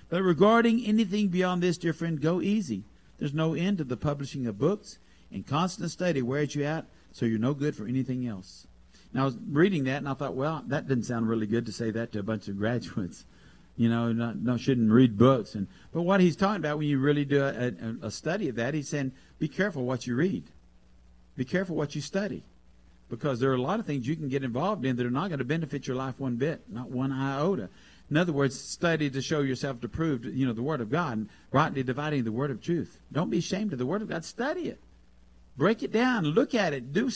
But 0.07 0.21
regarding 0.21 0.85
anything 0.85 1.29
beyond 1.29 1.63
this, 1.63 1.79
dear 1.79 1.93
friend, 1.93 2.21
go 2.21 2.41
easy. 2.41 2.83
There's 3.17 3.33
no 3.33 3.55
end 3.55 3.79
to 3.79 3.83
the 3.83 3.97
publishing 3.97 4.45
of 4.45 4.59
books, 4.59 4.99
and 5.31 5.47
constant 5.47 5.89
study 5.89 6.21
wears 6.21 6.53
you 6.53 6.63
out, 6.63 6.85
so 7.11 7.25
you're 7.25 7.39
no 7.39 7.55
good 7.55 7.75
for 7.75 7.87
anything 7.87 8.27
else. 8.27 8.67
Now, 9.13 9.23
I 9.23 9.25
was 9.25 9.37
reading 9.49 9.85
that, 9.85 9.97
and 9.97 10.07
I 10.07 10.13
thought, 10.13 10.35
well, 10.35 10.63
that 10.67 10.87
didn't 10.87 11.05
sound 11.05 11.27
really 11.27 11.47
good 11.47 11.65
to 11.65 11.71
say 11.71 11.89
that 11.89 12.11
to 12.11 12.19
a 12.19 12.23
bunch 12.23 12.47
of 12.47 12.59
graduates. 12.59 13.25
You 13.77 13.89
know, 13.89 14.13
not, 14.13 14.37
no, 14.37 14.55
shouldn't 14.55 14.89
read 14.89 15.17
books. 15.17 15.53
And 15.53 15.67
but 15.91 16.03
what 16.03 16.21
he's 16.21 16.37
talking 16.37 16.61
about 16.61 16.77
when 16.77 16.87
you 16.87 16.97
really 16.97 17.25
do 17.25 17.43
a, 17.43 17.49
a, 17.49 18.07
a 18.07 18.09
study 18.09 18.47
of 18.47 18.55
that, 18.55 18.73
he's 18.73 18.87
saying, 18.87 19.11
be 19.37 19.49
careful 19.49 19.83
what 19.83 20.07
you 20.07 20.15
read. 20.15 20.45
Be 21.35 21.43
careful 21.43 21.75
what 21.75 21.93
you 21.93 21.99
study 21.99 22.45
because 23.09 23.39
there 23.39 23.51
are 23.51 23.55
a 23.55 23.61
lot 23.61 23.79
of 23.79 23.85
things 23.85 24.07
you 24.07 24.15
can 24.15 24.29
get 24.29 24.43
involved 24.43 24.85
in 24.85 24.95
that 24.95 25.05
are 25.05 25.11
not 25.11 25.29
going 25.29 25.39
to 25.39 25.45
benefit 25.45 25.87
your 25.87 25.95
life 25.95 26.19
one 26.19 26.35
bit, 26.35 26.61
not 26.69 26.89
one 26.89 27.11
iota. 27.11 27.69
In 28.09 28.17
other 28.17 28.33
words, 28.33 28.59
study 28.59 29.09
to 29.09 29.21
show 29.21 29.41
yourself 29.41 29.81
to 29.81 29.89
prove, 29.89 30.25
you 30.25 30.45
know, 30.45 30.53
the 30.53 30.61
Word 30.61 30.81
of 30.81 30.91
God, 30.91 31.17
and 31.17 31.29
rightly 31.51 31.83
dividing 31.83 32.23
the 32.23 32.31
Word 32.31 32.51
of 32.51 32.61
truth. 32.61 32.99
Don't 33.11 33.29
be 33.29 33.39
ashamed 33.39 33.73
of 33.73 33.79
the 33.79 33.85
Word 33.85 34.01
of 34.01 34.09
God. 34.09 34.23
Study 34.23 34.69
it. 34.69 34.79
Break 35.57 35.81
it 35.81 35.91
down. 35.91 36.25
Look 36.25 36.53
at 36.53 36.73
it. 36.73 36.93
Do. 36.93 37.09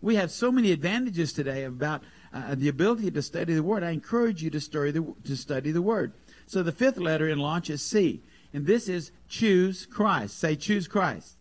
We 0.00 0.16
have 0.16 0.30
so 0.30 0.52
many 0.52 0.70
advantages 0.72 1.32
today 1.32 1.64
about 1.64 2.02
uh, 2.32 2.54
the 2.54 2.68
ability 2.68 3.10
to 3.10 3.22
study 3.22 3.54
the 3.54 3.62
Word. 3.62 3.82
I 3.82 3.90
encourage 3.90 4.42
you 4.42 4.50
to 4.50 4.60
study 4.60 4.92
the, 4.92 5.14
to 5.24 5.36
study 5.36 5.72
the 5.72 5.82
Word. 5.82 6.12
So 6.46 6.62
the 6.62 6.72
fifth 6.72 6.98
letter 6.98 7.28
in 7.28 7.38
launch 7.38 7.68
is 7.70 7.82
C, 7.82 8.22
and 8.52 8.66
this 8.66 8.88
is 8.88 9.10
choose 9.28 9.86
Christ. 9.86 10.38
Say, 10.38 10.56
choose 10.56 10.88
Christ. 10.88 11.36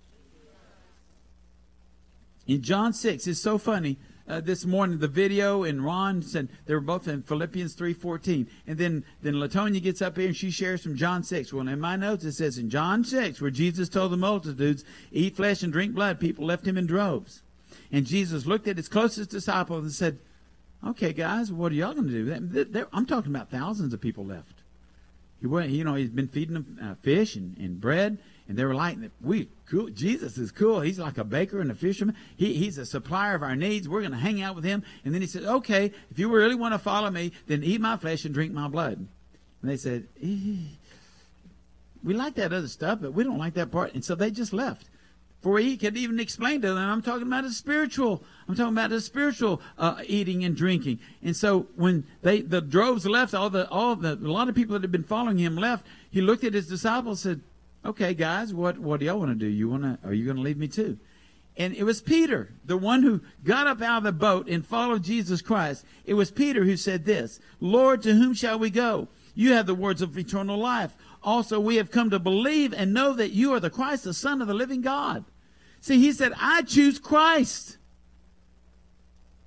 In 2.47 2.61
John 2.61 2.93
6, 2.93 3.27
it's 3.27 3.39
so 3.39 3.57
funny. 3.57 3.97
Uh, 4.25 4.39
this 4.39 4.65
morning, 4.65 4.99
the 4.99 5.07
video 5.07 5.63
and 5.63 5.83
Ron 5.83 6.21
said 6.21 6.47
they 6.65 6.73
were 6.73 6.79
both 6.79 7.09
in 7.09 7.23
Philippians 7.23 7.75
3.14. 7.75 8.47
And 8.67 8.77
then, 8.77 9.03
then 9.21 9.33
Latonia 9.33 9.83
gets 9.83 10.01
up 10.01 10.17
here 10.17 10.27
and 10.27 10.35
she 10.35 10.49
shares 10.49 10.81
from 10.81 10.95
John 10.95 11.23
6. 11.23 11.51
Well, 11.51 11.67
in 11.67 11.79
my 11.79 11.97
notes, 11.97 12.23
it 12.23 12.31
says 12.33 12.57
in 12.57 12.69
John 12.69 13.03
6, 13.03 13.41
where 13.41 13.51
Jesus 13.51 13.89
told 13.89 14.13
the 14.13 14.17
multitudes, 14.17 14.85
eat 15.11 15.35
flesh 15.35 15.61
and 15.61 15.73
drink 15.73 15.93
blood, 15.93 16.21
people 16.21 16.45
left 16.45 16.65
him 16.65 16.77
in 16.77 16.85
droves. 16.85 17.41
And 17.91 18.05
Jesus 18.05 18.45
looked 18.45 18.67
at 18.67 18.77
his 18.77 18.87
closest 18.87 19.29
disciples 19.29 19.83
and 19.83 19.91
said, 19.91 20.19
okay, 20.87 21.11
guys, 21.11 21.51
what 21.51 21.73
are 21.73 21.75
y'all 21.75 21.93
going 21.93 22.07
to 22.07 22.65
do? 22.65 22.85
I'm 22.93 23.05
talking 23.05 23.33
about 23.33 23.51
thousands 23.51 23.93
of 23.93 23.99
people 23.99 24.25
left. 24.25 24.63
He 25.41 25.47
went, 25.47 25.71
you 25.71 25.83
know, 25.83 25.95
he's 25.95 26.09
been 26.09 26.29
feeding 26.29 26.53
them 26.53 26.79
uh, 26.81 26.95
fish 27.01 27.35
and, 27.35 27.57
and 27.57 27.81
bread 27.81 28.19
and 28.47 28.57
they 28.57 28.65
were 28.65 28.75
like, 28.75 28.97
"We 29.21 29.49
cool. 29.65 29.89
Jesus 29.89 30.37
is 30.37 30.51
cool. 30.51 30.81
He's 30.81 30.99
like 30.99 31.17
a 31.17 31.23
baker 31.23 31.61
and 31.61 31.71
a 31.71 31.75
fisherman. 31.75 32.15
He, 32.35 32.53
he's 32.53 32.77
a 32.77 32.85
supplier 32.85 33.35
of 33.35 33.43
our 33.43 33.55
needs. 33.55 33.87
We're 33.87 34.01
going 34.01 34.11
to 34.11 34.17
hang 34.17 34.41
out 34.41 34.55
with 34.55 34.63
him." 34.63 34.83
And 35.05 35.13
then 35.13 35.21
he 35.21 35.27
said, 35.27 35.43
"Okay, 35.43 35.91
if 36.11 36.19
you 36.19 36.29
really 36.29 36.55
want 36.55 36.73
to 36.73 36.79
follow 36.79 37.09
me, 37.09 37.31
then 37.47 37.63
eat 37.63 37.81
my 37.81 37.97
flesh 37.97 38.25
and 38.25 38.33
drink 38.33 38.53
my 38.53 38.67
blood." 38.67 38.97
And 39.61 39.71
they 39.71 39.77
said, 39.77 40.07
"We 40.21 42.13
like 42.13 42.35
that 42.35 42.53
other 42.53 42.67
stuff, 42.67 42.99
but 43.01 43.13
we 43.13 43.23
don't 43.23 43.37
like 43.37 43.53
that 43.53 43.71
part." 43.71 43.93
And 43.93 44.03
so 44.03 44.15
they 44.15 44.31
just 44.31 44.53
left. 44.53 44.87
For 45.43 45.59
he 45.59 45.75
could 45.75 45.97
even 45.97 46.21
explain 46.21 46.61
to 46.61 46.69
them, 46.69 46.77
I'm 46.77 47.01
talking 47.01 47.27
about 47.27 47.43
a 47.43 47.51
spiritual. 47.51 48.23
I'm 48.47 48.55
talking 48.55 48.71
about 48.71 48.93
a 48.93 49.01
spiritual 49.01 49.61
uh, 49.77 50.01
eating 50.07 50.45
and 50.45 50.55
drinking. 50.55 50.99
And 51.21 51.35
so 51.35 51.67
when 51.75 52.05
they 52.21 52.39
the 52.39 52.61
droves 52.61 53.05
left, 53.05 53.33
all 53.33 53.49
the 53.49 53.69
all 53.69 53.97
the 53.97 54.13
a 54.13 54.31
lot 54.31 54.47
of 54.47 54.55
people 54.55 54.73
that 54.73 54.83
had 54.83 54.91
been 54.91 55.03
following 55.03 55.37
him 55.37 55.57
left. 55.57 55.85
He 56.09 56.21
looked 56.21 56.45
at 56.45 56.53
his 56.53 56.67
disciples, 56.67 57.25
and 57.25 57.41
said, 57.41 57.52
okay, 57.85 58.13
guys, 58.13 58.53
what, 58.53 58.77
what 58.77 58.99
do 58.99 59.05
y'all 59.05 59.19
want 59.19 59.31
to 59.31 59.35
do? 59.35 59.47
You 59.47 59.69
want 59.69 59.83
to, 59.83 59.99
are 60.07 60.13
you 60.13 60.25
going 60.25 60.37
to 60.37 60.43
leave 60.43 60.57
me 60.57 60.67
too? 60.67 60.97
And 61.55 61.75
it 61.75 61.83
was 61.83 62.01
Peter, 62.01 62.53
the 62.65 62.77
one 62.77 63.03
who 63.03 63.21
got 63.43 63.67
up 63.67 63.81
out 63.81 63.99
of 63.99 64.03
the 64.03 64.11
boat 64.11 64.47
and 64.47 64.65
followed 64.65 65.03
Jesus 65.03 65.41
Christ. 65.41 65.85
It 66.03 66.15
was 66.15 66.31
Peter 66.31 66.63
who 66.63 66.75
said 66.75 67.05
this, 67.05 67.39
Lord, 67.59 68.01
to 68.03 68.13
whom 68.15 68.33
shall 68.33 68.57
we 68.57 68.69
go? 68.69 69.07
You 69.35 69.53
have 69.53 69.67
the 69.67 69.75
words 69.75 70.01
of 70.01 70.17
eternal 70.17 70.57
life. 70.57 70.95
Also, 71.21 71.59
we 71.59 71.75
have 71.75 71.91
come 71.91 72.09
to 72.09 72.19
believe 72.19 72.73
and 72.73 72.93
know 72.93 73.13
that 73.13 73.31
you 73.31 73.53
are 73.53 73.59
the 73.59 73.69
Christ, 73.69 74.03
the 74.03 74.13
Son 74.13 74.41
of 74.41 74.47
the 74.47 74.53
living 74.53 74.81
God. 74.81 75.25
See, 75.79 75.99
he 75.99 76.11
said, 76.11 76.33
I 76.39 76.63
choose 76.63 76.97
Christ. 76.97 77.77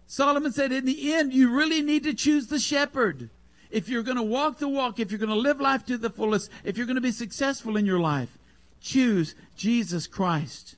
Solomon 0.06 0.52
said, 0.52 0.70
in 0.70 0.84
the 0.84 1.12
end, 1.14 1.32
you 1.32 1.50
really 1.50 1.82
need 1.82 2.04
to 2.04 2.14
choose 2.14 2.46
the 2.46 2.58
shepherd 2.58 3.30
if 3.70 3.88
you're 3.88 4.02
going 4.02 4.16
to 4.16 4.22
walk 4.22 4.58
the 4.58 4.68
walk, 4.68 5.00
if 5.00 5.10
you're 5.10 5.18
going 5.18 5.30
to 5.30 5.36
live 5.36 5.60
life 5.60 5.84
to 5.86 5.98
the 5.98 6.10
fullest, 6.10 6.50
if 6.64 6.76
you're 6.76 6.86
going 6.86 6.96
to 6.96 7.00
be 7.00 7.12
successful 7.12 7.76
in 7.76 7.86
your 7.86 8.00
life, 8.00 8.38
choose 8.80 9.34
Jesus 9.56 10.06
Christ. 10.06 10.76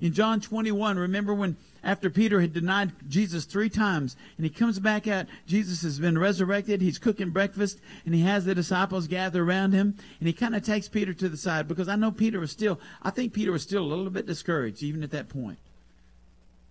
In 0.00 0.12
John 0.12 0.40
21, 0.40 0.98
remember 0.98 1.32
when 1.32 1.56
after 1.82 2.10
Peter 2.10 2.40
had 2.40 2.52
denied 2.52 2.92
Jesus 3.08 3.44
three 3.44 3.70
times 3.70 4.16
and 4.36 4.44
he 4.44 4.50
comes 4.50 4.78
back 4.78 5.06
out, 5.06 5.26
Jesus 5.46 5.82
has 5.82 5.98
been 5.98 6.18
resurrected, 6.18 6.82
he's 6.82 6.98
cooking 6.98 7.30
breakfast, 7.30 7.78
and 8.04 8.14
he 8.14 8.22
has 8.22 8.44
the 8.44 8.54
disciples 8.54 9.06
gather 9.06 9.42
around 9.42 9.72
him, 9.72 9.96
and 10.18 10.26
he 10.26 10.32
kind 10.32 10.56
of 10.56 10.64
takes 10.64 10.88
Peter 10.88 11.14
to 11.14 11.28
the 11.28 11.36
side 11.36 11.68
because 11.68 11.88
I 11.88 11.96
know 11.96 12.10
Peter 12.10 12.40
was 12.40 12.50
still, 12.50 12.80
I 13.02 13.10
think 13.10 13.32
Peter 13.32 13.52
was 13.52 13.62
still 13.62 13.84
a 13.84 13.86
little 13.86 14.10
bit 14.10 14.26
discouraged 14.26 14.82
even 14.82 15.02
at 15.02 15.12
that 15.12 15.28
point, 15.28 15.58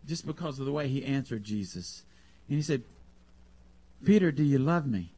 just 0.05 0.27
because 0.27 0.59
of 0.59 0.65
the 0.65 0.71
way 0.71 0.87
he 0.87 1.03
answered 1.05 1.43
Jesus. 1.43 2.03
And 2.47 2.57
he 2.57 2.61
said, 2.61 2.83
Peter, 4.03 4.31
do 4.31 4.43
you 4.43 4.59
love 4.59 4.85
me? 4.85 5.14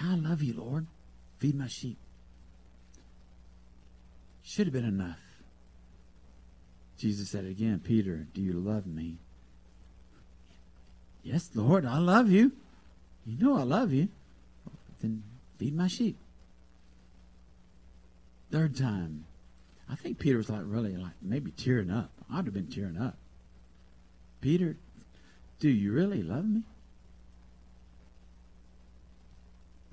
I 0.00 0.14
love 0.14 0.42
you, 0.42 0.54
Lord. 0.54 0.86
Feed 1.38 1.54
my 1.54 1.68
sheep. 1.68 1.98
Should 4.42 4.66
have 4.66 4.72
been 4.72 4.84
enough. 4.84 5.18
Jesus 6.96 7.30
said 7.30 7.44
it 7.44 7.50
again, 7.50 7.80
Peter, 7.82 8.26
do 8.34 8.40
you 8.40 8.54
love 8.54 8.86
me? 8.86 9.18
Yes, 11.22 11.50
Lord, 11.54 11.84
I 11.84 11.98
love 11.98 12.30
you. 12.30 12.52
You 13.26 13.38
know 13.38 13.56
I 13.58 13.62
love 13.62 13.92
you. 13.92 14.08
Then 15.00 15.22
feed 15.58 15.76
my 15.76 15.86
sheep. 15.86 16.16
Third 18.50 18.76
time. 18.76 19.26
I 19.90 19.94
think 19.94 20.18
Peter 20.18 20.38
was 20.38 20.50
like 20.50 20.62
really 20.64 20.96
like 20.96 21.12
maybe 21.22 21.50
tearing 21.50 21.90
up. 21.90 22.10
I'd 22.32 22.46
have 22.46 22.54
been 22.54 22.68
tearing 22.68 22.98
up. 22.98 23.16
Peter, 24.40 24.76
do 25.60 25.68
you 25.68 25.92
really 25.92 26.22
love 26.22 26.44
me? 26.46 26.62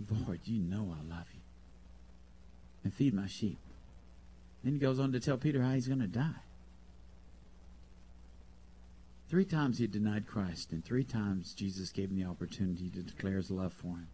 Lord, 0.09 0.41
you 0.45 0.61
know 0.61 0.95
I 0.97 1.15
love 1.15 1.27
you. 1.33 1.41
And 2.83 2.93
feed 2.93 3.13
my 3.13 3.27
sheep. 3.27 3.57
Then 4.63 4.73
he 4.73 4.79
goes 4.79 4.99
on 4.99 5.11
to 5.11 5.19
tell 5.19 5.37
Peter 5.37 5.61
how 5.61 5.73
he's 5.73 5.87
going 5.87 6.01
to 6.01 6.07
die. 6.07 6.41
Three 9.29 9.45
times 9.45 9.79
he 9.79 9.87
denied 9.87 10.27
Christ, 10.27 10.71
and 10.71 10.83
three 10.83 11.03
times 11.03 11.53
Jesus 11.53 11.91
gave 11.91 12.09
him 12.09 12.19
the 12.19 12.29
opportunity 12.29 12.89
to 12.89 13.01
declare 13.01 13.37
his 13.37 13.49
love 13.49 13.73
for 13.73 13.87
him. 13.87 14.07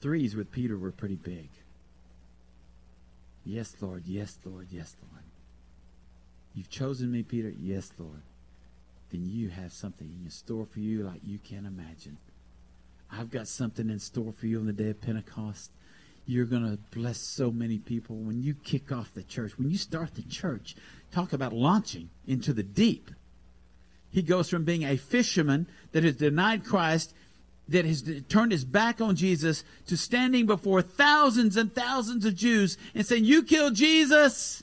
Threes 0.00 0.34
with 0.34 0.50
Peter 0.50 0.78
were 0.78 0.90
pretty 0.90 1.16
big. 1.16 1.48
Yes, 3.44 3.74
Lord. 3.80 4.04
Yes, 4.06 4.38
Lord. 4.44 4.68
Yes, 4.70 4.96
Lord. 5.10 5.24
You've 6.54 6.70
chosen 6.70 7.10
me, 7.10 7.22
Peter. 7.22 7.52
Yes, 7.58 7.92
Lord. 7.98 8.22
Then 9.10 9.28
you 9.28 9.48
have 9.50 9.72
something 9.72 10.10
in 10.24 10.30
store 10.30 10.66
for 10.66 10.80
you 10.80 11.04
like 11.04 11.20
you 11.24 11.38
can't 11.38 11.66
imagine. 11.66 12.16
I've 13.10 13.30
got 13.30 13.48
something 13.48 13.90
in 13.90 13.98
store 13.98 14.32
for 14.32 14.46
you 14.46 14.58
on 14.58 14.66
the 14.66 14.72
day 14.72 14.90
of 14.90 15.00
Pentecost. 15.00 15.70
You're 16.26 16.46
going 16.46 16.64
to 16.64 16.78
bless 16.96 17.18
so 17.18 17.50
many 17.50 17.78
people. 17.78 18.16
When 18.16 18.42
you 18.42 18.54
kick 18.54 18.90
off 18.90 19.12
the 19.14 19.22
church, 19.22 19.58
when 19.58 19.70
you 19.70 19.76
start 19.76 20.14
the 20.14 20.22
church, 20.22 20.74
talk 21.12 21.32
about 21.32 21.52
launching 21.52 22.10
into 22.26 22.52
the 22.52 22.62
deep. 22.62 23.10
He 24.10 24.22
goes 24.22 24.48
from 24.48 24.64
being 24.64 24.84
a 24.84 24.96
fisherman 24.96 25.66
that 25.92 26.04
has 26.04 26.16
denied 26.16 26.64
Christ 26.64 27.14
that 27.68 27.84
has 27.84 28.04
turned 28.28 28.52
his 28.52 28.64
back 28.64 29.00
on 29.00 29.16
Jesus 29.16 29.64
to 29.86 29.96
standing 29.96 30.46
before 30.46 30.82
thousands 30.82 31.56
and 31.56 31.74
thousands 31.74 32.24
of 32.24 32.34
Jews 32.34 32.76
and 32.94 33.06
saying, 33.06 33.24
You 33.24 33.42
killed 33.42 33.74
Jesus. 33.74 34.62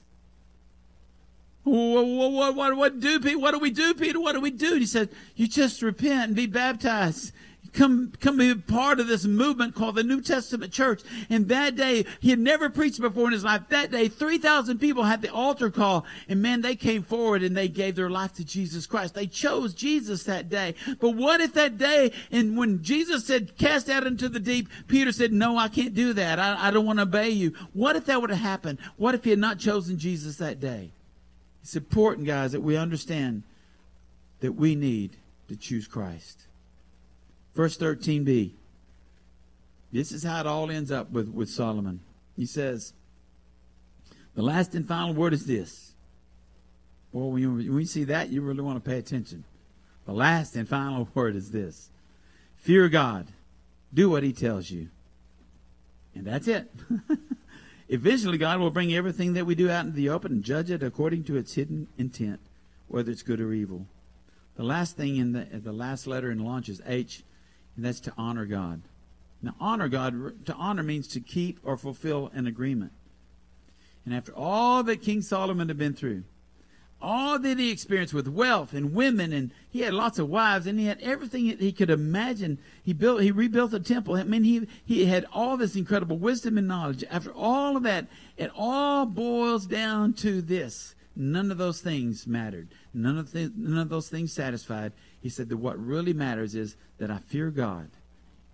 What, 1.64 2.06
what, 2.06 2.56
what, 2.56 2.76
what, 2.78 3.00
do? 3.00 3.20
What 3.39 3.52
do 3.52 3.60
we 3.60 3.72
do, 3.72 3.94
Peter? 3.94 4.20
What 4.20 4.34
do 4.34 4.42
we 4.42 4.52
do? 4.52 4.74
And 4.74 4.82
he 4.82 4.86
said, 4.86 5.10
You 5.36 5.48
just 5.48 5.82
repent 5.82 6.28
and 6.28 6.36
be 6.36 6.48
baptized 6.48 7.34
come 7.74 8.12
come 8.20 8.38
be 8.38 8.54
part 8.56 9.00
of 9.00 9.08
this 9.08 9.26
movement 9.26 9.76
called 9.76 9.96
the 9.96 10.04
New 10.04 10.22
Testament 10.22 10.72
Church. 10.72 11.02
And 11.30 11.48
that 11.50 11.76
day, 11.76 12.06
he 12.20 12.30
had 12.30 12.40
never 12.40 12.70
preached 12.70 13.00
before 13.02 13.28
in 13.28 13.34
his 13.34 13.44
life. 13.44 13.62
That 13.70 13.92
day, 13.92 14.08
3,000 14.08 14.80
people 14.80 15.04
had 15.04 15.22
the 15.22 15.34
altar 15.34 15.70
call. 15.70 16.06
And 16.28 16.42
man, 16.42 16.62
they 16.62 16.76
came 16.76 17.04
forward 17.04 17.44
and 17.44 17.56
they 17.56 17.68
gave 17.68 17.96
their 17.96 18.10
life 18.10 18.34
to 18.34 18.46
Jesus 18.46 18.86
Christ. 18.86 19.14
They 19.14 19.28
chose 19.28 19.74
Jesus 19.74 20.24
that 20.24 20.50
day. 20.50 20.76
But 21.00 21.16
what 21.16 21.42
if 21.42 21.54
that 21.54 21.78
day, 21.78 22.12
and 22.32 22.58
when 22.58 22.82
Jesus 22.82 23.26
said, 23.26 23.58
cast 23.58 23.90
out 23.90 24.06
into 24.06 24.30
the 24.30 24.40
deep, 24.40 24.70
Peter 24.88 25.12
said, 25.12 25.32
no, 25.32 25.58
I 25.58 25.68
can't 25.68 25.94
do 25.94 26.14
that. 26.14 26.40
I, 26.40 26.68
I 26.68 26.72
don't 26.72 26.86
want 26.86 27.00
to 27.00 27.04
obey 27.04 27.30
you. 27.30 27.54
What 27.74 27.96
if 27.96 28.06
that 28.06 28.22
would 28.22 28.30
have 28.30 28.40
happened? 28.40 28.80
What 28.98 29.16
if 29.16 29.24
he 29.24 29.30
had 29.30 29.40
not 29.40 29.60
chosen 29.60 29.98
Jesus 29.98 30.38
that 30.38 30.60
day? 30.60 30.92
It's 31.62 31.76
important, 31.76 32.28
guys, 32.28 32.54
that 32.54 32.62
we 32.62 32.76
understand 32.76 33.44
that 34.40 34.54
we 34.54 34.76
need 34.76 35.16
to 35.48 35.56
choose 35.56 35.88
Christ. 35.88 36.48
Verse 37.56 37.78
13b. 37.78 38.52
This 39.91 40.12
is 40.12 40.24
how 40.24 40.39
it 40.39 40.47
all 40.47 40.72
ends 40.72 40.91
up 40.91 41.12
with, 41.12 41.30
with 41.30 41.49
Solomon. 41.49 41.99
He 42.36 42.45
says, 42.45 42.93
The 44.36 44.41
last 44.41 44.74
and 44.74 44.88
final 44.88 45.14
word 45.14 45.34
is 45.34 45.45
this. 45.45 45.93
Well, 47.12 47.32
when 47.32 47.41
you, 47.41 47.52
when 47.52 47.80
you 47.80 47.86
see 47.86 48.06
that, 48.06 48.30
you 48.30 48.41
really 48.41 48.62
want 48.62 48.82
to 48.82 48.89
pay 48.89 48.97
attention. 48.97 49.43
The 50.06 50.14
last 50.14 50.56
and 50.56 50.68
final 50.68 51.10
word 51.14 51.36
is 51.36 51.52
this 51.52 51.89
Fear 52.58 52.89
God, 52.89 53.28
do 53.93 54.10
what 54.10 54.24
He 54.24 54.32
tells 54.32 54.72
you. 54.72 54.88
And 56.16 56.26
that's 56.26 56.47
it. 56.47 56.72
Eventually, 57.89 58.38
God 58.38 58.60
will 58.60 58.72
bring 58.72 58.93
everything 58.93 59.34
that 59.34 59.45
we 59.45 59.56
do 59.56 59.70
out 59.70 59.86
into 59.86 59.97
the 59.97 60.10
open 60.10 60.32
and 60.32 60.43
judge 60.43 60.72
it 60.72 60.84
according 60.84 61.26
to 61.26 61.36
its 61.36 61.54
hidden 61.54 61.88
intent, 61.97 62.39
whether 62.88 63.12
it's 63.12 63.22
good 63.22 63.41
or 63.41 63.52
evil. 63.52 63.86
The 64.56 64.64
last 64.64 64.95
thing 64.95 65.18
in 65.18 65.34
the, 65.34 65.43
the 65.43 65.74
last 65.74 66.08
letter 66.08 66.32
in 66.32 66.39
launch 66.39 66.70
is 66.70 66.82
H 66.86 67.24
and 67.82 67.88
that's 67.88 68.00
to 68.02 68.14
honor 68.16 68.46
God. 68.46 68.80
Now, 69.42 69.56
honor 69.60 69.90
God, 69.90 70.46
to 70.46 70.54
honor 70.54 70.84
means 70.84 71.08
to 71.08 71.20
keep 71.20 71.60
or 71.64 71.78
fulfill 71.78 72.30
an 72.36 72.46
agreement. 72.46 72.92
And 74.06 74.14
after 74.14 74.32
all 74.36 74.84
that 74.84 75.02
King 75.02 75.24
Solomon 75.24 75.68
had 75.68 75.80
been 75.80 75.96
through, 75.96 76.22
all 77.02 77.40
that 77.40 77.58
he 77.58 77.72
experienced 77.72 78.14
with 78.14 78.28
wealth 78.28 78.74
and 78.74 78.94
women, 78.94 79.34
and 79.34 79.50
he 79.72 79.80
had 79.80 79.96
lots 79.96 80.20
of 80.20 80.30
wives, 80.30 80.68
and 80.68 80.80
he 80.80 80.86
had 80.86 81.02
everything 81.02 81.48
that 81.48 81.60
he 81.60 81.72
could 81.72 81.90
imagine. 81.90 82.60
He 82.84 82.94
built, 82.94 83.24
he 83.24 83.32
rebuilt 83.32 83.72
the 83.72 83.80
temple. 83.80 84.14
I 84.14 84.26
mean, 84.26 84.44
he 84.44 84.68
he 84.86 85.06
had 85.06 85.26
all 85.34 85.58
this 85.58 85.76
incredible 85.76 86.20
wisdom 86.20 86.60
and 86.60 86.68
knowledge. 86.68 87.04
After 87.10 87.32
all 87.32 87.76
of 87.76 87.82
that, 87.82 88.06
it 88.38 88.52
all 88.56 89.08
boils 89.08 89.66
down 89.66 90.14
to 90.22 90.44
this: 90.44 90.94
none 91.16 91.50
of 91.50 91.58
those 91.58 91.82
things 91.82 92.28
mattered. 92.28 92.68
None 92.94 93.18
of 93.18 93.34
none 93.34 93.80
of 93.80 93.90
those 93.90 94.08
things 94.08 94.32
satisfied. 94.32 94.92
He 95.22 95.30
said 95.30 95.50
that 95.50 95.58
what 95.58 95.78
really 95.84 96.14
matters 96.14 96.56
is 96.56 96.76
that 96.98 97.12
I 97.12 97.20
fear 97.20 97.52
God 97.52 97.90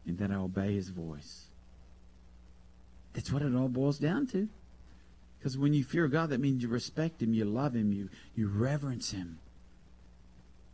and 0.06 0.18
that 0.20 0.32
I 0.32 0.36
obey 0.36 0.74
his 0.74 0.90
voice. 0.90 1.46
That's 3.14 3.32
what 3.32 3.42
it 3.42 3.56
all 3.56 3.70
boils 3.70 3.98
down 3.98 4.28
to. 4.28 4.48
Because 5.40 5.58
when 5.58 5.74
you 5.74 5.84
fear 5.84 6.08
God, 6.08 6.30
that 6.30 6.40
means 6.40 6.62
you 6.62 6.70
respect 6.70 7.22
him, 7.22 7.34
you 7.34 7.46
love 7.46 7.76
him, 7.76 7.92
you, 7.94 8.10
you 8.36 8.48
reverence 8.48 9.12
him. 9.12 9.40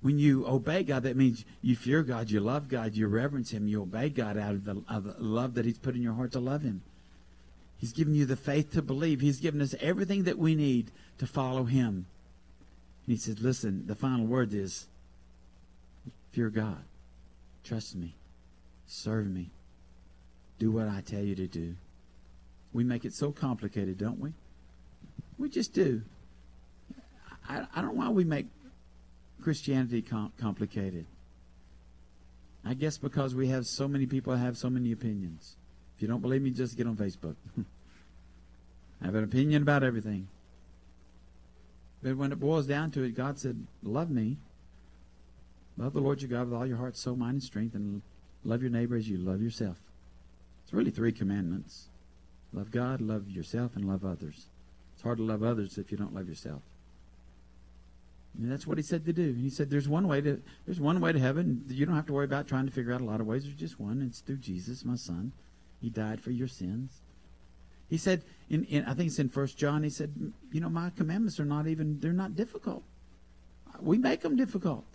When 0.01 0.19
you 0.19 0.45
obey 0.47 0.83
God, 0.83 1.03
that 1.03 1.15
means 1.15 1.45
you 1.61 1.75
fear 1.75 2.03
God, 2.03 2.29
you 2.29 2.39
love 2.39 2.67
God, 2.67 2.95
you 2.95 3.07
reverence 3.07 3.51
him, 3.51 3.67
you 3.67 3.81
obey 3.81 4.09
God 4.09 4.37
out 4.37 4.55
of 4.55 4.65
the, 4.65 4.83
of 4.89 5.03
the 5.03 5.15
love 5.19 5.53
that 5.53 5.65
he's 5.65 5.77
put 5.77 5.95
in 5.95 6.01
your 6.01 6.13
heart 6.13 6.33
to 6.33 6.39
love 6.39 6.63
him. 6.63 6.81
He's 7.77 7.93
given 7.93 8.15
you 8.15 8.25
the 8.25 8.35
faith 8.35 8.71
to 8.73 8.81
believe. 8.81 9.21
He's 9.21 9.39
given 9.39 9.61
us 9.61 9.75
everything 9.79 10.23
that 10.23 10.37
we 10.37 10.55
need 10.55 10.91
to 11.19 11.27
follow 11.27 11.65
him. 11.65 12.05
And 13.05 13.15
he 13.15 13.17
said, 13.17 13.41
listen, 13.41 13.85
the 13.87 13.95
final 13.95 14.25
word 14.25 14.53
is 14.53 14.87
Fear 16.33 16.49
God. 16.49 16.83
Trust 17.63 17.95
me. 17.95 18.15
Serve 18.87 19.27
me. 19.27 19.51
Do 20.57 20.71
what 20.71 20.87
I 20.87 21.01
tell 21.01 21.21
you 21.21 21.35
to 21.35 21.47
do. 21.47 21.75
We 22.73 22.83
make 22.83 23.05
it 23.05 23.13
so 23.13 23.31
complicated, 23.31 23.99
don't 23.99 24.19
we? 24.19 24.33
We 25.37 25.49
just 25.49 25.73
do. 25.73 26.01
I, 27.47 27.67
I 27.75 27.81
don't 27.81 27.95
know 27.95 28.01
why 28.01 28.09
we 28.09 28.23
make 28.23 28.47
Christianity 29.43 30.01
com- 30.01 30.33
complicated. 30.39 31.05
I 32.65 32.73
guess 32.73 32.97
because 32.97 33.35
we 33.35 33.49
have 33.49 33.67
so 33.67 33.87
many 33.87 34.07
people 34.07 34.35
have 34.35 34.57
so 34.57 34.71
many 34.71 34.91
opinions. 34.91 35.55
If 35.95 36.01
you 36.01 36.07
don't 36.07 36.21
believe 36.21 36.41
me, 36.41 36.49
just 36.49 36.75
get 36.75 36.87
on 36.87 36.95
Facebook. 36.95 37.35
I 39.01 39.05
have 39.05 39.15
an 39.15 39.23
opinion 39.23 39.61
about 39.61 39.83
everything. 39.83 40.29
But 42.01 42.17
when 42.17 42.31
it 42.31 42.39
boils 42.39 42.65
down 42.65 42.89
to 42.91 43.03
it, 43.03 43.15
God 43.15 43.37
said, 43.37 43.67
Love 43.83 44.09
me 44.09 44.37
Love 45.77 45.93
the 45.93 45.99
Lord 45.99 46.21
your 46.21 46.29
God 46.29 46.49
with 46.49 46.59
all 46.59 46.67
your 46.67 46.77
heart, 46.77 46.95
soul, 46.95 47.15
mind, 47.15 47.33
and 47.33 47.43
strength, 47.43 47.75
and 47.75 48.01
love 48.43 48.61
your 48.61 48.71
neighbor 48.71 48.95
as 48.95 49.09
you 49.09 49.17
love 49.17 49.41
yourself. 49.41 49.77
It's 50.63 50.73
really 50.73 50.91
three 50.91 51.11
commandments. 51.11 51.87
Love 52.53 52.71
God, 52.71 53.01
love 53.01 53.29
yourself, 53.29 53.75
and 53.75 53.85
love 53.85 54.05
others. 54.05 54.47
It's 54.93 55.01
hard 55.01 55.17
to 55.17 55.23
love 55.23 55.41
others 55.43 55.77
if 55.77 55.91
you 55.91 55.97
don't 55.97 56.13
love 56.13 56.29
yourself. 56.29 56.61
And 58.37 58.51
that's 58.51 58.65
what 58.65 58.77
he 58.77 58.83
said 58.83 59.05
to 59.05 59.13
do. 59.13 59.33
He 59.33 59.49
said 59.49 59.69
there's 59.69 59.87
one 59.87 60.07
way 60.07 60.19
to 60.21 60.41
there's 60.65 60.79
one 60.79 60.99
way 60.99 61.11
to 61.11 61.19
heaven. 61.19 61.63
You 61.69 61.85
don't 61.85 61.95
have 61.95 62.07
to 62.07 62.13
worry 62.13 62.25
about 62.25 62.47
trying 62.47 62.65
to 62.65 62.71
figure 62.71 62.93
out 62.93 63.01
a 63.01 63.05
lot 63.05 63.21
of 63.21 63.27
ways. 63.27 63.43
There's 63.43 63.55
just 63.55 63.79
one. 63.79 64.01
It's 64.01 64.21
through 64.21 64.37
Jesus, 64.37 64.83
my 64.83 64.95
son. 64.95 65.31
He 65.81 65.89
died 65.89 66.19
for 66.19 66.31
your 66.31 66.47
sins. 66.47 67.01
He 67.89 67.97
said 67.97 68.23
in, 68.49 68.63
in 68.65 68.85
I 68.85 68.95
think 68.95 69.07
it's 69.07 69.19
in 69.19 69.29
First 69.29 69.57
John. 69.57 69.83
He 69.83 69.89
said, 69.89 70.11
you 70.51 70.61
know, 70.61 70.69
my 70.69 70.89
commandments 70.91 71.39
are 71.39 71.45
not 71.45 71.67
even 71.67 71.99
they're 71.99 72.11
not 72.11 72.35
difficult. 72.35 72.83
We 73.79 73.97
make 73.97 74.21
them 74.21 74.35
difficult. 74.35 74.85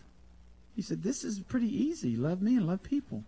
He 0.78 0.82
said, 0.82 1.02
This 1.02 1.24
is 1.24 1.40
pretty 1.40 1.66
easy. 1.66 2.14
Love 2.14 2.40
me 2.40 2.54
and 2.54 2.64
love 2.64 2.84
people. 2.84 3.24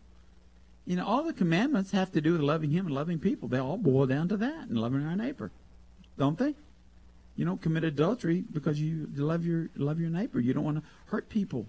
You 0.86 0.94
know, 0.94 1.04
all 1.04 1.24
the 1.24 1.32
commandments 1.32 1.90
have 1.90 2.12
to 2.12 2.20
do 2.20 2.34
with 2.34 2.42
loving 2.42 2.70
Him 2.70 2.86
and 2.86 2.94
loving 2.94 3.18
people. 3.18 3.48
They 3.48 3.58
all 3.58 3.76
boil 3.76 4.06
down 4.06 4.28
to 4.28 4.36
that 4.36 4.68
and 4.68 4.78
loving 4.78 5.04
our 5.04 5.16
neighbor, 5.16 5.50
don't 6.16 6.38
they? 6.38 6.54
You 7.34 7.44
don't 7.44 7.60
commit 7.60 7.82
adultery 7.82 8.44
because 8.52 8.80
you 8.80 9.08
love 9.16 9.44
your 9.44 9.68
love 9.74 9.98
your 9.98 10.10
neighbor. 10.10 10.38
You 10.38 10.54
don't 10.54 10.62
want 10.62 10.76
to 10.76 10.84
hurt 11.06 11.28
people. 11.28 11.66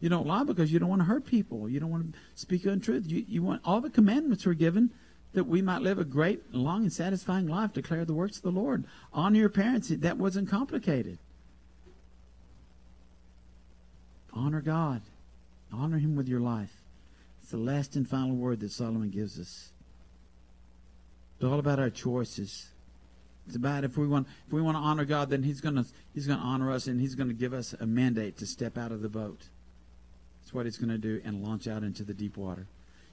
You 0.00 0.08
don't 0.08 0.26
lie 0.26 0.42
because 0.42 0.72
you 0.72 0.80
don't 0.80 0.88
want 0.88 1.02
to 1.02 1.06
hurt 1.06 1.26
people. 1.26 1.68
You 1.68 1.78
don't 1.78 1.92
want 1.92 2.12
to 2.12 2.18
speak 2.34 2.66
untruth. 2.66 3.06
You, 3.06 3.24
you 3.28 3.40
want 3.40 3.60
all 3.64 3.80
the 3.80 3.90
commandments 3.90 4.44
were 4.44 4.54
given 4.54 4.90
that 5.32 5.44
we 5.44 5.62
might 5.62 5.82
live 5.82 6.00
a 6.00 6.04
great, 6.04 6.52
long, 6.52 6.82
and 6.82 6.92
satisfying 6.92 7.46
life. 7.46 7.72
Declare 7.72 8.06
the 8.06 8.14
works 8.14 8.38
of 8.38 8.42
the 8.42 8.50
Lord. 8.50 8.82
Honor 9.12 9.38
your 9.38 9.48
parents. 9.48 9.90
That 9.90 10.18
wasn't 10.18 10.50
complicated. 10.50 11.18
Honor 14.34 14.60
God. 14.60 15.02
Honor 15.72 15.98
Him 15.98 16.16
with 16.16 16.28
your 16.28 16.40
life. 16.40 16.72
It's 17.40 17.50
the 17.50 17.56
last 17.56 17.96
and 17.96 18.08
final 18.08 18.34
word 18.34 18.60
that 18.60 18.72
Solomon 18.72 19.10
gives 19.10 19.38
us. 19.38 19.70
It's 21.36 21.44
all 21.44 21.58
about 21.58 21.78
our 21.78 21.90
choices. 21.90 22.68
It's 23.46 23.56
about 23.56 23.84
if 23.84 23.98
we 23.98 24.06
want 24.06 24.26
if 24.46 24.52
we 24.52 24.62
want 24.62 24.76
to 24.76 24.80
honor 24.80 25.04
God, 25.04 25.30
then 25.30 25.42
He's 25.42 25.60
gonna 25.60 25.84
He's 26.14 26.26
gonna 26.26 26.40
honor 26.40 26.72
us 26.72 26.86
and 26.86 27.00
He's 27.00 27.14
gonna 27.14 27.32
give 27.32 27.52
us 27.52 27.74
a 27.78 27.86
mandate 27.86 28.38
to 28.38 28.46
step 28.46 28.78
out 28.78 28.92
of 28.92 29.02
the 29.02 29.08
boat. 29.08 29.48
That's 30.42 30.54
what 30.54 30.64
He's 30.64 30.78
gonna 30.78 30.98
do 30.98 31.20
and 31.24 31.44
launch 31.44 31.68
out 31.68 31.82
into 31.82 32.02
the 32.02 32.14
deep 32.14 32.36
water. 32.36 32.66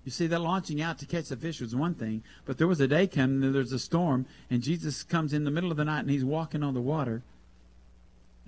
You 0.04 0.12
see, 0.12 0.28
that 0.28 0.40
launching 0.40 0.82
out 0.82 0.98
to 1.00 1.06
catch 1.06 1.30
the 1.30 1.38
fish 1.38 1.62
was 1.62 1.76
one 1.76 1.94
thing, 1.94 2.24
but 2.46 2.58
there 2.58 2.68
was 2.68 2.82
a 2.82 2.88
day 2.88 3.06
coming, 3.06 3.52
there's 3.52 3.72
a 3.72 3.78
storm, 3.78 4.26
and 4.50 4.64
Jesus 4.64 5.04
comes 5.04 5.32
in 5.32 5.44
the 5.44 5.52
middle 5.52 5.70
of 5.70 5.78
the 5.78 5.86
night 5.86 6.00
and 6.00 6.10
he's 6.10 6.26
walking 6.26 6.64
on 6.64 6.74
the 6.74 6.82
water. 6.82 7.22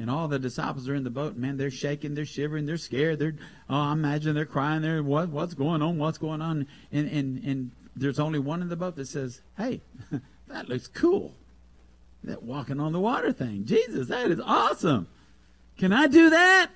And 0.04 0.12
all 0.12 0.28
the 0.28 0.38
disciples 0.38 0.90
are 0.90 0.96
in 0.96 1.06
the 1.06 1.10
boat. 1.10 1.38
Man, 1.38 1.56
they're 1.56 1.72
shaking, 1.72 2.14
they're 2.14 2.26
shivering, 2.26 2.66
they're 2.66 2.76
scared. 2.76 3.20
They're, 3.20 3.36
oh, 3.70 3.80
I 3.80 3.94
imagine 3.94 4.36
they're 4.36 4.44
crying. 4.44 4.82
They're, 4.82 5.02
what, 5.02 5.30
what's 5.30 5.54
going 5.54 5.82
on? 5.82 5.98
What's 5.98 6.18
going 6.18 6.42
on? 6.42 6.68
And, 6.92 7.10
and, 7.10 7.42
and 7.46 7.72
there's 7.96 8.20
only 8.20 8.40
one 8.40 8.62
in 8.62 8.68
the 8.68 8.76
boat 8.76 8.98
that 8.98 9.08
says, 9.08 9.40
hey, 9.56 9.80
that 10.50 10.68
looks 10.68 10.88
cool. 10.88 11.34
That 12.26 12.44
walking 12.44 12.82
on 12.82 12.92
the 12.92 13.00
water 13.00 13.32
thing. 13.32 13.64
Jesus, 13.64 14.10
that 14.10 14.30
is 14.30 14.42
awesome. 14.42 15.08
Can 15.78 15.94
I 15.94 16.08
do 16.08 16.32
that? 16.32 16.70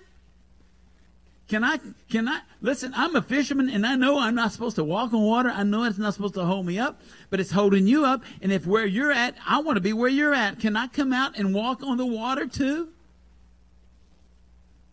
Can 1.50 1.66
I, 1.66 1.82
can 2.10 2.30
I, 2.30 2.40
listen, 2.62 2.94
I'm 2.96 3.14
a 3.18 3.22
fisherman 3.22 3.70
and 3.70 3.86
I 3.86 3.98
know 3.98 4.20
I'm 4.20 4.36
not 4.36 4.54
supposed 4.54 4.78
to 4.78 4.86
walk 4.86 5.14
on 5.14 5.22
water. 5.22 5.50
I 5.50 5.64
know 5.64 5.84
it's 5.84 5.98
not 5.98 6.14
supposed 6.14 6.36
to 6.36 6.46
hold 6.46 6.66
me 6.66 6.80
up, 6.80 7.02
but 7.30 7.42
it's 7.42 7.52
holding 7.52 7.88
you 7.88 8.06
up. 8.06 8.24
And 8.42 8.54
if 8.54 8.66
where 8.66 8.86
you're 8.86 9.12
at, 9.12 9.36
I 9.46 9.60
want 9.60 9.76
to 9.76 9.82
be 9.82 9.92
where 9.92 10.08
you're 10.08 10.34
at. 10.34 10.62
Can 10.62 10.78
I 10.78 10.88
come 10.88 11.12
out 11.12 11.38
and 11.38 11.54
walk 11.54 11.84
on 11.84 11.98
the 11.98 12.06
water 12.06 12.48
too? 12.48 12.94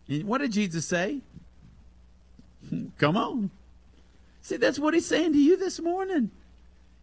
What 0.07 0.39
did 0.39 0.51
Jesus 0.51 0.85
say? 0.85 1.21
Come 2.97 3.17
on. 3.17 3.51
See, 4.41 4.57
that's 4.57 4.77
what 4.77 4.93
he's 4.93 5.07
saying 5.07 5.33
to 5.33 5.39
you 5.39 5.57
this 5.57 5.79
morning. 5.79 6.31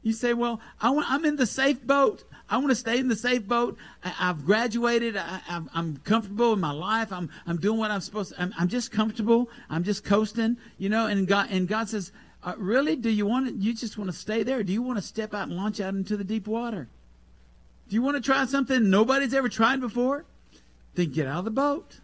You 0.03 0.13
say, 0.13 0.33
well, 0.35 0.61
I 0.81 0.91
want, 0.91 1.11
I'm 1.11 1.25
in 1.25 1.37
the 1.37 1.47
safe 1.47 1.85
boat. 1.85 2.25
I 2.51 2.57
want 2.57 2.71
to 2.71 2.75
stay 2.75 2.99
in 2.99 3.09
the 3.09 3.17
safe 3.17 3.47
boat. 3.47 3.79
I, 4.05 4.09
have 4.09 4.45
graduated. 4.45 5.17
I, 5.17 5.41
am 5.49 6.01
comfortable 6.05 6.53
in 6.53 6.61
my 6.61 6.73
life. 6.73 7.13
I'm, 7.13 7.31
I'm 7.47 7.57
doing 7.57 7.79
what 7.79 7.91
I'm 7.91 8.01
supposed 8.01 8.35
to. 8.35 8.43
I'm, 8.43 8.53
I'm 8.59 8.69
just 8.69 8.91
comfortable. 8.91 9.49
I'm 9.71 9.85
just 9.85 10.05
coasting, 10.05 10.57
you 10.77 10.89
know, 10.89 11.07
and 11.07 11.27
God, 11.27 11.49
and 11.51 11.69
God 11.69 11.89
says, 11.89 12.11
uh, 12.45 12.55
really? 12.59 12.97
Do 12.97 13.11
you 13.11 13.27
want 13.27 13.47
to, 13.49 13.55
you 13.55 13.75
just 13.75 13.97
want 13.97 14.11
to 14.11 14.17
stay 14.17 14.43
there? 14.43 14.63
Do 14.65 14.73
you 14.73 14.83
want 14.83 14.99
to 14.99 15.03
step 15.03 15.33
out 15.33 15.49
and 15.49 15.57
launch 15.57 15.81
out 15.81 15.95
into 15.95 16.17
the 16.17 16.25
deep 16.25 16.49
water? 16.49 16.89
Do 17.89 17.95
you 17.95 18.03
want 18.03 18.17
to 18.17 18.23
try 18.23 18.45
something 18.47 18.91
nobody's 18.91 19.35
ever 19.35 19.49
tried 19.49 19.81
before? 19.81 20.25
Then 20.95 21.11
get 21.13 21.27
out 21.27 21.41
of 21.41 21.45
the 21.45 21.51
boat. 21.51 21.99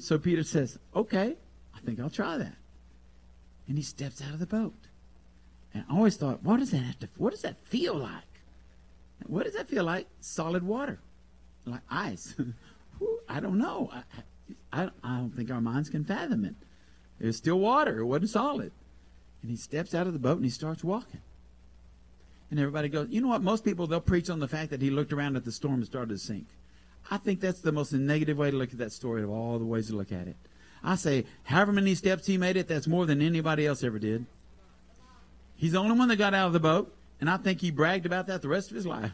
So 0.00 0.18
Peter 0.18 0.42
says, 0.42 0.78
okay, 0.94 1.36
I 1.74 1.80
think 1.80 2.00
I'll 2.00 2.10
try 2.10 2.36
that. 2.38 2.56
And 3.68 3.76
he 3.76 3.82
steps 3.82 4.20
out 4.20 4.32
of 4.32 4.40
the 4.40 4.46
boat. 4.46 4.74
And 5.72 5.84
I 5.88 5.94
always 5.94 6.16
thought, 6.16 6.42
what 6.42 6.58
does 6.58 6.72
that 6.72 6.78
have 6.78 6.98
to, 7.00 7.08
what 7.16 7.30
does 7.30 7.42
that 7.42 7.58
feel 7.60 7.94
like? 7.94 8.24
What 9.26 9.44
does 9.44 9.54
that 9.54 9.68
feel 9.68 9.84
like? 9.84 10.08
Solid 10.20 10.64
water, 10.64 10.98
like 11.66 11.82
ice. 11.88 12.34
I 13.28 13.38
don't 13.38 13.58
know. 13.58 13.90
I, 13.92 14.02
I, 14.72 14.90
I 15.04 15.18
don't 15.18 15.30
think 15.30 15.50
our 15.50 15.60
minds 15.60 15.88
can 15.88 16.04
fathom 16.04 16.44
it. 16.44 16.54
It 17.20 17.26
was 17.26 17.36
still 17.36 17.60
water. 17.60 17.98
It 17.98 18.06
wasn't 18.06 18.30
solid. 18.30 18.72
And 19.42 19.50
he 19.50 19.56
steps 19.56 19.94
out 19.94 20.06
of 20.06 20.12
the 20.12 20.18
boat 20.18 20.36
and 20.36 20.44
he 20.44 20.50
starts 20.50 20.82
walking. 20.82 21.20
And 22.50 22.58
everybody 22.58 22.88
goes, 22.88 23.08
you 23.10 23.20
know 23.20 23.28
what? 23.28 23.42
Most 23.42 23.64
people, 23.64 23.86
they'll 23.86 24.00
preach 24.00 24.28
on 24.28 24.40
the 24.40 24.48
fact 24.48 24.70
that 24.70 24.82
he 24.82 24.90
looked 24.90 25.12
around 25.12 25.36
at 25.36 25.44
the 25.44 25.52
storm 25.52 25.76
and 25.76 25.86
started 25.86 26.08
to 26.10 26.18
sink. 26.18 26.46
I 27.08 27.18
think 27.18 27.40
that's 27.40 27.60
the 27.60 27.72
most 27.72 27.92
negative 27.92 28.38
way 28.38 28.50
to 28.50 28.56
look 28.56 28.72
at 28.72 28.78
that 28.78 28.92
story 28.92 29.22
of 29.22 29.30
all 29.30 29.58
the 29.58 29.64
ways 29.64 29.88
to 29.88 29.96
look 29.96 30.12
at 30.12 30.26
it. 30.26 30.36
I 30.82 30.96
say, 30.96 31.26
however 31.44 31.72
many 31.72 31.94
steps 31.94 32.26
he 32.26 32.38
made 32.38 32.56
it, 32.56 32.66
that's 32.66 32.86
more 32.86 33.06
than 33.06 33.20
anybody 33.20 33.66
else 33.66 33.84
ever 33.84 33.98
did. 33.98 34.26
He's 35.54 35.72
the 35.72 35.78
only 35.78 35.98
one 35.98 36.08
that 36.08 36.16
got 36.16 36.34
out 36.34 36.46
of 36.46 36.52
the 36.52 36.60
boat, 36.60 36.94
and 37.20 37.28
I 37.28 37.36
think 37.36 37.60
he 37.60 37.70
bragged 37.70 38.06
about 38.06 38.26
that 38.28 38.42
the 38.42 38.48
rest 38.48 38.70
of 38.70 38.76
his 38.76 38.86
life. 38.86 39.12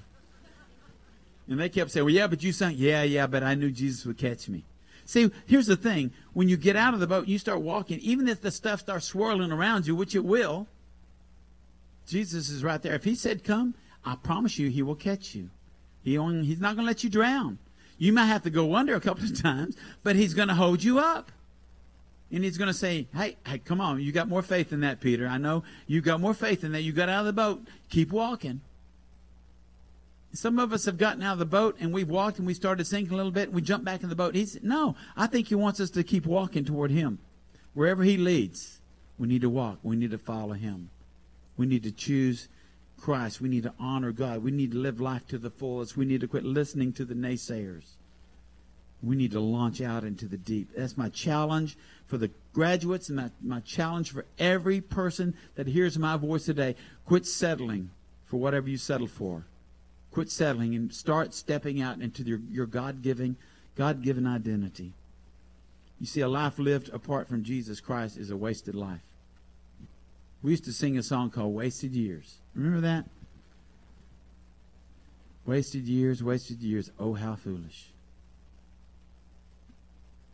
And 1.48 1.58
they 1.60 1.68
kept 1.68 1.90
saying, 1.90 2.04
well, 2.04 2.14
yeah, 2.14 2.26
but 2.26 2.42
you 2.42 2.52
sunk. 2.52 2.76
Yeah, 2.78 3.02
yeah, 3.02 3.26
but 3.26 3.42
I 3.42 3.54
knew 3.54 3.70
Jesus 3.70 4.04
would 4.06 4.18
catch 4.18 4.48
me. 4.48 4.64
See, 5.04 5.30
here's 5.46 5.66
the 5.66 5.76
thing. 5.76 6.12
When 6.32 6.48
you 6.48 6.56
get 6.56 6.76
out 6.76 6.94
of 6.94 7.00
the 7.00 7.06
boat, 7.06 7.28
you 7.28 7.38
start 7.38 7.60
walking, 7.62 8.00
even 8.00 8.28
if 8.28 8.40
the 8.40 8.50
stuff 8.50 8.80
starts 8.80 9.06
swirling 9.06 9.52
around 9.52 9.86
you, 9.86 9.94
which 9.94 10.16
it 10.16 10.24
will, 10.24 10.66
Jesus 12.06 12.50
is 12.50 12.64
right 12.64 12.82
there. 12.82 12.94
If 12.94 13.04
he 13.04 13.14
said 13.14 13.44
come, 13.44 13.74
I 14.04 14.16
promise 14.16 14.58
you 14.58 14.68
he 14.68 14.82
will 14.82 14.96
catch 14.96 15.34
you. 15.34 15.50
He 16.02 16.18
only, 16.18 16.46
he's 16.46 16.60
not 16.60 16.76
going 16.76 16.84
to 16.84 16.90
let 16.90 17.04
you 17.04 17.10
drown. 17.10 17.58
You 17.98 18.12
might 18.12 18.26
have 18.26 18.42
to 18.42 18.50
go 18.50 18.74
under 18.74 18.94
a 18.94 19.00
couple 19.00 19.24
of 19.24 19.40
times, 19.42 19.76
but 20.02 20.16
he's 20.16 20.34
going 20.34 20.48
to 20.48 20.54
hold 20.54 20.82
you 20.82 20.98
up. 20.98 21.32
And 22.30 22.42
he's 22.42 22.58
going 22.58 22.68
to 22.68 22.74
say, 22.74 23.06
hey, 23.14 23.36
hey, 23.46 23.58
come 23.58 23.80
on. 23.80 24.00
You 24.00 24.10
got 24.10 24.28
more 24.28 24.42
faith 24.42 24.70
than 24.70 24.80
that, 24.80 25.00
Peter. 25.00 25.28
I 25.28 25.38
know 25.38 25.62
you 25.86 26.00
got 26.00 26.20
more 26.20 26.34
faith 26.34 26.62
than 26.62 26.72
that. 26.72 26.82
You 26.82 26.92
got 26.92 27.08
out 27.08 27.20
of 27.20 27.26
the 27.26 27.32
boat. 27.32 27.62
Keep 27.88 28.10
walking. 28.10 28.60
Some 30.32 30.58
of 30.58 30.72
us 30.72 30.84
have 30.84 30.98
gotten 30.98 31.22
out 31.22 31.34
of 31.34 31.38
the 31.38 31.46
boat 31.46 31.76
and 31.80 31.94
we've 31.94 32.08
walked 32.08 32.38
and 32.38 32.46
we 32.46 32.52
started 32.52 32.84
sinking 32.86 33.14
a 33.14 33.16
little 33.16 33.32
bit 33.32 33.44
and 33.44 33.54
we 33.54 33.62
jumped 33.62 33.86
back 33.86 34.02
in 34.02 34.08
the 34.08 34.16
boat. 34.16 34.34
He 34.34 34.44
said, 34.44 34.64
no, 34.64 34.96
I 35.16 35.28
think 35.28 35.48
he 35.48 35.54
wants 35.54 35.80
us 35.80 35.88
to 35.90 36.02
keep 36.02 36.26
walking 36.26 36.64
toward 36.64 36.90
him. 36.90 37.20
Wherever 37.74 38.02
he 38.02 38.16
leads, 38.16 38.80
we 39.18 39.28
need 39.28 39.42
to 39.42 39.48
walk. 39.48 39.78
We 39.82 39.96
need 39.96 40.10
to 40.10 40.18
follow 40.18 40.52
him. 40.52 40.90
We 41.56 41.64
need 41.64 41.84
to 41.84 41.92
choose 41.92 42.48
Christ. 42.98 43.40
We 43.40 43.48
need 43.48 43.64
to 43.64 43.74
honor 43.78 44.12
God. 44.12 44.42
We 44.42 44.50
need 44.50 44.72
to 44.72 44.78
live 44.78 45.00
life 45.00 45.26
to 45.28 45.38
the 45.38 45.50
fullest. 45.50 45.96
We 45.96 46.04
need 46.04 46.20
to 46.22 46.28
quit 46.28 46.44
listening 46.44 46.92
to 46.94 47.04
the 47.04 47.14
naysayers. 47.14 47.84
We 49.02 49.14
need 49.14 49.32
to 49.32 49.40
launch 49.40 49.80
out 49.80 50.04
into 50.04 50.26
the 50.26 50.38
deep. 50.38 50.70
That's 50.74 50.96
my 50.96 51.10
challenge 51.10 51.76
for 52.06 52.16
the 52.16 52.30
graduates 52.54 53.08
and 53.08 53.16
my, 53.16 53.30
my 53.42 53.60
challenge 53.60 54.10
for 54.10 54.24
every 54.38 54.80
person 54.80 55.34
that 55.54 55.66
hears 55.66 55.98
my 55.98 56.16
voice 56.16 56.46
today. 56.46 56.74
Quit 57.04 57.26
settling 57.26 57.90
for 58.24 58.38
whatever 58.38 58.68
you 58.68 58.78
settle 58.78 59.06
for. 59.06 59.44
Quit 60.10 60.30
settling 60.30 60.74
and 60.74 60.92
start 60.92 61.34
stepping 61.34 61.82
out 61.82 62.00
into 62.00 62.22
your, 62.22 62.40
your 62.50 62.66
God-giving, 62.66 63.36
God-given 63.76 64.26
identity. 64.26 64.94
You 66.00 66.06
see, 66.06 66.22
a 66.22 66.28
life 66.28 66.58
lived 66.58 66.88
apart 66.92 67.28
from 67.28 67.44
Jesus 67.44 67.80
Christ 67.80 68.16
is 68.16 68.30
a 68.30 68.36
wasted 68.36 68.74
life. 68.74 69.02
We 70.42 70.52
used 70.52 70.64
to 70.64 70.72
sing 70.72 70.96
a 70.96 71.02
song 71.02 71.30
called 71.30 71.54
Wasted 71.54 71.92
Years. 71.92 72.36
Remember 72.56 72.80
that? 72.80 73.04
Wasted 75.44 75.84
years, 75.84 76.24
wasted 76.24 76.60
years. 76.62 76.90
Oh, 76.98 77.12
how 77.12 77.36
foolish. 77.36 77.90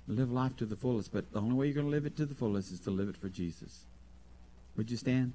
Live 0.07 0.31
life 0.31 0.57
to 0.57 0.67
the 0.67 0.77
fullest, 0.77 1.13
but 1.13 1.31
the 1.33 1.41
only 1.41 1.55
way 1.55 1.67
you're 1.67 1.75
going 1.75 1.87
to 1.87 1.91
live 1.91 2.07
it 2.07 2.17
to 2.17 2.27
the 2.27 2.35
fullest 2.35 2.73
is 2.73 2.81
to 2.81 2.91
live 2.91 3.09
it 3.09 3.17
for 3.17 3.29
Jesus. 3.29 3.85
Would 4.77 4.91
you 4.91 4.97
stand? 4.97 5.33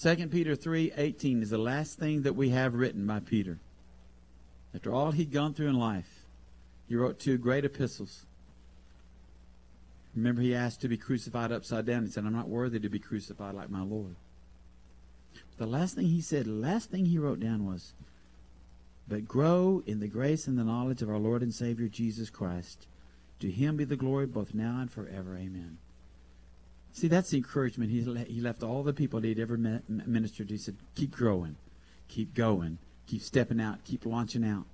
2 0.00 0.28
Peter 0.28 0.54
3:18 0.54 1.42
is 1.42 1.50
the 1.50 1.58
last 1.58 1.98
thing 1.98 2.22
that 2.22 2.34
we 2.34 2.50
have 2.50 2.74
written 2.74 3.06
by 3.06 3.20
Peter. 3.20 3.58
After 4.74 4.92
all 4.92 5.12
he'd 5.12 5.32
gone 5.32 5.54
through 5.54 5.68
in 5.68 5.78
life, 5.78 6.26
he 6.88 6.96
wrote 6.96 7.18
two 7.18 7.38
great 7.38 7.64
epistles. 7.64 8.26
Remember, 10.16 10.42
he 10.42 10.54
asked 10.54 10.80
to 10.82 10.88
be 10.88 10.96
crucified 10.96 11.50
upside 11.50 11.86
down. 11.86 12.04
He 12.04 12.10
said, 12.10 12.24
I'm 12.24 12.32
not 12.32 12.48
worthy 12.48 12.78
to 12.78 12.88
be 12.88 12.98
crucified 12.98 13.54
like 13.54 13.70
my 13.70 13.82
Lord. 13.82 14.16
The 15.56 15.66
last 15.66 15.94
thing 15.94 16.06
he 16.06 16.20
said, 16.20 16.46
last 16.46 16.90
thing 16.90 17.06
he 17.06 17.18
wrote 17.18 17.40
down 17.40 17.66
was, 17.66 17.92
But 19.08 19.26
grow 19.26 19.82
in 19.86 20.00
the 20.00 20.08
grace 20.08 20.46
and 20.46 20.58
the 20.58 20.64
knowledge 20.64 21.02
of 21.02 21.10
our 21.10 21.18
Lord 21.18 21.42
and 21.42 21.54
Savior 21.54 21.88
Jesus 21.88 22.30
Christ. 22.30 22.86
To 23.40 23.50
him 23.50 23.76
be 23.76 23.84
the 23.84 23.96
glory 23.96 24.26
both 24.26 24.54
now 24.54 24.78
and 24.80 24.90
forever. 24.90 25.36
Amen. 25.36 25.78
See, 26.92 27.08
that's 27.08 27.30
the 27.30 27.38
encouragement. 27.38 27.90
He, 27.90 28.02
he 28.32 28.40
left 28.40 28.62
all 28.62 28.84
the 28.84 28.92
people 28.92 29.20
that 29.20 29.26
he'd 29.26 29.40
ever 29.40 29.56
ministered 29.88 30.48
to. 30.48 30.54
He 30.54 30.58
said, 30.58 30.76
Keep 30.94 31.10
growing, 31.10 31.56
keep 32.08 32.34
going, 32.34 32.78
keep 33.08 33.20
stepping 33.20 33.60
out, 33.60 33.82
keep 33.84 34.06
launching 34.06 34.44
out. 34.44 34.66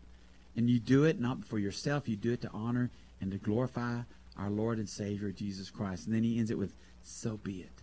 And 0.54 0.68
you 0.68 0.78
do 0.78 1.04
it 1.04 1.18
not 1.18 1.44
for 1.46 1.58
yourself, 1.58 2.08
you 2.08 2.16
do 2.16 2.32
it 2.32 2.42
to 2.42 2.50
honor 2.52 2.90
and 3.20 3.30
to 3.32 3.38
glorify 3.38 4.00
our 4.36 4.50
Lord 4.50 4.78
and 4.78 4.88
Savior 4.88 5.30
Jesus 5.30 5.70
Christ. 5.70 6.06
And 6.06 6.14
then 6.14 6.22
he 6.22 6.38
ends 6.38 6.50
it 6.50 6.58
with, 6.58 6.74
so 7.02 7.36
be 7.36 7.60
it. 7.60 7.82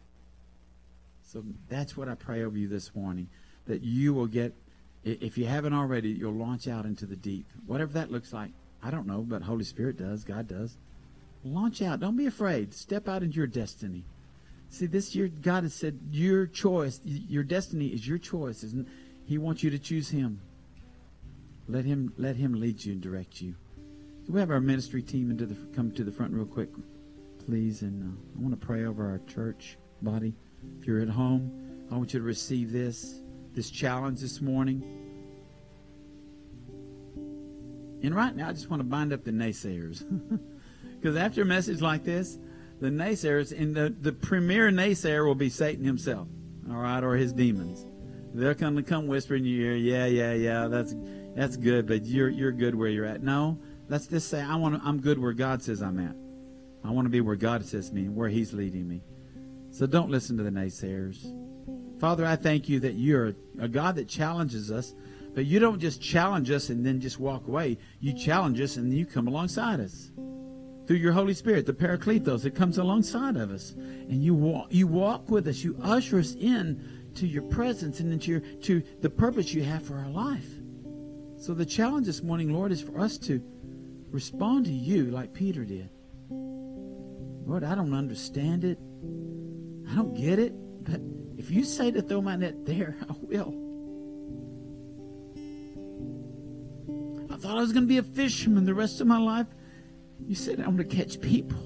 So 1.22 1.44
that's 1.70 1.98
what 1.98 2.08
I 2.08 2.16
pray 2.16 2.44
over 2.44 2.58
you 2.58 2.68
this 2.68 2.96
morning, 2.96 3.30
that 3.66 3.84
you 3.84 4.14
will 4.14 4.28
get, 4.28 4.54
if 5.04 5.38
you 5.38 5.46
haven't 5.46 5.74
already, 5.74 6.10
you'll 6.10 6.34
launch 6.34 6.68
out 6.68 6.86
into 6.86 7.06
the 7.06 7.16
deep. 7.16 7.48
Whatever 7.66 7.94
that 7.94 8.12
looks 8.12 8.32
like, 8.32 8.52
I 8.82 8.92
don't 8.92 9.08
know, 9.08 9.22
but 9.22 9.42
Holy 9.42 9.66
Spirit 9.66 9.98
does, 9.98 10.24
God 10.24 10.48
does. 10.48 10.78
Launch 11.44 11.82
out. 11.82 12.00
Don't 12.00 12.18
be 12.18 12.26
afraid. 12.26 12.74
Step 12.74 13.08
out 13.08 13.24
into 13.24 13.36
your 13.36 13.48
destiny. 13.48 14.06
See, 14.70 14.86
this 14.86 15.16
year, 15.16 15.28
God 15.28 15.64
has 15.64 15.74
said 15.74 16.00
your 16.12 16.46
choice, 16.46 17.00
your 17.04 17.44
destiny 17.44 17.88
is 17.88 18.08
your 18.08 18.18
choice. 18.18 18.64
Isn't 18.64 18.88
He 19.26 19.38
wants 19.38 19.64
you 19.64 19.70
to 19.70 19.80
choose 19.80 20.10
Him. 20.10 20.42
Let 21.68 21.86
Him 21.86 22.14
let 22.18 22.36
Him 22.36 22.60
lead 22.60 22.84
you 22.84 22.94
and 22.94 23.02
direct 23.02 23.42
you. 23.42 23.56
Can 24.28 24.34
we 24.34 24.42
have 24.42 24.52
our 24.52 24.60
ministry 24.60 25.02
team 25.02 25.32
into 25.32 25.46
the 25.46 25.56
come 25.74 25.90
to 25.94 26.04
the 26.04 26.12
front 26.12 26.34
real 26.34 26.46
quick, 26.46 26.68
please? 27.46 27.82
And 27.82 28.04
uh, 28.04 28.38
I 28.38 28.42
want 28.42 28.60
to 28.60 28.66
pray 28.68 28.84
over 28.84 29.10
our 29.10 29.20
church 29.20 29.78
body. 30.02 30.36
If 30.82 30.86
you're 30.86 31.00
at 31.00 31.08
home, 31.08 31.50
I 31.90 31.96
want 31.96 32.14
you 32.14 32.20
to 32.20 32.26
receive 32.26 32.74
this 32.74 33.22
this 33.54 33.70
challenge 33.70 34.20
this 34.20 34.42
morning. 34.42 34.84
And 38.04 38.14
right 38.14 38.36
now, 38.36 38.50
I 38.50 38.52
just 38.52 38.70
want 38.70 38.82
to 38.82 38.84
bind 38.84 39.14
up 39.14 39.24
the 39.24 39.32
naysayers. 39.32 40.04
Because 41.00 41.16
after 41.16 41.44
a 41.44 41.46
message 41.46 41.80
like 41.80 42.04
this, 42.04 42.40
the 42.82 42.90
naysayers, 42.90 43.58
and 43.58 43.76
the, 43.76 43.96
the 44.02 44.12
premier 44.12 44.72
naysayer 44.72 45.24
will 45.28 45.36
be 45.36 45.48
Satan 45.48 45.86
himself, 45.86 46.28
all 46.72 46.78
right, 46.78 47.04
or 47.04 47.16
his 47.16 47.32
demons. 47.32 47.86
They're 48.34 48.56
going 48.56 48.76
to 48.78 48.82
come 48.82 49.06
whisper 49.06 49.36
in 49.36 49.46
your 49.46 49.74
ear, 49.74 49.76
yeah, 49.76 50.06
yeah, 50.08 50.34
yeah, 50.34 50.68
that's 50.68 50.96
that's 51.36 51.56
good, 51.56 51.86
but 51.86 52.08
you're 52.08 52.30
you're 52.30 52.52
good 52.52 52.74
where 52.74 52.90
you're 52.90 53.06
at. 53.06 53.22
No, 53.22 53.60
Let's 53.90 54.08
just 54.08 54.30
say 54.30 54.42
I 54.42 54.56
want 54.56 54.82
I'm 54.84 55.00
good 55.00 55.18
where 55.18 55.34
God 55.34 55.62
says 55.62 55.82
I'm 55.82 56.00
at. 56.00 56.16
I 56.84 56.92
want 56.92 57.06
to 57.06 57.10
be 57.10 57.22
where 57.22 57.36
God 57.36 57.66
says 57.66 57.92
me, 57.92 58.10
where 58.10 58.30
He's 58.30 58.54
leading 58.54 58.88
me. 58.88 59.02
So 59.72 59.86
don't 59.86 60.10
listen 60.10 60.38
to 60.38 60.44
the 60.44 60.50
naysayers. 60.50 61.34
Father, 62.00 62.26
I 62.26 62.36
thank 62.36 62.70
you 62.70 62.80
that 62.82 62.94
you're 62.94 63.34
a 63.60 63.68
God 63.68 63.96
that 63.96 64.08
challenges 64.08 64.72
us, 64.72 64.94
but 65.34 65.46
you 65.46 65.60
don't 65.60 65.80
just 65.80 66.02
challenge 66.02 66.52
us 66.52 66.70
and 66.70 66.86
then 66.86 67.00
just 67.00 67.20
walk 67.20 67.48
away. 67.48 67.78
You 68.00 68.14
challenge 68.14 68.62
us 68.62 68.78
and 68.78 68.94
you 68.94 69.06
come 69.06 69.28
alongside 69.28 69.80
us 69.80 70.12
through 70.86 70.98
your 70.98 71.12
Holy 71.12 71.34
Spirit, 71.34 71.66
the 71.66 71.74
Parakletos 71.74 72.44
that 72.44 72.56
comes 72.56 72.78
alongside 72.78 73.36
of 73.36 73.52
us, 73.52 73.72
and 73.72 74.24
you 74.24 74.34
walk 74.34 74.68
you 74.70 74.88
walk 74.88 75.30
with 75.30 75.48
us. 75.48 75.64
You 75.64 75.78
usher 75.82 76.20
us 76.20 76.36
in 76.36 77.12
to 77.16 77.28
your 77.28 77.44
presence 77.44 78.00
and 78.00 78.12
into 78.14 78.32
your 78.32 78.40
to 78.40 78.84
the 79.02 79.10
purpose 79.10 79.54
you 79.54 79.64
have 79.64 79.84
for 79.84 79.96
our 79.96 80.10
life. 80.10 80.48
So 81.40 81.54
the 81.54 81.66
challenge 81.66 82.08
this 82.08 82.24
morning, 82.24 82.54
Lord, 82.54 82.72
is 82.72 82.82
for 82.82 83.00
us 83.00 83.18
to 83.20 83.42
respond 84.12 84.66
to 84.66 84.72
you 84.72 85.12
like 85.12 85.34
Peter 85.34 85.66
did. 85.66 85.90
Lord, 86.30 87.64
I 87.64 87.76
don't 87.76 87.94
understand 87.94 88.64
it. 88.64 88.78
I 89.90 89.96
don't 89.96 90.14
get 90.14 90.40
it. 90.40 90.54
But 90.84 91.02
if 91.38 91.50
you 91.52 91.64
say 91.64 91.92
to 91.92 92.02
throw 92.02 92.22
my 92.22 92.36
net 92.36 92.66
there, 92.66 92.98
I 93.10 93.14
will. 93.22 93.54
I 97.32 97.38
thought 97.38 97.58
I 97.58 97.62
was 97.62 97.72
going 97.72 97.84
to 97.84 97.88
be 97.88 98.00
a 98.00 98.04
fisherman 98.04 98.66
the 98.66 98.74
rest 98.74 99.00
of 99.00 99.08
my 99.08 99.20
life. 99.20 99.48
You 100.26 100.36
said 100.36 100.60
I'm 100.60 100.76
going 100.76 100.90
to 100.90 100.96
catch 100.96 101.22
people. 101.22 101.60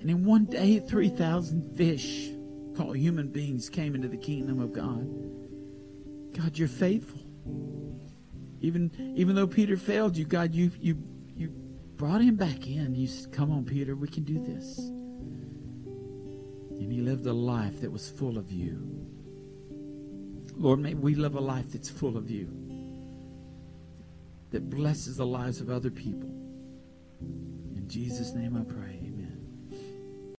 And 0.00 0.10
in 0.10 0.24
one 0.24 0.44
day, 0.44 0.78
3,000 0.78 1.76
fish 1.76 2.30
called 2.76 2.96
human 2.96 3.28
beings 3.28 3.68
came 3.68 3.94
into 3.94 4.06
the 4.06 4.16
kingdom 4.16 4.60
of 4.60 4.72
God. 4.72 5.08
God, 6.36 6.58
you're 6.58 6.68
faithful. 6.68 7.22
Even 8.66 8.90
even 9.16 9.36
though 9.36 9.46
Peter 9.46 9.76
failed 9.76 10.16
you, 10.16 10.24
God, 10.24 10.52
you 10.52 10.72
you 10.80 10.98
you 11.36 11.48
brought 11.96 12.20
him 12.20 12.34
back 12.34 12.66
in. 12.66 12.96
You 12.96 13.06
said, 13.06 13.32
Come 13.32 13.52
on, 13.52 13.64
Peter, 13.64 13.94
we 13.94 14.08
can 14.08 14.24
do 14.24 14.42
this. 14.42 14.78
And 16.80 16.90
he 16.90 17.00
lived 17.00 17.26
a 17.26 17.32
life 17.32 17.80
that 17.82 17.92
was 17.92 18.10
full 18.10 18.36
of 18.36 18.50
you. 18.50 19.06
Lord, 20.56 20.80
may 20.80 20.94
we 20.94 21.14
live 21.14 21.36
a 21.36 21.40
life 21.40 21.70
that's 21.70 21.88
full 21.88 22.16
of 22.16 22.28
you, 22.28 22.48
that 24.50 24.68
blesses 24.68 25.16
the 25.16 25.26
lives 25.26 25.60
of 25.60 25.70
other 25.70 25.90
people. 25.90 26.30
In 27.20 27.84
Jesus' 27.86 28.32
name 28.32 28.56
I 28.56 28.64
pray. 28.64 28.95